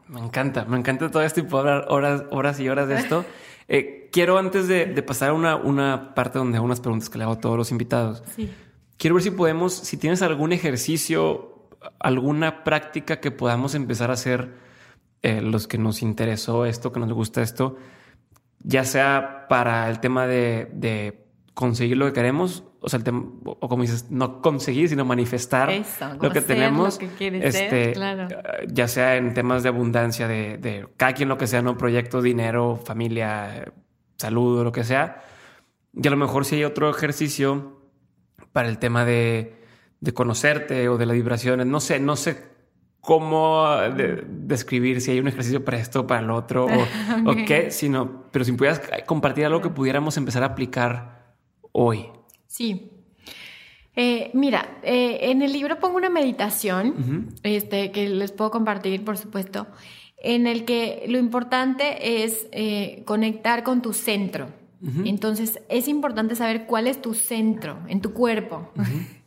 [0.07, 3.25] Me encanta, me encanta todo esto y puedo hablar horas, horas y horas de esto.
[3.71, 7.23] Eh, quiero antes de, pasar a una, una, parte donde hago unas preguntas que le
[7.23, 8.23] hago a todos los invitados.
[8.35, 8.49] Sí.
[8.97, 11.69] Quiero ver si podemos, si tienes algún ejercicio,
[11.99, 14.55] alguna práctica que podamos empezar a hacer
[15.21, 17.75] eh, los que nos interesó esto, que nos gusta esto,
[18.63, 21.28] ya sea para el tema de, de
[21.59, 25.69] conseguir lo que queremos, o sea, el o como dices, no conseguir, sino manifestar
[26.21, 27.95] lo que tenemos, este,
[28.69, 32.21] ya sea en temas de abundancia, de, de, cada quien lo que sea, no proyecto,
[32.21, 33.73] dinero, familia,
[34.15, 35.21] salud o lo que sea.
[35.93, 37.81] Y a lo mejor si hay otro ejercicio
[38.53, 39.61] para el tema de,
[39.99, 42.41] de conocerte o de las vibraciones, no sé, no sé
[43.01, 43.67] cómo
[44.29, 46.69] describir si hay un ejercicio para esto, para lo otro o,
[47.31, 51.18] o qué, sino, pero si pudieras compartir algo que pudiéramos empezar a aplicar
[51.79, 52.05] hoy?
[52.47, 52.91] Sí.
[53.95, 59.17] Eh, mira, eh, en el libro pongo una meditación, este, que les puedo compartir, por
[59.17, 59.67] supuesto,
[60.17, 64.57] en el que lo importante es eh, conectar con tu centro.
[65.03, 68.71] Entonces, es importante saber cuál es tu centro en tu cuerpo.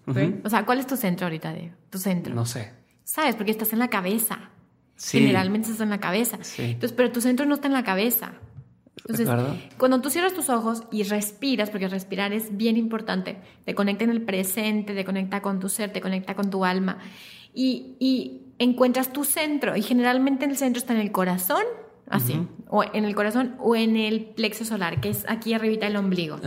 [0.45, 2.35] O sea, ¿cuál es tu centro ahorita, de Tu centro.
[2.35, 2.73] No sé.
[3.05, 3.37] ¿Sabes?
[3.37, 4.51] Porque estás en la cabeza.
[4.99, 6.39] Generalmente estás en la cabeza.
[6.59, 8.33] Entonces, pero tu centro no está en la cabeza.
[9.09, 9.29] Entonces,
[9.79, 14.11] cuando tú cierras tus ojos y respiras, porque respirar es bien importante, te conecta en
[14.11, 16.99] el presente, te conecta con tu ser, te conecta con tu alma
[17.53, 19.77] y, y encuentras tu centro.
[19.77, 21.65] Y generalmente el centro está en el corazón,
[22.09, 25.97] así, o en el corazón o en el plexo solar, que es aquí arribita el
[25.97, 26.39] ombligo.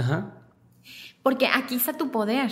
[1.23, 2.51] Porque aquí está tu poder.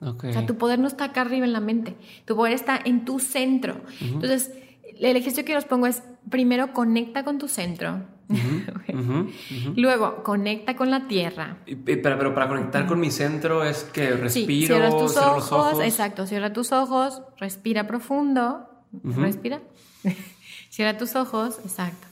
[0.00, 3.04] O sea, tu poder no está acá arriba en la mente, tu poder está en
[3.04, 3.80] tu centro.
[4.00, 4.52] Entonces,
[4.98, 8.04] el ejercicio que os pongo es, primero conecta con tu centro,
[9.76, 11.58] Luego, conecta con la tierra.
[11.84, 16.72] pero, para conectar con mi centro es que respiro, cierras tus ojos, Exacto, cierra tus
[16.72, 18.68] ojos, respira profundo.
[19.02, 19.60] Respira.
[20.70, 22.06] cierra tus ojos, exacto.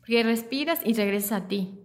[0.00, 1.80] Porque respiras y regresas a ti.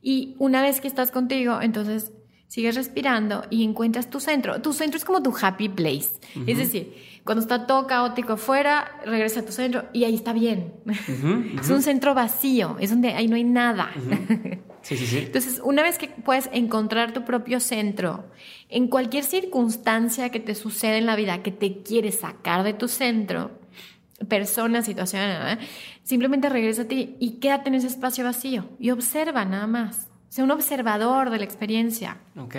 [0.00, 2.12] Y una vez que estás contigo, entonces
[2.54, 4.62] sigues respirando y encuentras tu centro.
[4.62, 6.10] Tu centro es como tu happy place.
[6.46, 6.94] Es decir,
[7.24, 10.72] cuando está todo caótico afuera, regresa a tu centro y ahí está bien.
[11.60, 13.90] es un centro vacío, es donde ahí no hay nada.
[14.84, 15.18] Sí, sí, sí.
[15.20, 18.26] Entonces, una vez que puedes encontrar tu propio centro,
[18.68, 22.86] en cualquier circunstancia que te suceda en la vida que te quiere sacar de tu
[22.88, 23.50] centro,
[24.28, 25.58] persona, situación, ¿eh?
[26.02, 30.10] simplemente regresa a ti y quédate en ese espacio vacío y observa nada más.
[30.34, 32.16] Sea un observador de la experiencia.
[32.36, 32.56] Ok.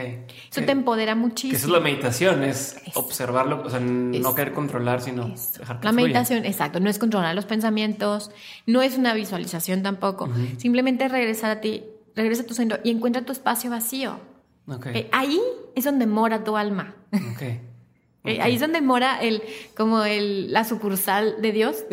[0.50, 1.52] Eso te empodera muchísimo.
[1.52, 5.86] Que eso es la meditación, es, observarlo, o sea, no querer controlar, sino dejar que
[5.86, 8.32] La meditación, exacto, no es controlar los pensamientos,
[8.66, 10.30] no es una visualización tampoco.
[10.56, 11.84] Simplemente regresar a ti,
[12.16, 14.22] regresa a tu centro y encuentra tu espacio vacío.
[14.70, 14.96] Okay.
[14.96, 15.42] Eh, ahí
[15.76, 16.96] es donde mora tu alma.
[17.34, 17.60] Okay.
[18.28, 19.44] Eh, ahí es donde mora el,
[19.78, 21.84] como el, la sucursal de Dios.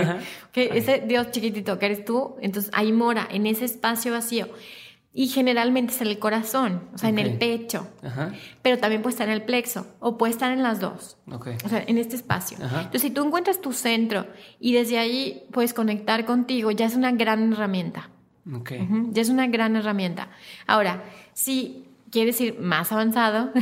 [0.52, 4.48] que ese Dios chiquitito que eres tú, entonces ahí mora, en ese espacio vacío.
[5.16, 7.86] Y generalmente es en el corazón, o sea, en el pecho.
[8.62, 11.16] Pero también puede estar en el plexo o puede estar en las dos.
[11.64, 12.58] O sea, en este espacio.
[12.60, 14.26] Entonces, si tú encuentras tu centro
[14.58, 18.10] y desde ahí puedes conectar contigo, ya es una gran herramienta.
[19.12, 20.30] Ya es una gran herramienta.
[20.66, 23.52] Ahora, si quieres ir más avanzado,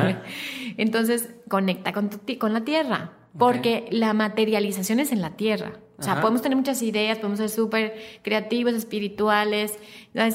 [0.76, 5.72] entonces conecta con, tu, con la tierra, porque la materialización es en la tierra.
[6.00, 9.78] O sea, podemos tener muchas ideas, podemos ser súper creativos, espirituales,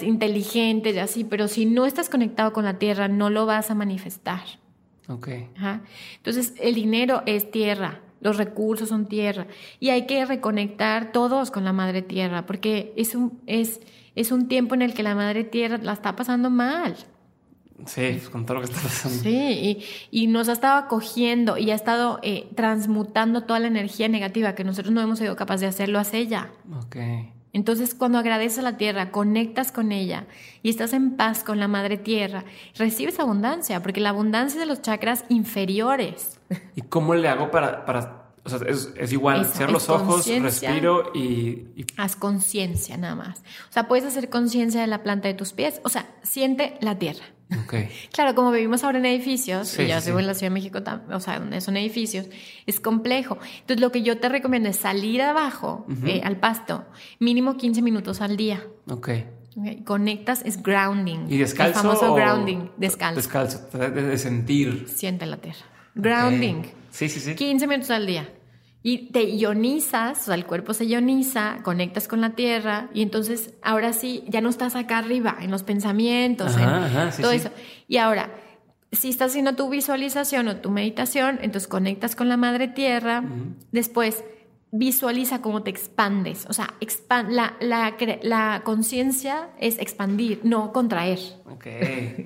[0.02, 3.76] inteligentes y así, pero si no estás conectado con la tierra, no lo vas a
[3.76, 4.44] manifestar.
[5.08, 5.30] Ok.
[6.18, 9.48] Entonces, el dinero es tierra, los recursos son tierra,
[9.80, 13.82] y hay que reconectar todos con la madre tierra, porque es un, es,
[14.14, 16.96] es un tiempo en el que la madre tierra la está pasando mal.
[17.86, 19.22] Sí, con todo lo que está pasando.
[19.22, 24.56] Sí, y, nos ha estado acogiendo y ha estado eh, transmutando toda la energía negativa
[24.56, 26.52] que nosotros no hemos sido capaces de hacerlo hace ella.
[26.78, 26.96] Ok.
[27.52, 30.26] Entonces, cuando agradeces a la tierra, conectas con ella
[30.62, 32.44] y estás en paz con la madre tierra,
[32.76, 36.40] recibes abundancia, porque la abundancia es de los chakras inferiores.
[36.76, 41.68] ¿Y cómo le hago para, para o sea, es, igual, cierro los ojos, respiro y,
[41.78, 41.86] y...
[41.98, 43.40] Haz conciencia nada más.
[43.70, 47.00] O sea, puedes hacer conciencia de la planta de tus pies, o sea, siente la
[47.00, 47.26] tierra.
[48.12, 50.80] Claro, como vivimos ahora en edificios, y ya vivo en la Ciudad de México,
[51.12, 52.28] o sea, donde son edificios,
[52.66, 53.38] es complejo.
[53.62, 56.86] Entonces, lo que yo te recomiendo es salir abajo, eh, al pasto,
[57.20, 58.64] mínimo 15 minutos al día.
[58.90, 59.10] Ok.
[59.86, 61.28] Conectas, es grounding.
[61.30, 61.80] ¿Y descalzo?
[61.80, 63.16] El famoso grounding, descalzo.
[63.16, 64.86] Descalzo, de, sentir.
[64.90, 65.66] Siente la tierra.
[65.96, 66.64] Grounding.
[66.92, 67.36] Sí, sí, sí.
[67.36, 68.28] 15 minutos al día.
[68.88, 73.56] Y te ionizas, o sea, el cuerpo se ioniza, conectas con la tierra y entonces
[73.64, 77.50] ahora sí, ya no estás acá arriba en los pensamientos, en todo eso.
[77.88, 78.30] Y ahora,
[78.92, 83.24] si estás haciendo tu visualización o tu meditación, entonces conectas con la madre tierra,
[83.72, 84.24] después
[84.72, 86.76] visualiza cómo te expandes, o sea,
[87.30, 91.20] la, la, la conciencia es expandir, no contraer.
[91.46, 91.66] Ok,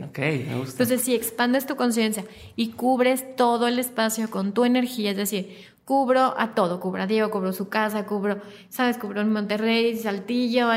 [0.10, 0.72] ok, me gusta.
[0.72, 2.26] Entonces, si expandes tu conciencia
[2.58, 7.08] y cubres todo el espacio con tu energía, es decir, cubro a todo, cubro a
[7.08, 8.38] Diego, cubro su casa, cubro,
[8.70, 9.00] ¿sabes?
[9.00, 10.68] Cubro Monterrey, Saltillo,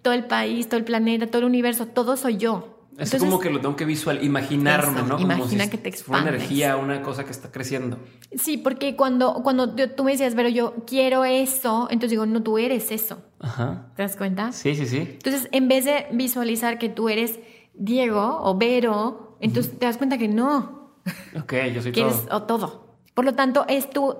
[0.00, 2.86] todo el país, todo el planeta, todo el universo, todo soy yo.
[2.96, 5.20] Es como que lo tengo que visual, imaginarme, ¿no?
[5.20, 6.22] imagina que te expandes.
[6.22, 7.98] Una energía, una cosa que está creciendo.
[8.38, 12.56] Sí, porque cuando, cuando tú me decías, pero yo quiero eso, entonces digo, no, tú
[12.56, 13.18] eres eso.
[13.40, 13.92] Ajá.
[13.96, 14.52] ¿Te das cuenta?
[14.52, 14.96] Sí, sí, sí.
[14.96, 17.38] Entonces, en vez de visualizar que tú eres
[17.74, 20.94] Diego o Vero, entonces te das cuenta que no.
[21.38, 22.10] Ok, yo soy que todo.
[22.10, 22.87] Eres, o todo.
[23.18, 24.14] Por lo tanto, es tu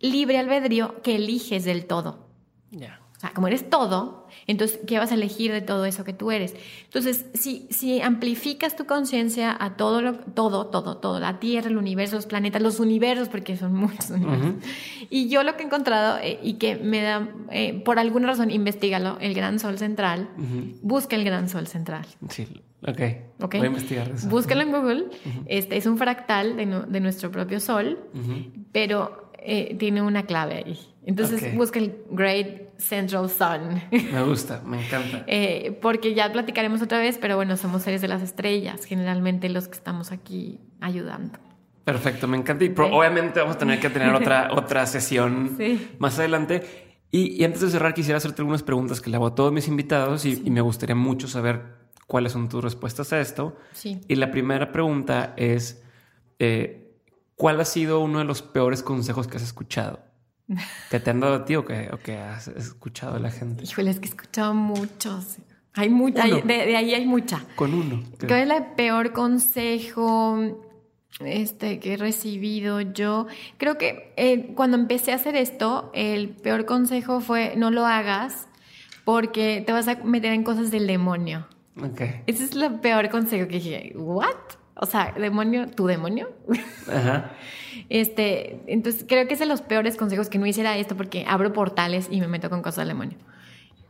[0.00, 2.28] libre albedrío que eliges del todo.
[2.70, 3.00] Ya
[3.32, 6.54] como eres todo, entonces, ¿qué vas a elegir de todo eso que tú eres?
[6.84, 11.78] Entonces, si, si amplificas tu conciencia a todo, lo, todo, todo, todo, la Tierra, el
[11.78, 14.54] universo, los planetas, los universos, porque son muchos universos.
[15.08, 18.50] Y yo lo que he encontrado eh, y que me da, eh, por alguna razón,
[18.50, 20.28] investigalo, el gran sol central,
[20.82, 22.06] busca el gran sol central.
[22.28, 22.46] Sí,
[22.86, 23.00] ok.
[23.40, 23.60] okay.
[23.60, 24.28] Voy a investigar eso.
[24.28, 25.04] Búscalo en Google.
[25.46, 27.98] Este es un fractal de, de nuestro propio sol,
[28.72, 30.78] pero eh, tiene una clave ahí.
[31.04, 33.82] Entonces busca el Great Central Sun.
[33.90, 35.24] Me gusta, me encanta.
[35.26, 39.68] Eh, porque ya platicaremos otra vez, pero bueno, somos seres de las estrellas, generalmente los
[39.68, 41.38] que estamos aquí ayudando.
[41.84, 42.64] Perfecto, me encanta.
[42.64, 45.58] Y obviamente vamos a tener que tener otra, otra sesión
[45.98, 46.62] más adelante.
[47.10, 50.24] Y, antes de cerrar, quisiera hacerte algunas preguntas que le hago a todos mis invitados
[50.24, 51.83] y, me gustaría mucho saber
[52.14, 53.56] cuáles son tus respuestas a esto.
[53.82, 55.82] Y la primera pregunta es,
[56.38, 56.94] eh,
[57.34, 59.98] ¿cuál ha sido uno de los peores consejos que has escuchado?
[60.92, 63.64] ¿Que te han dado a ti o que, has escuchado a la gente?
[63.64, 65.38] Híjole, es que he escuchado muchos.
[65.72, 67.44] Hay mucha, de, ahí hay mucha.
[67.56, 68.04] Con uno.
[68.20, 70.38] ¿Cuál es el peor consejo
[71.18, 73.26] este, que he recibido yo?
[73.58, 78.46] Creo que eh, cuando empecé a hacer esto, el peor consejo fue no lo hagas
[79.04, 81.48] porque te vas a meter en cosas del demonio.
[81.76, 82.22] Okay.
[82.26, 84.34] Ese es el peor consejo que dije, ¿what?
[84.76, 86.30] O sea, demonio, tu demonio.
[86.88, 87.32] Ajá.
[87.88, 91.52] Este, entonces creo que es de los peores consejos que no hiciera esto porque abro
[91.52, 93.18] portales y me meto con cosas del demonio.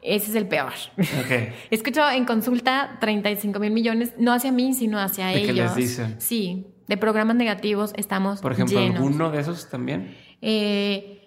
[0.03, 0.73] Ese es el peor.
[1.25, 1.55] Okay.
[1.71, 5.47] Escucho en consulta 35 mil millones, no hacia mí, sino hacia ellos.
[5.47, 6.17] ¿Qué les dicen?
[6.19, 10.15] Sí, de programas negativos estamos Por ejemplo, ¿alguno de esos también?
[10.43, 11.24] Eh,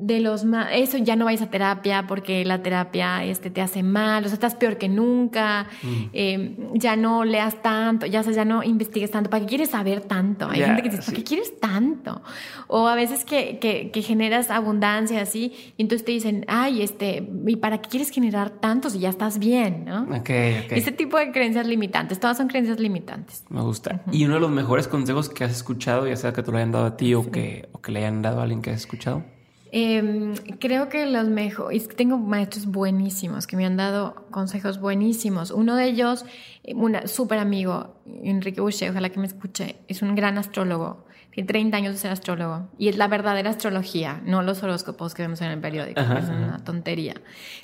[0.00, 3.82] de los más, eso ya no vais a terapia porque la terapia este, te hace
[3.82, 6.04] mal, o sea, estás peor que nunca, mm.
[6.12, 10.48] eh, ya no leas tanto, ya, ya no investigues tanto, ¿para qué quieres saber tanto?
[10.48, 12.22] Hay gente que dice, ¿para qué quieres tanto?
[12.66, 17.28] O a veces que, que, que, generas abundancia así, y entonces te dicen, ay, este,
[17.46, 19.84] ¿y para qué quieres generar tanto si ya estás bien?
[19.84, 20.02] ¿no?
[20.20, 23.44] Okay, Ese tipo de creencias limitantes, todas son creencias limitantes.
[23.48, 24.02] Me gusta.
[24.12, 26.72] Y uno de los mejores consejos que has escuchado, ya sea que te lo hayan
[26.72, 29.24] dado a ti o, que, o que le hayan dado a alguien que has escuchado.
[29.72, 35.50] Em, creo que los mejores, tengo maestros buenísimos que me han dado consejos buenísimos.
[35.52, 36.24] Uno de ellos,
[36.64, 37.94] eh, un súper amigo,
[38.24, 41.06] Enrique Boucher, ojalá que me escuche, es un gran astrólogo.
[41.30, 42.68] Tiene 30 años de ser astrólogo.
[42.78, 46.58] Y es la verdadera astrología, no los horóscopos que vemos en el periódico, es una
[46.64, 47.14] tontería.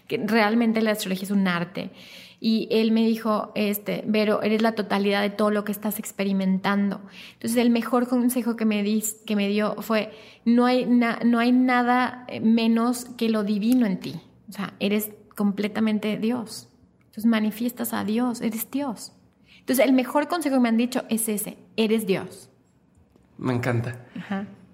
[0.07, 1.91] Que realmente la astrología es un arte.
[2.41, 7.01] Y él me dijo, este, Vero, eres la totalidad de todo lo que estás experimentando.
[7.35, 8.85] Entonces, el mejor consejo que me,
[9.27, 10.13] que me dio fue,
[10.45, 14.21] no hay, no hay nada eh, menos que lo divino en ti.
[14.49, 16.69] O sea, eres completamente Dios.
[17.07, 19.13] Entonces, manifiestas a Dios, eres Dios.
[19.61, 22.51] Entonces, el mejor consejo que me han dicho es ese, eres Dios.
[23.39, 24.07] Me encanta.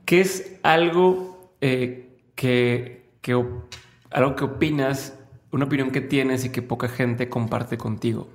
[0.04, 3.32] ¿Qué es algo eh, que, que,
[4.10, 5.18] algo que opinas
[5.52, 8.28] una opinión que tienes y que poca gente comparte contigo.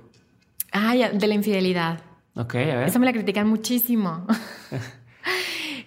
[0.72, 2.00] Ah, de la infidelidad.
[2.34, 2.88] Ok, a ver.
[2.88, 4.26] Esa me la critican muchísimo.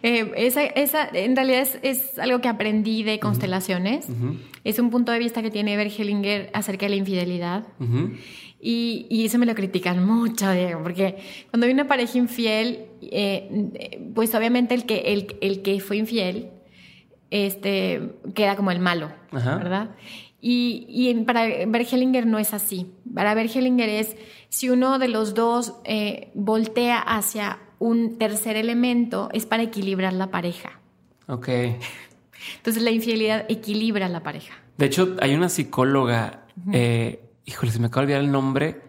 [0.03, 4.07] Eh, esa, esa, en realidad es, algo que aprendí de constelaciones.
[4.63, 7.67] Es un punto de vista que tiene Ever Hellinger acerca de la infidelidad.
[8.59, 11.17] y, y, eso me lo critican mucho, Diego, porque
[11.51, 16.49] cuando hay una pareja infiel, eh, pues obviamente el que, el, el, que fue infiel
[17.29, 19.91] este, queda como el malo, ¿verdad?
[20.41, 22.91] Y, y para Bergelinger no es así.
[23.13, 24.15] Para Bergelinger es
[24.49, 30.31] si uno de los dos eh, voltea hacia un tercer elemento, es para equilibrar la
[30.31, 30.79] pareja.
[31.27, 31.47] Ok.
[32.57, 34.55] Entonces la infidelidad equilibra la pareja.
[34.77, 38.81] De hecho, hay una psicóloga, eh, híjole, se me acaba de olvidar el nombre,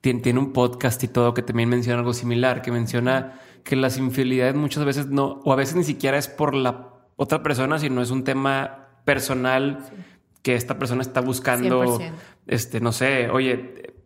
[0.00, 3.96] tiene, tiene, un podcast y todo que también menciona algo similar, que menciona que las
[3.96, 8.02] infidelidades muchas veces no, o a veces ni siquiera es por la otra persona, sino
[8.02, 9.78] es un tema personal
[10.44, 12.12] que esta persona está buscando, 100%.
[12.46, 13.52] este, no sé, oye,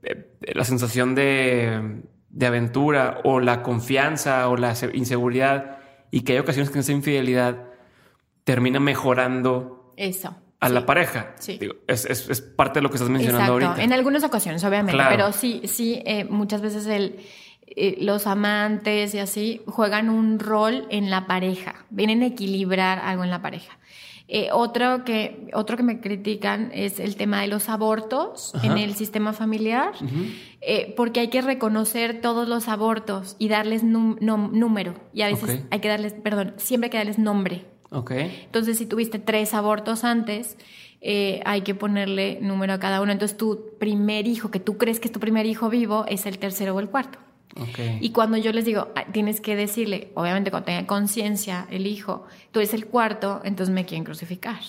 [0.05, 2.01] eh, eh, la sensación de,
[2.31, 5.78] de aventura o la confianza o la se- inseguridad
[6.10, 7.65] y que hay ocasiones que esa infidelidad
[8.44, 10.35] termina mejorando Eso.
[10.60, 10.74] a sí.
[10.74, 11.35] la pareja.
[11.39, 11.59] Sí.
[11.59, 13.85] Digo, es, es- es parte de lo que estás mencionando Exacto, ahorita.
[13.85, 15.10] en algunas ocasiones, obviamente, Claro.
[15.10, 17.16] pero sí, sí, eh, muchas veces el,
[17.66, 23.24] eh, los amantes y así juegan un rol en la pareja, vienen a equilibrar algo
[23.24, 23.77] en la pareja.
[24.30, 28.66] Eh, otro, que, otro que me critican es el tema de los abortos Ajá.
[28.66, 29.92] en el sistema familiar,
[30.60, 35.80] eh, porque hay que reconocer todos los abortos y darles número, y a veces hay
[35.80, 37.64] que darles, perdón, siempre hay que darles nombre.
[37.90, 38.10] Ok.
[38.10, 40.59] Entonces, si tuviste tres abortos antes,
[41.00, 43.12] eh, hay que ponerle número a cada uno.
[43.12, 46.38] Entonces, tu primer hijo, que tú crees que es tu primer hijo vivo, es el
[46.38, 47.18] tercero o el cuarto.
[47.56, 47.78] Ok.
[48.00, 52.60] Y cuando yo les digo, tienes que decirle, obviamente cuando tenga conciencia el hijo, tú
[52.60, 54.60] eres el cuarto, entonces me quieren crucificar.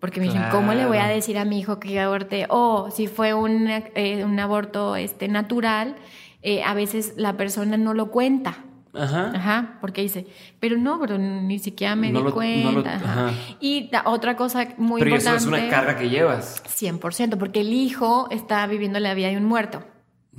[0.00, 1.14] Porque me dicen, ¿cómo le voy a Claro.
[1.16, 2.46] decir a mi hijo que aborte?
[2.50, 5.96] O si fue un, eh, un aborto este, natural,
[6.42, 8.58] eh, a veces la persona no lo cuenta.
[8.94, 9.32] Ajá.
[9.34, 10.26] Ajá, porque dice,
[10.60, 12.70] pero no, pero ni siquiera me No di lo- cuenta.
[12.72, 13.28] no lo- ajá.
[13.28, 13.32] ajá.
[13.60, 15.56] Y ta- otra cosa muy Pero eso importante.
[15.58, 16.62] es una carga que llevas.
[16.68, 19.84] 100%, porque el hijo está viviendo la vida de un muerto.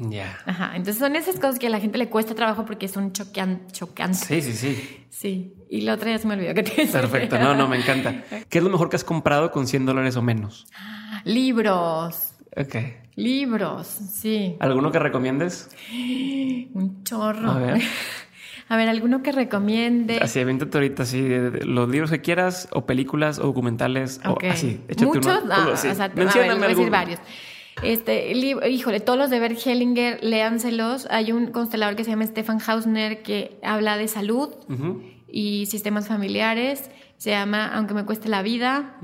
[0.01, 0.37] Ya.
[0.45, 3.67] Ajá, entonces son esas cosas que a la gente le cuesta trabajo porque son choquean,
[3.71, 4.21] chocantes.
[4.21, 5.05] Sí, sí, sí.
[5.09, 6.87] Sí, y la otra ya se me olvidó que te.
[6.87, 7.37] Perfecto.
[7.37, 8.23] No, no, me encanta.
[8.49, 10.67] ¿Qué es lo mejor que has comprado con 100 dólares o menos?
[11.25, 12.75] Libros, Ok.
[13.15, 14.55] libros, sí.
[14.59, 15.69] ¿Alguno que recomiendes?
[16.73, 17.51] Un chorro.
[17.51, 17.81] A ver.
[18.71, 20.19] A ver, alguno que recomiende.
[20.21, 24.37] Así, aviéntate ahorita, así, de- de los libros que quieras, o películas, o documentales, o
[24.47, 24.79] así.
[24.87, 25.51] échate Muchos, uno.
[25.51, 25.87] ah, Sí.
[25.87, 27.19] o sea, a ver, voy a decir varios.
[27.83, 31.07] Este, libro, híjole, todos los de Bert Hellinger, léanselos.
[31.09, 34.49] Hay un constelador que se llama Stefan Hausner que habla de salud
[35.27, 36.89] y sistemas familiares.
[37.17, 38.97] Se llama Aunque me cueste la vida.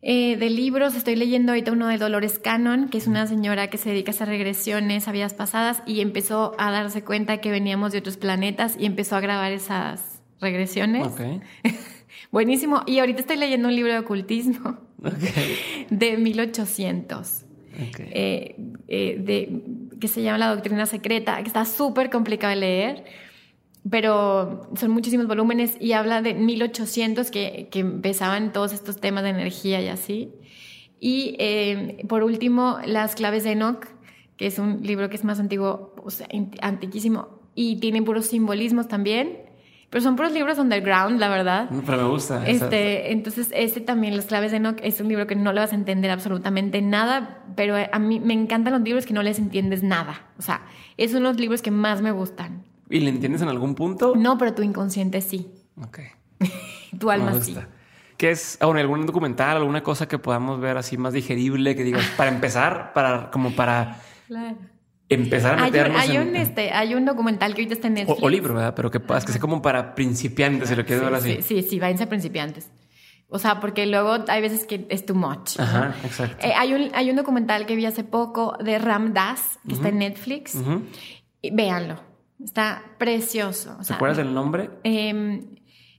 [0.00, 3.78] Eh, de libros, estoy leyendo ahorita uno de Dolores Cannon, que es una señora que
[3.78, 7.92] se dedica a hacer regresiones a vidas pasadas y empezó a darse cuenta que veníamos
[7.92, 11.06] de otros planetas y empezó a grabar esas regresiones.
[11.06, 11.20] Ok.
[12.30, 12.82] Buenísimo.
[12.86, 15.12] Y ahorita estoy leyendo un libro de ocultismo Ok.
[15.90, 17.44] de 1800.
[18.10, 18.56] Eh,
[18.88, 19.62] eh, de,
[20.00, 23.04] que se llama La Doctrina Secreta, que está súper complicado de leer,
[23.90, 29.30] pero son muchísimos volúmenes y habla de 1800 que, que empezaban todos estos temas de
[29.30, 30.32] energía y así.
[31.00, 33.86] Y eh, por último, Las claves de Enoch,
[34.36, 38.26] que es un libro que es más antiguo, o sea, ant- antiquísimo, y tiene puros
[38.26, 39.47] simbolismos también.
[39.90, 41.70] Pero son puros libros underground, la verdad.
[41.86, 42.46] Pero me gusta.
[42.46, 45.72] Este, entonces, este también, Las claves de Enoch, es un libro que no le vas
[45.72, 49.82] a entender absolutamente nada, pero a mí me encantan los libros que no les entiendes
[49.82, 50.26] nada.
[50.38, 50.62] O sea,
[50.98, 52.64] es uno de los libros que más me gustan.
[52.90, 54.14] ¿Y le entiendes en algún punto?
[54.14, 55.50] No, pero tu inconsciente sí.
[55.80, 56.00] Ok.
[56.98, 57.52] Tu alma me sí.
[57.52, 57.68] gusta.
[58.16, 62.04] ¿Qué es aún algún documental, alguna cosa que podamos ver así más digerible que digas
[62.16, 64.56] para empezar, para como para Claro.
[65.08, 67.94] Empezar a Hay meternos hay, en, un, este, hay un documental que ahorita está en
[67.94, 68.22] o, Netflix.
[68.22, 68.74] o libro, ¿verdad?
[68.74, 71.36] Pero que puedas que sea como para principiantes, si lo quieres ver así.
[71.42, 72.70] Sí, sí, sí, váyanse a principiantes.
[73.30, 75.58] O sea, porque luego hay veces que es too much.
[75.58, 75.64] ¿no?
[75.64, 76.46] Ajá, exacto.
[76.46, 79.88] Eh, hay, un, hay un documental que vi hace poco de Ram Dass, que está
[79.88, 80.54] en Netflix.
[80.54, 80.82] Ujú.
[81.42, 82.00] Y véanlo.
[82.42, 83.72] Está precioso.
[83.74, 84.70] O ¿Te sea, acuerdas del nombre?
[84.84, 85.40] eh,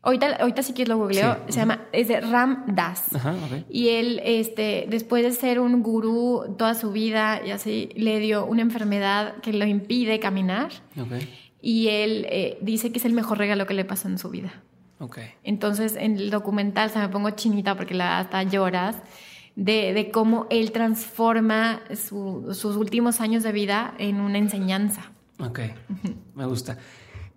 [0.01, 1.35] ahorita, ahorita sí que lo googleo.
[1.47, 1.53] Sí.
[1.53, 3.13] Se llama, es de Ram Das.
[3.15, 3.65] Ajá, ok.
[3.69, 8.45] Y él, este, después de ser un gurú toda su vida y así, le dio
[8.45, 10.69] una enfermedad que lo impide caminar.
[10.99, 11.13] Ok.
[11.61, 14.63] Y él eh, dice que es el mejor regalo que le pasó en su vida.
[14.99, 15.19] Ok.
[15.43, 18.95] Entonces, en el documental, se me pongo chinita porque la, hasta lloras,
[19.55, 25.11] de, de cómo él transforma su- sus últimos años de vida en una enseñanza.
[25.39, 25.59] Ok.
[26.35, 26.77] Me gusta.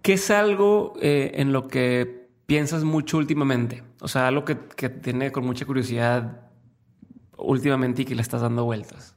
[0.03, 2.22] ¿Qué es algo eh, en lo que
[2.53, 3.83] piensas mucho últimamente?
[4.03, 6.51] O sea, algo que, que tiene con mucha curiosidad
[7.39, 9.15] últimamente y que le estás dando vueltas.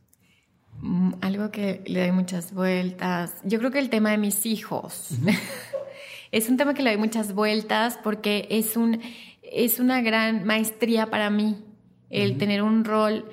[0.80, 3.34] Mm, Algo que le doy muchas vueltas.
[3.44, 5.10] Yo creo que el tema de mis hijos.
[6.32, 9.02] es un tema que le doy muchas vueltas porque es, un,
[9.44, 11.58] es una gran maestría para mí
[12.10, 13.26] el tener un rol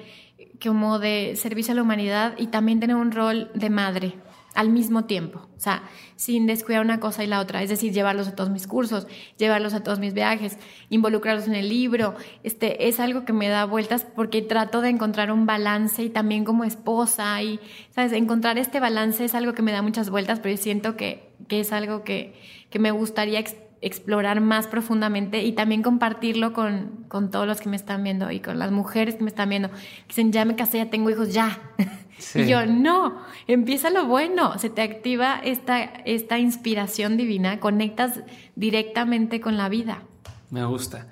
[0.61, 4.15] como de servicio a la humanidad y también tener un rol de madre
[4.55, 5.83] al mismo tiempo, o sea,
[6.17, 9.07] sin descuidar una cosa y la otra, es decir, llevarlos a todos mis cursos,
[9.39, 10.59] llevarlos a todos mis viajes,
[10.91, 15.33] involucrarlos en el libro, este es algo que me da vueltas porque trato de encontrar
[15.33, 17.61] un balance y también como esposa y,
[17.91, 21.33] sabes, encontrar este balance es algo que me da muchas vueltas, pero yo siento que,
[21.49, 22.35] que es algo que,
[22.71, 27.69] que me gustaría ex- explorar más profundamente y también compartirlo con, con todos los que
[27.69, 29.71] me están viendo y con las mujeres que me están viendo.
[29.71, 29.77] que
[30.09, 31.59] Dicen, ya me casé, ya tengo hijos, ya.
[32.19, 32.41] Sí.
[32.41, 38.21] Y yo, no, empieza lo bueno, se te activa esta, esta inspiración divina, conectas
[38.55, 40.03] directamente con la vida.
[40.51, 41.07] Me gusta.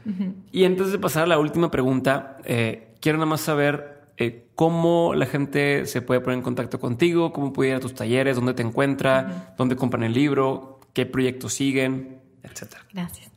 [0.53, 5.15] Y antes de pasar a la última pregunta, eh, quiero nada más saber eh, cómo
[5.15, 8.53] la gente se puede poner en contacto contigo, cómo puede ir a tus talleres, dónde
[8.53, 12.83] te encuentra, dónde compran el libro, qué proyectos siguen, etcétera.
[12.93, 13.31] Gracias.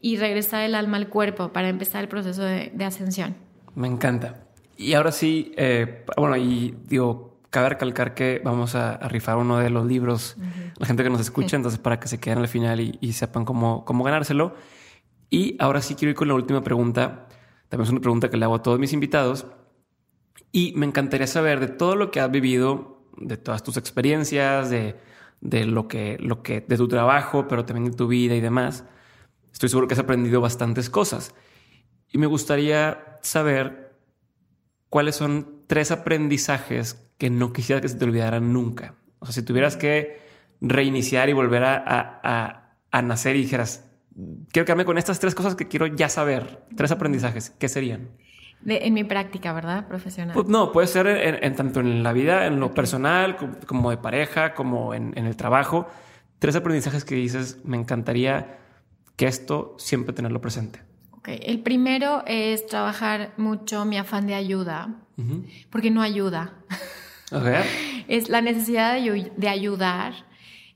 [0.00, 3.36] y regresar el alma al cuerpo para empezar el proceso de, de ascensión.
[3.74, 4.48] Me encanta.
[4.76, 9.70] Y ahora sí, eh, bueno, y digo, cabe recalcar que vamos a, rifar uno de
[9.70, 10.36] los libros,
[10.76, 13.84] la gente que nos escucha, entonces para que se queden al final y, sepan cómo,
[13.84, 14.54] cómo ganárselo.
[15.30, 17.26] Y ahora sí quiero ir con la última pregunta.
[17.68, 19.46] También es una pregunta que le hago a todos mis invitados.
[20.52, 24.96] Y me encantaría saber de todo lo que has vivido, de todas tus experiencias, de,
[25.40, 28.84] de lo que, lo que, de tu trabajo, pero también de tu vida y demás.
[29.52, 31.34] Estoy seguro que has aprendido bastantes cosas.
[32.10, 33.96] Y me gustaría saber
[34.88, 38.94] cuáles son tres aprendizajes que no quisiera que se te olvidaran nunca.
[39.18, 40.20] O sea, si tuvieras que
[40.60, 43.84] reiniciar y volver a, nacer y dijeras,
[44.50, 48.10] quiero quedarme con estas tres cosas que quiero ya saber, tres aprendizajes, ¿qué serían?
[48.66, 49.86] En mi práctica, ¿verdad?
[49.86, 50.34] Profesional.
[50.34, 53.36] Pues no, puede ser en, tanto en la vida, en lo personal,
[53.66, 55.86] como, de pareja, como en, el trabajo.
[56.38, 58.58] Tres aprendizajes que dices, me encantaría
[59.16, 60.82] que esto siempre tenerlo presente.
[61.12, 64.94] Ok, el primero es trabajar mucho mi afán de ayuda,
[65.70, 66.54] porque no ayuda.
[68.08, 70.14] Es la necesidad de, ayudar,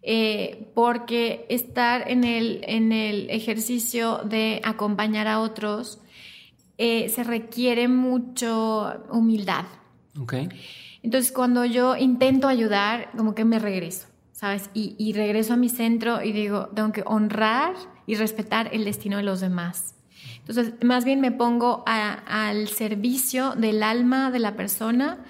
[0.03, 6.03] eh, porque estar en el, en el ejercicio de acompañar a otros
[6.85, 9.67] eh, se requiere mucho humildad.
[11.05, 14.69] Entonces, cuando yo intento ayudar, como que me regreso, ¿sabes?
[14.75, 19.23] Y, regreso a mi centro y digo, tengo que honrar y respetar el destino de
[19.23, 19.95] los demás.
[20.39, 25.25] Entonces, más bien me pongo al servicio del alma de la persona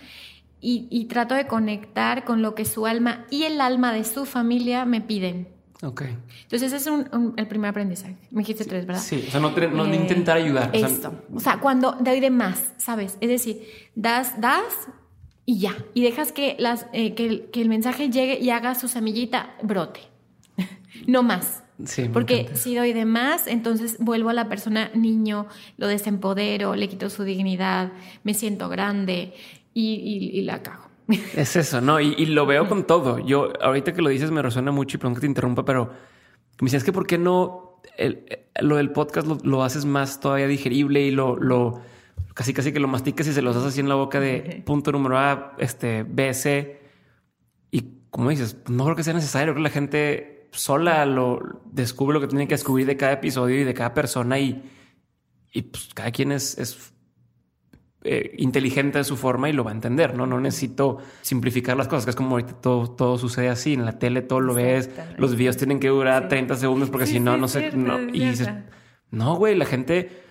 [0.58, 4.86] y, trato de conectar con lo que su alma y el alma de su familia
[4.86, 5.48] me piden.
[5.82, 6.02] Ok.
[6.42, 8.16] Entonces, ese es un, el primer aprendizaje.
[8.30, 9.02] Me dijiste tres, ¿verdad?
[9.02, 10.70] Sí, o sea, no, no eh, intentar ayudar.
[10.72, 11.12] Esto.
[11.34, 13.18] O sea, cuando doy de más, ¿sabes?
[13.20, 14.62] Es decir, das, das
[15.44, 15.74] y ya.
[15.92, 19.56] Y dejas que, las, eh, que, el, que el mensaje llegue y haga su semillita,
[19.62, 20.00] brote.
[21.06, 21.62] no más.
[21.84, 25.48] Sí, Porque si doy de más, entonces vuelvo a la persona niño,
[25.78, 27.90] lo desempodero, le quito su dignidad,
[28.22, 29.34] me siento grande,
[29.74, 30.91] y, la cago.
[31.34, 32.00] Es eso, ¿no?
[32.00, 33.18] Y, lo veo con todo.
[33.18, 35.90] Yo, ahorita que lo dices, me resuena mucho y perdón que te interrumpa, pero
[36.60, 37.80] me decías que por qué no
[38.60, 41.80] lo del podcast lo, haces más todavía digerible y lo, lo
[42.34, 44.92] casi casi que lo mastiques y se los das así en la boca de punto
[44.92, 46.80] número A, este, B, C.
[47.70, 52.14] Y como dices, no creo que sea necesario, creo que la gente sola lo descubre
[52.14, 54.62] lo que tiene que descubrir de cada episodio y de cada persona y,
[55.52, 56.91] y pues cada quien es, es
[58.04, 60.26] eh, inteligente de su forma y lo va a entender, ¿no?
[60.26, 63.98] No necesito simplificar las cosas, que es como ahorita todo, todo sucede así, en la
[63.98, 67.48] tele todo lo ves, los videos tienen que durar 30 segundos porque si no, no
[67.48, 68.50] sé, no, y dices,
[69.10, 70.22] no, güey, la gente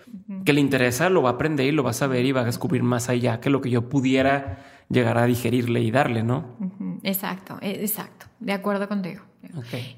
[0.44, 2.44] que le interesa lo va a aprender y lo va a saber y va a
[2.44, 4.58] descubrir más allá que lo que yo pudiera
[4.88, 6.56] llegar a digerirle y darle, ¿no?
[7.02, 9.22] Exacto, e, exacto, de acuerdo contigo.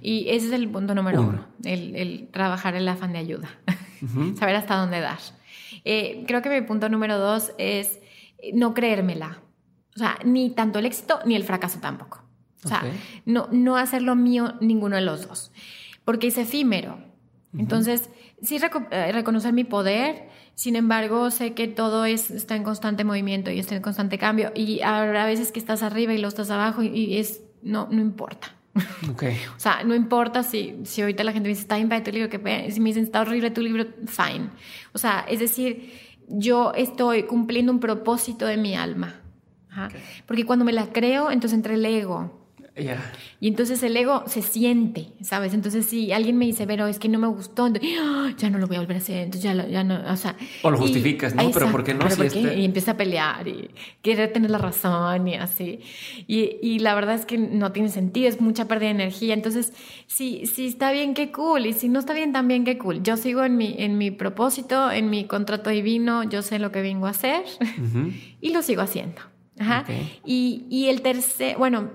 [0.01, 3.49] Y ese es el punto número uno, el, trabajar el afán de ayuda,
[4.39, 5.19] saber hasta dónde dar.
[5.85, 8.01] Eh, creo que mi punto número dos es
[8.53, 9.43] no creérmela.
[9.95, 12.23] O sea, ni tanto el éxito ni el fracaso tampoco.
[12.65, 12.83] O sea,
[13.27, 15.53] no, no hacer lo mío ninguno de los dos.
[16.05, 16.99] Porque es efímero.
[17.57, 18.11] Entonces,
[18.43, 18.59] sí
[18.91, 23.61] eh, reconocer mi poder, sin embargo, sé que todo es, está en constante movimiento y
[23.61, 24.51] está en constante cambio.
[24.55, 28.55] Y habrá veces que estás arriba y lo estás abajo y, es, no, no importa.
[29.11, 29.37] Okay.
[29.57, 32.29] o sea, no importa si, si ahorita la gente me dice, está bien tu libro,
[32.29, 34.51] que si me dicen, está horrible tu libro, fine.
[34.93, 35.93] O sea, es decir,
[36.29, 39.21] yo estoy cumpliendo un propósito de mi alma.
[40.27, 42.44] Porque cuando me la creo, entonces entre el ego
[43.41, 45.55] Y entonces el ego se siente, ¿sabes?
[45.55, 48.33] Entonces si alguien me dice, pero es que no me gustó, ¡ah!
[48.37, 50.37] ya no lo voy a volver a hacer, entonces ya, ya no, o sea...
[50.63, 51.49] O lo justificas, ¿no?
[51.53, 52.05] Pero ¿por qué no?
[52.05, 53.71] Este y empieza a pelear y
[54.03, 55.81] quiere tener la razón y así.
[56.27, 59.35] Y, y, la verdad es que no tiene sentido, es mucha pérdida de energía.
[59.35, 59.73] Entonces,
[60.09, 61.67] si, si está bien, qué cool.
[61.67, 63.03] Y si no está bien, también qué cool.
[63.03, 66.83] Yo sigo en mi, en mi propósito, en mi contrato divino, yo sé lo que
[66.83, 67.45] vengo a hacer
[68.41, 69.34] y lo sigo haciendo.
[69.59, 69.85] Ajá.
[70.25, 71.91] Y, y, el tercer, bueno,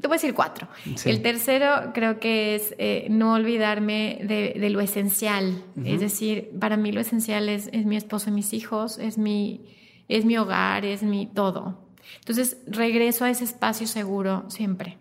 [0.00, 0.66] te voy a decir cuatro.
[1.04, 5.62] El tercero creo que es eh, no olvidarme de, de lo esencial.
[5.84, 9.60] Es decir, para mí lo esencial es, es, mi esposo y mis hijos, es mi,
[10.08, 11.78] es mi hogar, es mi todo.
[12.18, 14.98] Entonces regreso a ese espacio seguro siempre.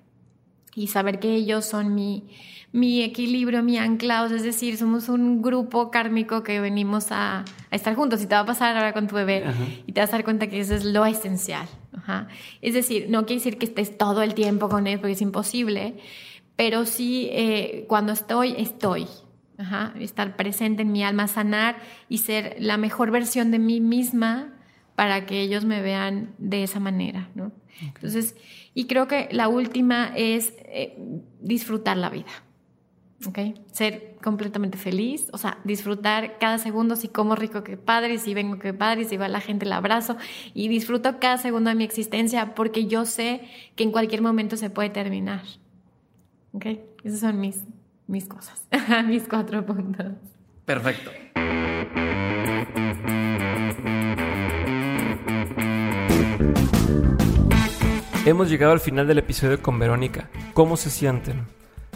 [0.75, 2.27] Y saber que ellos son mi,
[2.73, 7.93] mi equilibrio, mi anclado, es decir, somos un grupo kármico que venimos a, a, estar
[7.93, 9.45] juntos y te va a pasar ahora con tu bebé
[9.85, 11.67] y te vas a dar cuenta que eso es lo esencial.
[11.95, 12.27] Ajá.
[12.61, 15.97] Es decir, no quiere decir que estés todo el tiempo con él porque es imposible,
[16.55, 19.05] pero sí eh, cuando estoy, estoy.
[19.59, 19.93] Ajá.
[19.99, 21.77] Estar presente en mi alma, sanar
[22.09, 24.51] y ser la mejor versión de mí misma
[24.95, 27.51] para que ellos me vean de esa manera, ¿no?
[27.81, 28.35] Entonces,
[28.73, 30.97] y creo que la última es eh,
[31.39, 32.31] disfrutar la vida.
[33.27, 33.39] ¿Ok?
[33.71, 38.59] Ser completamente feliz, o sea, disfrutar cada segundo, si como rico, que padre, si vengo,
[38.59, 40.17] que padre, si va la gente, el abrazo,
[40.53, 43.41] y disfruto cada segundo de mi existencia porque yo sé
[43.75, 45.43] que en cualquier momento se puede terminar,
[46.53, 46.65] ¿ok?
[47.03, 47.63] Esas son mis,
[48.07, 48.65] mis cosas,
[49.07, 50.13] mis cuatro puntos.
[50.65, 51.11] Perfecto.
[58.25, 60.29] Hemos llegado al final del episodio con Verónica.
[60.53, 61.45] ¿Cómo se sienten?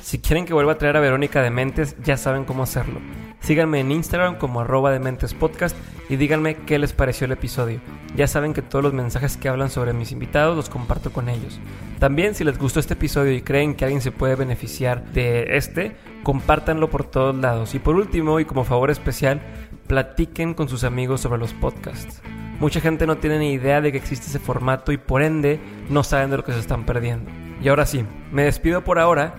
[0.07, 3.01] Si quieren que vuelva a traer a Verónica de Mentes, ya saben cómo hacerlo.
[3.41, 5.75] Síganme en Instagram como arroba de Mentes Podcast
[6.07, 7.81] y díganme qué les pareció el episodio.
[8.15, 11.59] Ya saben que todos los mensajes que hablan sobre mis invitados los comparto con ellos.
[11.99, 15.97] También si les gustó este episodio y creen que alguien se puede beneficiar de este,
[16.23, 17.75] compártanlo por todos lados.
[17.75, 19.41] Y por último, y como favor especial,
[19.87, 22.21] platiquen con sus amigos sobre los podcasts.
[22.61, 25.59] Mucha gente no tiene ni idea de que existe ese formato y por ende
[25.89, 27.29] no saben de lo que se están perdiendo.
[27.61, 29.35] Y ahora sí, me despido por ahora.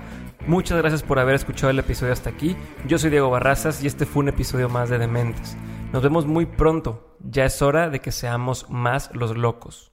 [0.47, 2.57] Muchas gracias por haber escuchado el episodio hasta aquí.
[2.87, 5.57] Yo soy Diego Barrazas y este fue un episodio más de Dementes.
[5.93, 7.17] Nos vemos muy pronto.
[7.23, 9.91] Ya es hora de que seamos más los locos.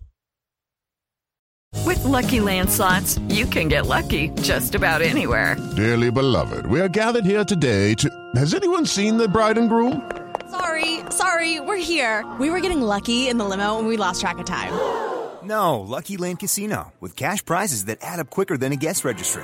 [1.86, 5.58] With lucky landslots, you can get lucky just about anywhere.
[5.76, 8.10] Dearly beloved, we are gathered here today to.
[8.36, 10.02] Has anyone seen the bride and groom?
[10.50, 12.24] Sorry, sorry, we're here.
[12.40, 14.72] We were getting lucky in the limo and we lost track of time.
[15.44, 19.44] No, Lucky Land Casino, with cash prizes that add up quicker than a guest registry